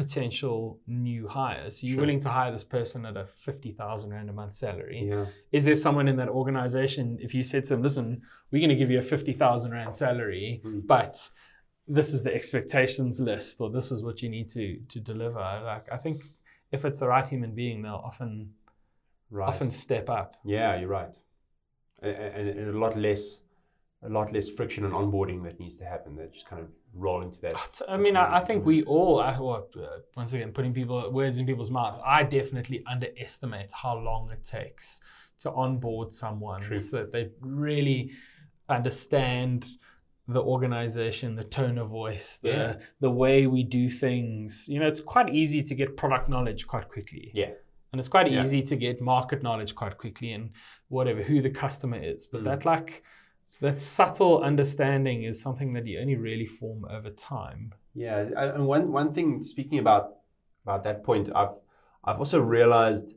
potential 0.00 0.78
new 0.86 1.22
hires? 1.36 1.74
You're 1.82 1.94
Sure. 1.94 2.02
willing 2.02 2.20
to 2.26 2.30
hire 2.38 2.52
this 2.52 2.62
person 2.76 3.04
at 3.10 3.16
a 3.16 3.26
fifty 3.46 3.72
thousand 3.80 4.08
rand 4.14 4.28
a 4.30 4.32
month 4.40 4.54
salary 4.66 5.00
Yeah. 5.12 5.26
is 5.58 5.62
there 5.64 5.74
someone 5.86 6.06
in 6.12 6.16
that 6.22 6.28
organization 6.40 7.18
if 7.26 7.30
you 7.36 7.42
said 7.42 7.62
to 7.64 7.70
them 7.74 7.82
listen 7.88 8.06
we're 8.50 8.60
going 8.64 8.76
to 8.76 8.80
give 8.82 8.90
you 8.94 9.00
a 9.00 9.02
50000 9.02 9.72
rand 9.72 9.92
salary 10.04 10.60
Mm. 10.64 10.86
but 10.86 11.14
this 11.98 12.08
is 12.14 12.20
the 12.26 12.32
expectations 12.40 13.14
list 13.30 13.60
or 13.60 13.68
this 13.78 13.88
is 13.94 13.98
what 14.06 14.16
you 14.22 14.28
need 14.36 14.46
to 14.56 14.64
to 14.92 14.98
deliver 15.12 15.40
like 15.72 15.86
i 15.96 15.98
think 16.04 16.16
if 16.76 16.80
it's 16.84 17.00
the 17.00 17.08
right 17.14 17.28
human 17.34 17.52
being 17.62 17.82
they'll 17.82 18.04
often 18.10 18.32
Right. 19.30 19.48
often 19.52 19.70
step 19.70 20.06
up 20.20 20.30
Yeah, 20.44 20.70
you're 20.78 20.94
right. 21.00 21.14
And 22.02 22.68
a 22.74 22.78
lot 22.84 22.94
less, 22.96 23.40
a 24.04 24.08
lot 24.08 24.32
less 24.32 24.48
friction 24.48 24.84
and 24.84 24.92
onboarding 24.92 25.42
that 25.44 25.58
needs 25.58 25.76
to 25.78 25.84
happen. 25.84 26.14
That 26.16 26.32
just 26.32 26.46
kind 26.46 26.60
of 26.62 26.68
roll 26.96 27.22
into 27.22 27.40
that. 27.40 27.80
i 27.88 27.96
mean 27.96 28.16
i, 28.16 28.36
I 28.36 28.40
think 28.44 28.64
we 28.64 28.84
all 28.84 29.20
I, 29.20 29.32
well, 29.36 29.66
uh, 29.76 29.98
once 30.16 30.32
again 30.32 30.52
putting 30.52 30.72
people 30.72 31.10
words 31.10 31.40
in 31.40 31.44
people's 31.46 31.72
mouth 31.78 32.00
i 32.06 32.22
definitely 32.22 32.84
underestimate 32.86 33.72
how 33.72 33.94
long 33.98 34.30
it 34.30 34.44
takes 34.44 35.00
to 35.40 35.50
onboard 35.50 36.12
someone 36.12 36.60
True. 36.60 36.78
so 36.78 36.98
that 36.98 37.10
they 37.10 37.30
really 37.40 38.12
understand 38.68 39.66
the 40.26 40.40
organization, 40.40 41.34
the 41.36 41.44
tone 41.44 41.76
of 41.78 41.88
voice, 41.90 42.38
the 42.42 42.48
Yeah. 42.48 42.76
the 43.00 43.10
way 43.10 43.46
we 43.46 43.62
do 43.62 43.90
things. 43.90 44.68
You 44.68 44.78
know, 44.80 44.86
it's 44.86 45.00
quite 45.00 45.28
easy 45.34 45.60
to 45.62 45.74
get 45.74 45.96
product 45.96 46.28
knowledge 46.28 46.66
quite 46.66 46.88
quickly. 46.88 47.30
Yeah. 47.34 47.52
And 47.92 47.98
it's 48.00 48.08
quite 48.08 48.30
Yeah. 48.30 48.42
easy 48.42 48.62
to 48.62 48.76
get 48.76 49.00
market 49.00 49.42
knowledge 49.42 49.74
quite 49.74 49.98
quickly 49.98 50.32
and 50.32 50.50
whatever, 50.88 51.22
who 51.22 51.42
the 51.42 51.50
customer 51.50 51.98
is. 52.12 52.26
But 52.26 52.40
Mm. 52.40 52.44
that 52.44 52.64
like 52.64 53.02
that 53.64 53.80
subtle 53.80 54.42
understanding 54.42 55.24
is 55.24 55.40
something 55.40 55.72
that 55.72 55.86
you 55.86 55.98
only 55.98 56.16
really 56.16 56.46
form 56.46 56.84
over 56.90 57.10
time. 57.10 57.74
Yeah, 57.94 58.26
and 58.36 58.66
one 58.66 58.92
one 58.92 59.12
thing 59.12 59.42
speaking 59.42 59.78
about 59.78 60.16
about 60.64 60.84
that 60.84 61.04
point, 61.04 61.30
I've 61.34 61.54
I've 62.04 62.18
also 62.18 62.40
realized 62.40 63.14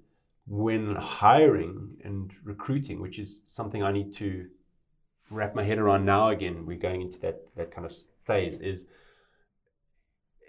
when 0.48 0.95
hiring 0.95 1.98
and 2.04 2.32
recruiting, 2.43 3.02
which 3.02 3.20
is 3.20 3.41
something 3.45 3.84
I 3.84 3.91
need 3.91 4.14
to 4.16 4.48
wrap 5.30 5.56
my 5.56 5.64
head 5.64 5.80
around 5.80 6.06
now. 6.06 6.30
Again, 6.30 6.66
we're 6.66 6.78
going 6.78 7.02
into 7.02 7.20
that 7.20 7.41
that 7.56 7.72
kind 7.72 7.86
of 7.86 7.93
phase. 8.26 8.60
Is 8.60 8.88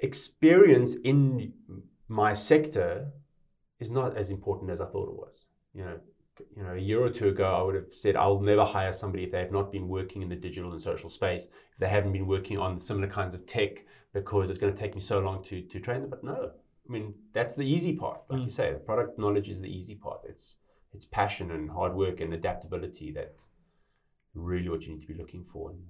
experience 0.01 0.95
in 0.95 1.53
my 2.07 2.35
sector 2.35 3.13
is 3.81 3.91
not 3.91 4.17
as 4.17 4.31
important 4.31 4.71
as 4.71 4.81
I 4.81 4.87
thought 4.87 5.09
it 5.09 5.17
was. 5.17 5.45
You 5.75 5.85
know, 5.85 6.01
you 6.57 6.63
know, 6.63 6.75
a 6.75 6.79
year 6.79 7.03
or 7.03 7.11
two 7.11 7.29
ago, 7.29 7.45
I 7.45 7.63
would 7.63 7.75
have 7.75 7.93
said 7.93 8.17
I'll 8.17 8.41
never 8.41 8.65
hire 8.65 8.93
somebody 8.93 9.25
if 9.25 9.33
they 9.33 9.41
have 9.41 9.53
not 9.53 9.73
been 9.73 9.89
working 9.89 10.23
in 10.23 10.29
the 10.29 10.37
digital 10.37 10.73
and 10.73 10.81
social 10.81 11.11
space, 11.11 11.47
if 11.73 11.79
they 11.79 11.89
haven't 11.89 12.13
been 12.13 12.27
working 12.27 12.59
on 12.59 12.79
similar 12.81 13.09
kinds 13.09 13.35
of 13.35 13.47
tech, 13.47 13.85
because 14.13 14.51
it's 14.51 14.59
going 14.59 14.73
to 14.73 14.79
take 14.79 14.95
me 14.95 15.01
so 15.01 15.19
long 15.21 15.43
to 15.45 15.63
to 15.63 15.81
train 15.81 16.01
them. 16.01 16.11
But 16.11 16.25
no, 16.25 16.51
I 16.89 16.93
mean 16.93 17.15
that's 17.33 17.55
the 17.55 17.67
easy 17.67 17.95
part. 17.97 18.21
Like 18.29 18.41
Mm. 18.41 18.45
you 18.45 18.51
say, 18.51 18.73
the 18.73 18.79
product 18.79 19.19
knowledge 19.19 19.49
is 19.49 19.61
the 19.61 19.69
easy 19.79 19.95
part. 19.95 20.21
It's 20.29 20.57
it's 20.95 21.05
passion 21.05 21.51
and 21.51 21.71
hard 21.71 21.95
work 21.95 22.21
and 22.21 22.33
adaptability 22.33 23.13
that 23.13 23.43
really 24.35 24.69
what 24.69 24.83
you 24.83 24.93
need 24.93 25.03
to 25.03 25.09
be 25.09 25.15
looking 25.15 25.45
for. 25.53 25.71
And 25.71 25.83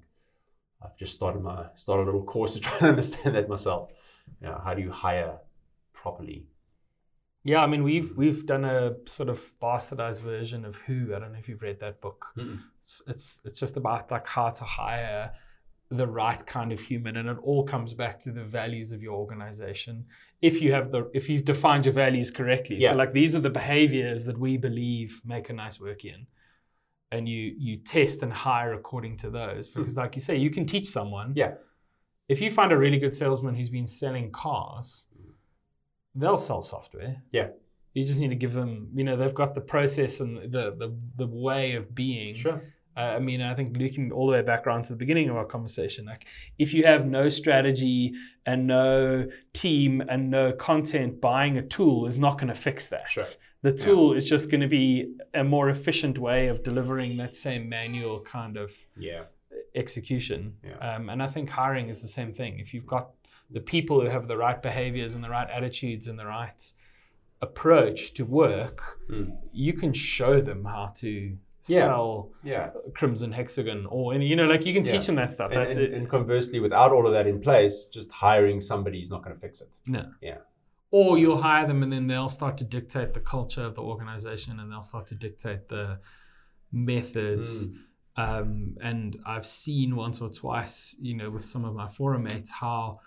I've 0.82 0.96
just 0.96 1.14
started 1.14 1.42
my 1.42 1.66
started 1.76 2.04
a 2.04 2.06
little 2.06 2.24
course 2.24 2.54
to 2.54 2.60
try 2.60 2.76
and 2.80 2.88
understand 2.88 3.34
that 3.34 3.48
myself. 3.48 3.90
You 4.40 4.48
know, 4.48 4.60
how 4.64 4.74
do 4.74 4.82
you 4.82 4.90
hire 4.90 5.38
properly? 5.92 6.46
Yeah, 7.44 7.62
I 7.62 7.66
mean 7.66 7.82
we've 7.82 8.16
we've 8.16 8.44
done 8.44 8.64
a 8.64 8.94
sort 9.06 9.28
of 9.28 9.40
bastardized 9.60 10.22
version 10.22 10.64
of 10.64 10.76
Who. 10.76 11.14
I 11.14 11.18
don't 11.18 11.32
know 11.32 11.38
if 11.38 11.48
you've 11.48 11.62
read 11.62 11.80
that 11.80 12.00
book. 12.00 12.26
It's 12.80 13.02
it's, 13.06 13.40
it's 13.44 13.58
just 13.60 13.76
about 13.76 14.10
like 14.10 14.26
how 14.26 14.50
to 14.50 14.64
hire 14.64 15.32
the 15.90 16.06
right 16.06 16.44
kind 16.46 16.70
of 16.72 16.80
human, 16.80 17.16
and 17.16 17.28
it 17.30 17.38
all 17.42 17.64
comes 17.64 17.94
back 17.94 18.20
to 18.20 18.30
the 18.30 18.44
values 18.44 18.92
of 18.92 19.02
your 19.02 19.14
organization. 19.14 20.04
If 20.42 20.60
you 20.60 20.72
have 20.72 20.90
the 20.92 21.10
if 21.14 21.30
you've 21.30 21.44
defined 21.46 21.86
your 21.86 21.94
values 21.94 22.30
correctly, 22.30 22.76
Yeah. 22.80 22.90
so 22.90 22.96
like 22.96 23.12
these 23.14 23.34
are 23.34 23.40
the 23.40 23.50
behaviors 23.50 24.24
that 24.26 24.38
we 24.38 24.58
believe 24.58 25.22
make 25.24 25.48
a 25.48 25.54
nice 25.54 25.80
work 25.80 26.04
in, 26.04 26.26
and 27.10 27.26
you 27.26 27.54
you 27.56 27.78
test 27.78 28.22
and 28.22 28.32
hire 28.32 28.74
according 28.74 29.16
to 29.18 29.30
those. 29.30 29.68
Hmm. 29.68 29.80
Because 29.80 29.96
like 29.96 30.14
you 30.16 30.20
say, 30.20 30.36
you 30.36 30.50
can 30.50 30.66
teach 30.66 30.88
someone. 30.88 31.32
Yeah. 31.34 31.54
If 32.28 32.42
you 32.42 32.50
find 32.50 32.72
a 32.72 32.76
really 32.76 32.98
good 32.98 33.14
salesman 33.16 33.54
who's 33.54 33.70
been 33.70 33.86
selling 33.86 34.30
cars, 34.30 35.06
they'll 36.14 36.38
sell 36.38 36.62
software. 36.62 37.22
Yeah. 37.32 37.48
You 37.94 38.04
just 38.04 38.20
need 38.20 38.28
to 38.28 38.36
give 38.36 38.52
them, 38.52 38.88
you 38.94 39.02
know, 39.04 39.16
they've 39.16 39.34
got 39.34 39.54
the 39.54 39.60
process 39.60 40.20
and 40.20 40.36
the 40.52 40.74
the, 40.76 40.96
the 41.16 41.26
way 41.26 41.74
of 41.74 41.94
being. 41.94 42.36
Sure. 42.36 42.62
Uh, 42.96 43.14
I 43.16 43.18
mean, 43.20 43.40
I 43.40 43.54
think 43.54 43.76
looking 43.76 44.10
all 44.10 44.26
the 44.26 44.32
way 44.32 44.42
back 44.42 44.66
around 44.66 44.82
to 44.84 44.92
the 44.92 44.96
beginning 44.96 45.28
of 45.28 45.36
our 45.36 45.44
conversation, 45.44 46.04
like 46.04 46.26
if 46.58 46.74
you 46.74 46.84
have 46.84 47.06
no 47.06 47.28
strategy 47.28 48.12
and 48.44 48.66
no 48.66 49.28
team 49.52 50.00
and 50.08 50.30
no 50.30 50.52
content, 50.52 51.20
buying 51.20 51.58
a 51.58 51.62
tool 51.62 52.06
is 52.06 52.18
not 52.18 52.38
going 52.38 52.48
to 52.48 52.56
fix 52.56 52.88
that. 52.88 53.08
Sure. 53.10 53.22
The 53.62 53.72
tool 53.72 54.14
is 54.14 54.28
just 54.28 54.50
going 54.50 54.60
to 54.62 54.68
be 54.68 55.14
a 55.34 55.44
more 55.44 55.68
efficient 55.68 56.18
way 56.18 56.48
of 56.48 56.62
delivering 56.64 57.16
that 57.18 57.34
same 57.36 57.68
manual 57.68 58.20
kind 58.20 58.56
of 58.56 58.72
Yeah. 58.96 59.24
execution. 59.74 60.54
Yeah. 60.64 60.78
Um, 60.78 61.08
and 61.10 61.22
I 61.22 61.28
think 61.28 61.50
hiring 61.50 61.88
is 61.88 62.02
the 62.02 62.08
same 62.08 62.32
thing. 62.32 62.58
If 62.58 62.72
you've 62.74 62.86
got 62.86 63.10
the 63.50 63.60
people 63.60 64.00
who 64.00 64.08
have 64.08 64.28
the 64.28 64.36
right 64.36 64.60
behaviors 64.62 65.14
and 65.14 65.22
the 65.24 65.30
right 65.30 65.48
attitudes 65.50 66.08
and 66.08 66.18
the 66.18 66.26
right 66.26 66.72
approach 67.40 68.14
to 68.14 68.24
work, 68.24 68.98
Mm. 69.10 69.36
you 69.52 69.72
can 69.72 69.92
show 69.92 70.40
them 70.40 70.64
how 70.64 70.88
to 70.96 71.36
Yeah. 71.66 71.80
sell 71.80 72.30
Yeah. 72.42 72.70
Crimson 72.94 73.32
Hexagon 73.32 73.86
or 73.86 74.12
any, 74.14 74.26
you 74.26 74.36
know, 74.36 74.46
like 74.46 74.66
you 74.66 74.74
can 74.74 74.84
Yeah. 74.84 74.92
teach 74.92 75.06
them 75.06 75.16
that 75.16 75.30
stuff. 75.30 75.52
And, 75.52 75.60
That's 75.60 75.76
and, 75.76 75.86
it. 75.86 75.92
and 75.94 76.08
conversely, 76.08 76.60
without 76.60 76.92
all 76.92 77.06
of 77.06 77.12
that 77.12 77.26
in 77.26 77.40
place, 77.40 77.84
just 77.84 78.10
hiring 78.10 78.60
somebody 78.60 79.00
is 79.00 79.10
not 79.10 79.22
going 79.22 79.34
to 79.34 79.40
fix 79.40 79.60
it. 79.60 79.68
no. 79.86 80.12
Yeah. 80.20 80.38
Or 80.90 81.18
you'll 81.18 81.42
hire 81.42 81.66
them 81.66 81.82
and 81.82 81.92
then 81.92 82.06
they'll 82.06 82.30
start 82.30 82.56
to 82.58 82.64
dictate 82.64 83.12
the 83.12 83.20
culture 83.20 83.60
of 83.62 83.74
the 83.74 83.82
organization 83.82 84.58
and 84.58 84.72
they'll 84.72 84.82
start 84.82 85.06
to 85.08 85.14
dictate 85.14 85.68
the 85.68 86.00
methods. 86.72 87.68
Um, 88.16 88.76
and 88.82 89.16
I've 89.26 89.46
seen 89.46 89.94
once 89.96 90.20
or 90.20 90.28
twice, 90.28 90.96
you 91.00 91.14
know, 91.14 91.30
with 91.30 91.44
some 91.44 91.64
of 91.64 91.74
my 91.74 91.88
forum 91.88 92.24
mates, 92.24 92.50
how 92.50 93.00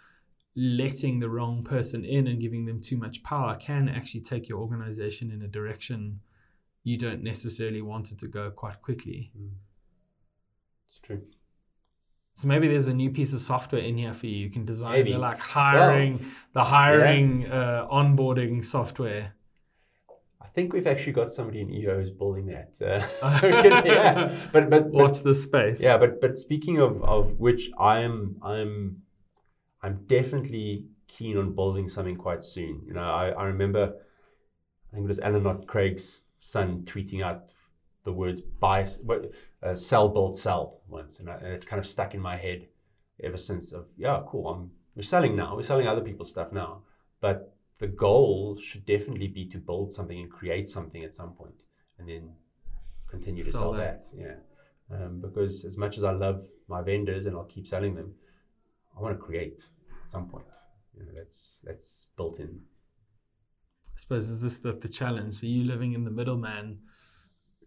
letting 0.56 1.20
the 1.20 1.30
wrong 1.30 1.64
person 1.64 2.04
in 2.04 2.28
and 2.28 2.42
giving 2.42 2.66
them 2.66 2.82
too 2.82 2.98
much 2.98 3.24
power 3.24 3.56
can 3.56 3.88
actually 3.88 4.22
take 4.22 4.50
your 4.50 4.60
organization 4.60 5.32
in 5.32 5.42
a 5.42 5.48
direction 5.48 6.20
you 6.84 6.98
don't 6.98 7.24
necessarily 7.24 7.82
want 7.82 8.12
it 8.12 8.20
to 8.20 8.28
go 8.28 8.50
quite 8.50 8.82
quickly. 8.82 9.32
It's 10.90 11.00
true. 11.00 11.22
So 12.34 12.48
maybe 12.48 12.68
there's 12.68 12.88
a 12.88 12.94
new 12.94 13.12
piece 13.12 13.34
of 13.34 13.40
software 13.40 13.82
in 13.82 13.98
here 13.98 14.14
for 14.14 14.26
you. 14.26 14.38
You 14.38 14.50
can 14.50 14.66
design 14.66 14.94
Maybe. 14.94 15.12
the 15.12 15.20
like 15.20 15.38
hiring, 15.38 16.26
the 16.54 16.64
hiring, 16.64 17.46
uh, 17.46 17.88
onboarding 17.92 18.66
software. 18.66 19.34
I 20.42 20.48
think 20.48 20.74
we've 20.74 20.88
actually 20.88 21.14
got 21.14 21.32
somebody 21.32 21.62
in 21.62 21.72
EO 21.72 22.00
who's 22.00 22.12
building 22.12 22.48
that. 22.48 22.74
Uh, 22.82 23.40
yeah, 23.86 24.36
but 24.52 24.70
but, 24.70 24.92
but 24.92 24.92
Watch 24.92 25.22
this 25.22 25.44
space. 25.44 25.84
yeah, 25.84 25.98
but 25.98 26.20
but 26.20 26.40
speaking 26.40 26.78
of 26.80 27.04
of 27.04 27.40
which, 27.40 27.70
I'm 27.80 28.38
I'm 28.42 29.04
I'm 29.84 30.06
definitely 30.08 30.86
keen 31.08 31.38
on 31.38 31.56
building 31.56 31.90
something 31.90 32.16
quite 32.16 32.44
soon. 32.44 32.82
You 32.86 32.94
know, 32.94 33.02
I, 33.02 33.30
I 33.30 33.44
remember 33.46 33.94
I 34.92 34.96
think 34.96 35.06
it 35.06 35.08
was 35.08 35.20
Alan 35.20 35.44
Knott-Craig's 35.44 36.22
son 36.40 36.84
tweeting 36.86 37.24
out 37.24 37.52
the 38.04 38.12
words 38.12 38.42
"buy, 38.42 38.86
uh, 39.64 39.76
sell, 39.76 40.10
build, 40.10 40.38
sell" 40.38 40.82
once, 40.88 41.20
and, 41.20 41.30
I, 41.30 41.36
and 41.36 41.48
it's 41.48 41.66
kind 41.66 41.80
of 41.80 41.88
stuck 41.88 42.14
in 42.14 42.20
my 42.20 42.36
head 42.36 42.68
ever 43.24 43.38
since. 43.38 43.72
Of 43.72 43.88
yeah, 43.98 44.22
cool. 44.28 44.48
I'm, 44.48 44.72
we're 44.96 45.04
selling 45.04 45.36
now. 45.36 45.56
We're 45.56 45.64
selling 45.64 45.88
other 45.88 46.02
people's 46.02 46.32
stuff 46.32 46.52
now, 46.52 46.82
but 47.22 47.56
the 47.80 47.88
goal 47.88 48.58
should 48.58 48.86
definitely 48.86 49.28
be 49.28 49.46
to 49.46 49.58
build 49.58 49.92
something 49.94 50.20
and 50.20 50.30
create 50.30 50.68
something 50.68 51.04
at 51.04 51.16
some 51.16 51.32
point, 51.32 51.64
and 51.98 52.08
then 52.10 52.32
continue 53.10 53.44
to 53.44 53.52
Sell 53.52 53.62
sell, 53.62 53.74
that. 53.74 54.00
that. 54.00 54.40
Yeah, 54.92 54.96
um, 54.98 55.22
because 55.22 55.64
as 55.64 55.78
much 55.78 55.98
as 55.98 56.04
I 56.04 56.12
love 56.12 56.44
my 56.68 56.82
vendors 56.82 57.26
and 57.26 57.36
I'll 57.36 57.44
keep 57.46 57.68
selling 57.68 57.96
them, 57.96 58.16
I 58.98 59.02
want 59.02 59.18
to 59.18 59.22
create 59.24 59.64
at 60.02 60.10
some 60.10 60.28
point. 60.28 60.46
You 60.98 61.04
know, 61.06 61.12
that's 61.16 61.60
that's 61.64 62.10
built 62.18 62.40
in. 62.40 62.60
I 63.96 63.98
suppose 63.98 64.30
is 64.30 64.42
this 64.42 64.58
the, 64.58 64.72
the 64.74 64.90
challenge? 64.90 65.36
So 65.36 65.48
you 65.48 65.64
living 65.66 65.94
in 65.94 66.04
the 66.04 66.12
middleman 66.12 66.80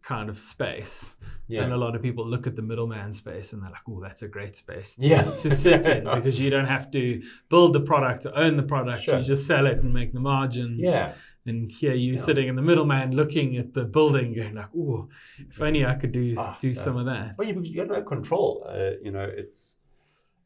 kind 0.03 0.29
of 0.29 0.39
space, 0.39 1.17
Yeah. 1.49 1.63
And 1.63 1.73
a 1.73 1.79
lot 1.79 1.95
of 1.97 2.03
people 2.03 2.27
look 2.29 2.47
at 2.47 2.57
the 2.57 2.61
middleman 2.63 3.15
space 3.15 3.55
and 3.55 3.63
they're 3.63 3.71
like, 3.71 3.89
oh, 3.89 4.01
that's 4.03 4.21
a 4.21 4.29
great 4.29 4.55
space 4.55 4.97
to, 4.97 5.07
Yeah. 5.07 5.23
to 5.23 5.51
sit 5.51 5.87
in 5.89 6.05
because 6.15 6.39
you 6.39 6.51
don't 6.51 6.67
have 6.67 6.91
to 6.91 7.23
build 7.49 7.73
the 7.73 7.81
product 7.81 8.27
or 8.27 8.37
own 8.37 8.57
the 8.57 8.63
product. 8.65 9.05
Sure. 9.05 9.17
You 9.17 9.23
just 9.23 9.47
sell 9.47 9.67
it 9.67 9.79
and 9.83 9.95
make 9.95 10.13
the 10.13 10.21
margins. 10.21 10.81
yeah. 10.83 11.13
And 11.47 11.71
here 11.73 11.95
you 11.95 12.13
Yeah. 12.13 12.19
sitting 12.19 12.49
in 12.49 12.55
the 12.57 12.61
middleman 12.63 13.17
looking 13.17 13.57
at 13.57 13.73
the 13.73 13.85
building 13.85 14.35
going 14.35 14.55
like, 14.57 14.69
oh, 14.77 15.09
if 15.39 15.59
only 15.63 15.87
I 15.87 15.95
could 15.95 16.13
do 16.13 16.35
Ah, 16.37 16.59
do 16.61 16.69
yeah. 16.69 16.75
some 16.75 16.99
of 16.99 17.07
that. 17.07 17.37
Well, 17.39 17.49
you, 17.49 17.59
you 17.63 17.81
have 17.81 17.89
no 17.89 18.03
control. 18.03 18.67
Uh, 18.69 18.97
you 19.03 19.11
know, 19.11 19.25
it's 19.25 19.79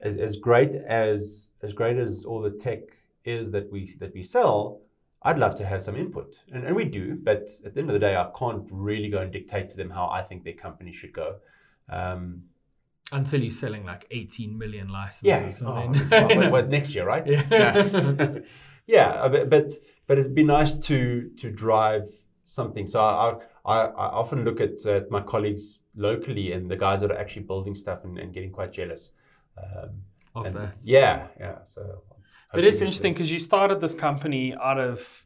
as, 0.00 0.16
as 0.16 0.36
great 0.36 0.74
as 0.74 1.50
as 1.62 1.72
great 1.72 1.96
as 1.96 2.24
all 2.24 2.40
the 2.40 2.50
tech 2.50 2.80
is 3.24 3.50
that 3.50 3.70
we 3.70 3.92
that 4.00 4.14
we 4.14 4.22
sell. 4.22 4.80
I'd 5.22 5.38
love 5.38 5.56
to 5.56 5.66
have 5.66 5.82
some 5.82 5.96
input, 5.96 6.38
and, 6.52 6.64
and 6.64 6.76
we 6.76 6.84
do. 6.84 7.16
But 7.16 7.50
at 7.64 7.74
the 7.74 7.80
end 7.80 7.90
of 7.90 7.94
the 7.94 7.98
day, 7.98 8.14
I 8.14 8.30
can't 8.38 8.64
really 8.70 9.08
go 9.10 9.18
and 9.18 9.32
dictate 9.32 9.68
to 9.70 9.76
them 9.76 9.90
how 9.90 10.08
I 10.08 10.22
think 10.22 10.44
their 10.44 10.52
company 10.52 10.92
should 10.92 11.12
go. 11.12 11.36
Um, 11.88 12.44
Until 13.10 13.42
you're 13.42 13.50
selling 13.50 13.84
like 13.84 14.06
18 14.12 14.56
million 14.56 14.88
yeah. 14.88 14.92
licenses. 14.92 15.62
Oh, 15.66 15.74
and 15.74 15.94
then- 15.94 16.08
well, 16.28 16.38
well, 16.38 16.50
well, 16.52 16.66
next 16.66 16.94
year, 16.94 17.04
right? 17.04 17.26
Yeah. 17.26 17.42
Yeah. 17.50 18.38
yeah. 18.86 19.08
uh, 19.08 19.28
But, 19.28 19.50
but 19.50 19.72
but 20.06 20.18
it'd 20.18 20.36
be 20.36 20.44
nice 20.44 20.76
to 20.76 21.30
to 21.38 21.50
drive 21.50 22.04
something. 22.44 22.86
So 22.86 23.00
I 23.00 23.34
I, 23.64 23.86
I 23.86 24.06
often 24.06 24.44
look 24.44 24.60
at 24.60 24.86
uh, 24.86 25.00
my 25.10 25.20
colleagues 25.20 25.80
locally 25.96 26.52
and 26.52 26.70
the 26.70 26.76
guys 26.76 27.00
that 27.00 27.10
are 27.10 27.18
actually 27.18 27.42
building 27.42 27.74
stuff 27.74 28.04
and, 28.04 28.18
and 28.18 28.32
getting 28.32 28.52
quite 28.52 28.72
jealous. 28.72 29.10
Um, 29.62 29.90
of 30.34 30.46
and 30.46 30.56
that. 30.56 30.74
Yeah, 30.84 31.26
yeah. 31.40 31.56
So. 31.64 32.02
But 32.52 32.64
it's 32.64 32.80
interesting 32.80 33.12
because 33.12 33.30
you 33.32 33.38
started 33.38 33.80
this 33.80 33.94
company 33.94 34.54
out 34.54 34.78
of 34.78 35.24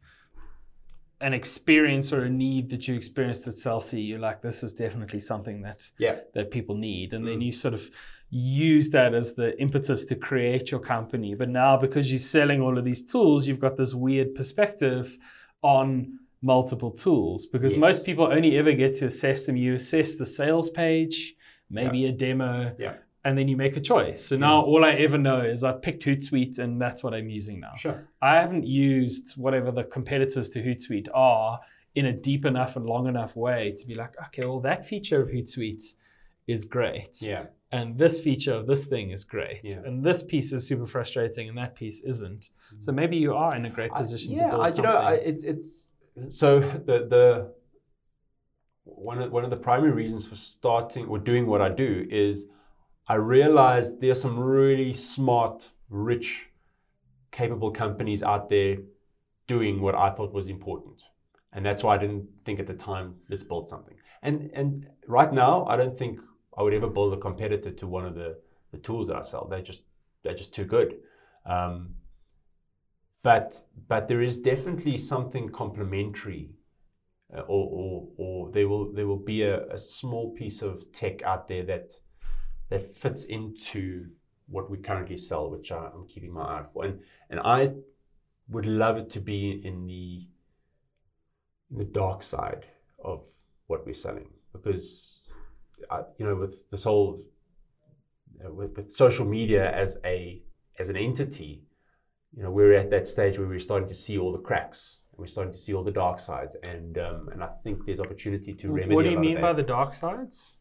an 1.21 1.33
experience 1.35 2.13
or 2.13 2.25
a 2.25 2.29
need 2.31 2.69
that 2.71 2.89
you 2.89 2.95
experienced 2.97 3.47
at 3.47 3.55
Cell 3.55 3.81
C. 3.81 4.01
You're 4.01 4.19
like, 4.19 4.43
this 4.43 4.65
is 4.65 4.73
definitely 4.73 5.21
something 5.21 5.63
that 5.63 5.89
Yeah. 5.99 6.17
that 6.35 6.51
people 6.51 6.77
need, 6.77 7.13
and 7.13 7.27
then 7.27 7.39
Mm. 7.39 7.47
you 7.47 7.53
sort 7.53 7.75
of 7.75 7.89
use 8.31 8.91
that 8.91 9.15
as 9.15 9.35
the 9.35 9.57
impetus 9.61 10.05
to 10.07 10.17
create 10.17 10.71
your 10.73 10.81
company. 10.81 11.35
But 11.35 11.49
now, 11.49 11.77
because 11.77 12.11
you're 12.11 12.19
selling 12.19 12.61
all 12.61 12.77
of 12.79 12.85
these 12.85 13.05
tools, 13.05 13.47
you've 13.47 13.61
got 13.61 13.77
this 13.77 13.95
weird 13.95 14.35
perspective 14.35 15.17
on 15.63 16.19
multiple 16.41 16.91
tools 16.91 17.47
because 17.47 17.75
Yes. 17.75 17.81
most 17.81 18.05
people 18.05 18.25
only 18.25 18.57
ever 18.59 18.73
get 18.73 18.95
to 18.95 19.07
assess 19.07 19.47
them. 19.47 19.57
You 19.57 19.75
assess 19.75 20.17
the 20.17 20.27
sales 20.27 20.71
page, 20.71 21.37
maybe 21.71 22.07
a 22.07 22.13
demo, 22.13 22.75
Yeah. 22.79 22.97
And 23.25 23.39
then 23.39 23.49
you 23.49 23.57
make 23.57 23.77
a 23.77 23.81
choice. 23.81 24.25
So 24.25 24.37
now 24.37 24.63
all 24.63 24.85
I 24.85 24.93
ever 24.95 25.17
know 25.17 25.41
is 25.41 25.63
I 25.63 25.73
picked 25.73 26.05
Hootsuite 26.05 26.59
and 26.59 26.81
that's 26.81 27.03
what 27.03 27.15
I'm 27.15 27.29
using 27.29 27.61
now. 27.61 27.75
Sure. 27.77 28.09
I 28.21 28.35
haven't 28.37 28.67
used 28.67 29.35
whatever 29.37 29.71
the 29.71 29.85
competitors 29.85 30.51
to 30.51 30.63
Hootsuite 30.63 31.09
are 31.15 31.61
in 31.95 32.07
a 32.07 32.13
deep 32.13 32.45
enough 32.45 32.77
and 32.77 32.85
long 32.85 33.07
enough 33.07 33.37
way 33.37 33.75
to 33.79 33.87
be 33.87 33.95
like, 33.95 34.15
okay, 34.27 34.47
well, 34.47 34.61
that 34.61 34.87
feature 34.87 35.23
of 35.23 35.29
Hootsuite 35.29 35.95
is 36.49 36.65
great. 36.65 37.23
Yeah. 37.23 37.45
And 37.71 37.97
this 37.97 38.21
feature 38.21 38.55
of 38.55 38.67
this 38.67 38.87
thing 38.87 39.11
is 39.11 39.25
great. 39.25 39.61
Yeah. 39.63 39.79
And 39.85 40.05
this 40.05 40.23
piece 40.23 40.53
is 40.53 40.67
super 40.67 40.87
frustrating 40.87 41.49
and 41.49 41.57
that 41.59 41.75
piece 41.75 42.01
isn't. 42.03 42.51
So 42.79 42.93
mm. 42.93 42.97
maybe 42.97 43.17
you 43.17 43.35
are 43.35 43.55
in 43.55 43.65
a 43.67 43.71
great 43.71 43.93
I- 43.95 43.99
position 43.99 44.33
yeah, 44.33 44.45
to 44.45 44.51
build 44.51 44.63
I, 44.63 44.67
you 44.67 44.73
something. 44.73 44.93
know, 44.93 44.99
I, 44.99 45.13
it's 45.15 45.45
it's 45.45 45.89
so 46.29 46.61
the 46.61 47.07
the 47.09 47.53
one 48.85 49.23
of 49.23 49.31
one 49.31 49.45
of 49.45 49.51
the 49.51 49.57
primary 49.57 49.93
reasons 49.93 50.27
for 50.27 50.37
starting 50.37 51.07
or 51.07 51.19
doing 51.19 51.47
what 51.47 51.63
I 51.63 51.69
do 51.69 52.07
is 52.11 52.49
I 53.09 53.15
realized 53.15 54.01
there's 54.01 54.21
some 54.21 54.39
really 54.39 54.95
smart, 54.95 55.71
rich, 55.89 56.49
capable 57.31 57.71
companies 57.71 58.23
out 58.23 58.49
there 58.49 58.79
doing 59.47 59.81
what 59.81 59.95
I 59.95 60.11
thought 60.11 60.33
was 60.33 60.49
important, 60.49 61.03
and 61.53 61.67
that's 61.67 61.83
why 61.83 61.97
I 61.97 61.99
didn't 61.99 62.29
think 62.45 62.61
at 62.61 62.67
the 62.67 62.75
time 62.75 63.17
let's 63.29 63.43
build 63.43 63.69
something. 63.69 63.97
And 64.23 64.51
and 64.55 64.87
right 65.09 65.33
now, 65.33 65.65
I 65.67 65.77
don't 65.77 65.99
think 65.99 66.21
I 66.57 66.63
would 66.63 66.75
ever 66.75 66.89
build 66.89 67.13
a 67.13 67.17
competitor 67.17 67.73
to 67.73 67.87
one 67.87 68.07
of 68.07 68.15
the 68.15 68.39
the 68.71 68.79
tools 68.79 69.09
that 69.09 69.17
I 69.17 69.23
sell. 69.23 69.49
They're 69.49 69.63
just 69.63 69.83
they're 70.23 70.35
just 70.35 70.55
too 70.55 70.65
good. 70.65 70.99
Um, 71.45 71.97
but 73.23 73.63
but 73.89 74.09
there 74.09 74.21
is 74.21 74.39
definitely 74.39 74.99
something 74.99 75.49
complementary, 75.49 76.51
uh, 77.37 77.41
or, 77.41 77.69
or 77.71 78.09
or 78.17 78.51
there 78.53 78.69
will 78.69 78.93
there 78.93 79.07
will 79.07 79.25
be 79.25 79.43
a, 79.43 79.67
a 79.69 79.79
small 79.79 80.33
piece 80.33 80.63
of 80.63 80.93
tech 80.93 81.23
out 81.23 81.49
there 81.49 81.65
that 81.65 81.95
that 82.73 82.95
fits 82.95 83.25
into 83.25 84.07
what 84.49 84.71
we 84.71 84.79
currently 84.79 85.17
sell, 85.17 85.51
which 85.51 85.71
I, 85.73 85.91
I'm 85.95 86.07
keeping 86.07 86.33
my 86.33 86.43
eye 86.43 86.65
for, 86.73 86.85
and 86.85 87.01
and 87.31 87.41
I 87.41 87.73
would 88.49 88.67
love 88.67 88.97
it 88.97 89.11
to 89.11 89.21
be 89.21 89.61
in 89.65 89.87
the 89.87 90.27
in 91.71 91.79
the 91.79 91.85
dark 91.85 92.23
side 92.23 92.67
of 93.03 93.25
what 93.67 93.87
we're 93.87 93.95
selling 93.95 94.29
because 94.53 95.21
I, 95.91 96.03
you 96.19 96.27
know 96.27 96.37
with 96.37 96.69
this 96.71 96.85
whole 96.85 97.23
you 98.39 98.53
with, 98.53 98.77
with 98.77 98.93
social 98.93 99.25
media 99.25 99.73
as 99.73 99.99
a 100.05 100.43
as 100.79 100.89
an 100.89 100.97
entity 100.97 101.63
you 102.35 102.43
know, 102.43 102.51
we're 102.51 102.73
at 102.73 102.91
that 102.91 103.07
stage 103.07 103.39
where 103.39 103.47
we're 103.47 103.59
starting 103.59 103.89
to 103.89 103.95
see 103.95 104.19
all 104.19 104.33
the 104.33 104.39
cracks. 104.39 104.99
and 105.11 105.19
We're 105.19 105.27
starting 105.27 105.53
to 105.53 105.59
see 105.59 105.75
all 105.75 105.85
the 105.85 105.93
dark 105.93 106.19
sides, 106.19 106.57
and 106.63 106.99
um, 106.99 107.29
and 107.33 107.43
I 107.43 107.49
think 107.63 107.85
there's 107.85 108.01
opportunity 108.01 108.55
to 108.55 108.73
remedy. 108.73 108.95
what 108.95 109.05
do 109.05 109.11
you 109.11 109.19
mean 109.19 109.41
by 109.41 109.53
the 109.53 109.63
dark 109.63 109.93
sides? 109.93 110.59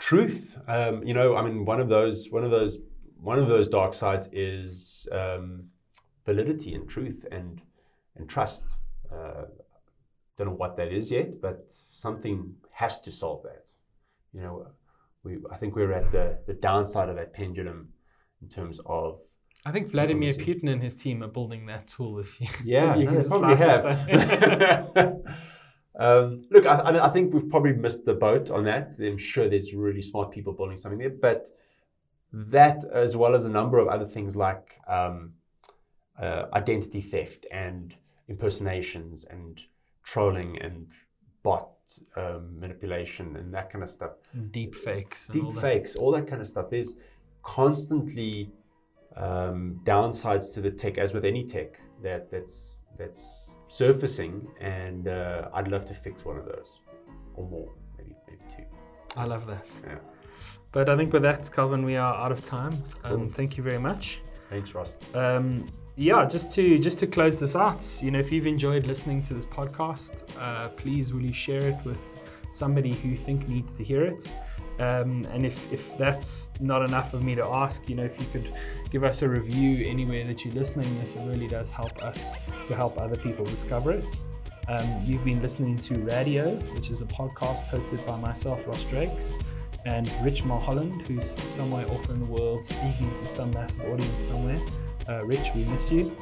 Truth? 0.00 0.58
Um, 0.66 1.04
you 1.04 1.14
know, 1.14 1.36
I 1.36 1.42
mean, 1.42 1.64
one 1.64 1.80
of 1.80 1.88
those, 1.88 2.28
one 2.30 2.42
of 2.42 2.50
those, 2.50 2.78
one 3.16 3.38
of 3.38 3.46
those 3.46 3.68
dark 3.68 3.94
sides 3.94 4.28
is 4.32 5.06
um, 5.12 5.66
validity 6.26 6.74
and 6.74 6.88
truth 6.88 7.24
and 7.30 7.62
and 8.16 8.28
trust. 8.28 8.76
Uh, 9.12 9.44
don't 10.36 10.48
know 10.48 10.54
what 10.54 10.76
that 10.78 10.92
is 10.92 11.12
yet, 11.12 11.40
but 11.40 11.66
something 11.92 12.54
has 12.72 13.00
to 13.02 13.12
solve 13.12 13.42
that. 13.44 13.72
You 14.32 14.40
know, 14.40 14.66
we 15.22 15.38
I 15.52 15.56
think 15.58 15.76
we're 15.76 15.92
at 15.92 16.10
the 16.10 16.38
the 16.46 16.54
downside 16.54 17.08
of 17.08 17.16
that 17.16 17.32
pendulum 17.32 17.92
in 18.42 18.48
terms 18.48 18.80
of 18.86 19.20
I 19.66 19.72
think 19.72 19.90
Vladimir 19.90 20.32
Putin 20.34 20.70
and 20.70 20.82
his 20.82 20.96
team 20.96 21.22
are 21.22 21.28
building 21.28 21.66
that 21.66 21.86
tool. 21.86 22.18
If 22.18 22.40
you, 22.40 22.46
Yeah, 22.64 22.96
you 22.98 23.04
no, 23.04 23.20
can 23.20 23.28
probably 23.28 23.56
have. 23.56 25.16
um, 26.00 26.44
look, 26.50 26.64
I, 26.64 26.80
I, 26.80 26.92
mean, 26.92 27.02
I 27.02 27.10
think 27.10 27.34
we've 27.34 27.50
probably 27.50 27.74
missed 27.74 28.06
the 28.06 28.14
boat 28.14 28.50
on 28.50 28.64
that. 28.64 28.94
I'm 28.98 29.18
sure 29.18 29.50
there's 29.50 29.74
really 29.74 30.00
smart 30.00 30.30
people 30.30 30.54
building 30.54 30.78
something 30.78 30.98
there, 30.98 31.10
but 31.10 31.50
that, 32.32 32.84
as 32.90 33.18
well 33.18 33.34
as 33.34 33.44
a 33.44 33.50
number 33.50 33.78
of 33.78 33.88
other 33.88 34.06
things 34.06 34.34
like 34.34 34.80
um, 34.88 35.34
uh, 36.18 36.46
identity 36.54 37.02
theft 37.02 37.44
and 37.52 37.94
impersonations 38.28 39.26
and 39.26 39.60
trolling 40.02 40.58
and 40.62 40.88
bot 41.42 41.68
um, 42.16 42.58
manipulation 42.58 43.36
and 43.36 43.52
that 43.52 43.70
kind 43.70 43.84
of 43.84 43.90
stuff, 43.90 44.12
Deep 44.50 44.74
fakes. 44.74 45.28
And 45.28 45.42
all 45.42 45.50
deep 45.50 45.54
that. 45.56 45.60
fakes, 45.60 45.96
all 45.96 46.12
that 46.12 46.26
kind 46.26 46.40
of 46.40 46.48
stuff. 46.48 46.70
There's 46.70 46.94
constantly 47.42 48.50
um, 49.16 49.80
downsides 49.84 50.54
to 50.54 50.62
the 50.62 50.70
tech, 50.70 50.96
as 50.96 51.12
with 51.12 51.26
any 51.26 51.44
tech 51.44 51.78
that 52.02 52.30
that's 52.30 52.82
that's 52.98 53.56
surfacing, 53.68 54.46
and 54.60 55.08
uh, 55.08 55.48
I'd 55.54 55.68
love 55.68 55.86
to 55.86 55.94
fix 55.94 56.24
one 56.24 56.36
of 56.36 56.44
those 56.46 56.80
or 57.34 57.46
more, 57.48 57.72
maybe 57.98 58.14
maybe 58.28 58.42
two. 58.56 58.64
I 59.16 59.24
love 59.24 59.46
that. 59.46 59.66
Yeah. 59.86 59.98
But 60.72 60.88
I 60.88 60.96
think 60.96 61.12
with 61.12 61.22
that, 61.22 61.50
Calvin, 61.52 61.84
we 61.84 61.96
are 61.96 62.14
out 62.14 62.30
of 62.32 62.42
time. 62.44 62.72
Um, 63.04 63.16
Cool. 63.16 63.30
thank 63.34 63.56
you 63.56 63.62
very 63.64 63.78
much. 63.78 64.20
Thanks, 64.48 64.74
Ross. 64.74 64.94
Um, 65.14 65.66
yeah, 65.96 66.24
just 66.26 66.50
to 66.52 66.78
just 66.78 66.98
to 67.00 67.06
close 67.06 67.38
this 67.38 67.56
out, 67.56 67.84
you 68.02 68.10
know, 68.10 68.18
if 68.18 68.30
you've 68.32 68.46
enjoyed 68.46 68.86
listening 68.86 69.22
to 69.24 69.34
this 69.34 69.44
podcast, 69.46 70.24
uh, 70.40 70.68
please 70.68 71.12
will 71.12 71.22
you 71.22 71.32
share 71.34 71.62
it 71.62 71.76
with 71.84 71.98
somebody 72.50 72.92
who 72.94 73.08
you 73.08 73.16
think 73.16 73.48
needs 73.48 73.72
to 73.74 73.84
hear 73.84 74.04
it. 74.04 74.34
Um, 74.78 75.26
and 75.30 75.44
if, 75.44 75.70
if 75.70 75.96
that's 75.98 76.52
not 76.60 76.82
enough 76.82 77.12
of 77.12 77.22
me 77.22 77.34
to 77.34 77.44
ask, 77.44 77.88
you 77.90 77.94
know, 77.96 78.04
if 78.04 78.18
you 78.18 78.26
could 78.32 78.56
give 78.90 79.04
us 79.04 79.22
a 79.22 79.28
review 79.28 79.86
anywhere 79.86 80.24
that 80.24 80.44
you're 80.44 80.54
listening, 80.54 80.98
this 81.00 81.16
really 81.16 81.46
does 81.46 81.70
help 81.70 82.02
us 82.02 82.36
to 82.64 82.74
help 82.74 83.00
other 83.00 83.16
people 83.16 83.44
discover 83.44 83.92
it. 83.92 84.20
Um, 84.68 85.02
you've 85.04 85.24
been 85.24 85.40
listening 85.40 85.76
to 85.78 85.94
Radio, 86.00 86.56
which 86.74 86.90
is 86.90 87.00
a 87.00 87.06
podcast 87.06 87.68
hosted 87.68 88.04
by 88.06 88.18
myself, 88.18 88.66
Ross 88.66 88.84
Drakes, 88.84 89.38
and 89.84 90.10
Rich 90.22 90.44
Mulholland, 90.44 91.06
who's 91.08 91.30
somewhere 91.42 91.90
off 91.90 92.10
in 92.10 92.18
the 92.18 92.26
world 92.26 92.64
speaking 92.64 93.12
to 93.14 93.26
some 93.26 93.50
massive 93.52 93.82
audience 93.82 94.20
somewhere. 94.20 94.60
Uh, 95.08 95.24
Rich, 95.24 95.50
we 95.54 95.64
miss 95.64 95.90
you. 95.90 96.16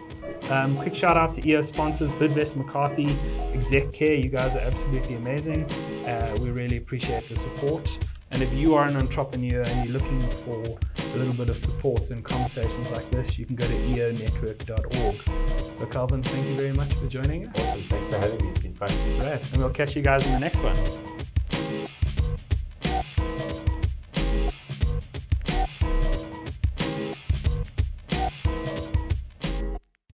Um, 0.50 0.76
quick 0.76 0.94
shout 0.94 1.16
out 1.16 1.32
to 1.32 1.48
EO 1.48 1.62
sponsors 1.62 2.12
Bidvest 2.12 2.56
McCarthy, 2.56 3.16
Exec 3.52 3.92
Care. 3.92 4.14
You 4.14 4.28
guys 4.28 4.56
are 4.56 4.60
absolutely 4.60 5.16
amazing. 5.16 5.64
Uh, 6.06 6.36
we 6.40 6.50
really 6.50 6.76
appreciate 6.76 7.28
the 7.28 7.36
support. 7.36 7.98
And 8.30 8.42
if 8.42 8.52
you 8.52 8.74
are 8.74 8.86
an 8.86 8.96
entrepreneur 8.96 9.62
and 9.62 9.88
you're 9.88 9.98
looking 9.98 10.20
for 10.30 10.62
a 10.62 11.16
little 11.16 11.34
bit 11.34 11.48
of 11.48 11.58
support 11.58 12.10
and 12.10 12.24
conversations 12.24 12.92
like 12.92 13.10
this, 13.10 13.38
you 13.38 13.46
can 13.46 13.56
go 13.56 13.66
to 13.66 13.72
eonetwork.org. 13.72 15.74
So, 15.74 15.86
Calvin, 15.86 16.22
thank 16.22 16.46
you 16.46 16.56
very 16.56 16.72
much 16.72 16.92
for 16.94 17.06
joining 17.06 17.48
us. 17.48 17.60
Awesome. 17.60 17.82
Thanks 17.82 18.08
for 18.08 18.18
having 18.18 18.44
me. 18.44 18.50
It's 18.50 18.60
been 18.60 18.74
fun. 18.74 18.90
Brad, 19.18 19.40
and 19.52 19.62
we'll 19.62 19.70
catch 19.70 19.96
you 19.96 20.02
guys 20.02 20.26
in 20.26 20.32
the 20.32 20.40
next 20.40 20.62
one. 20.62 21.17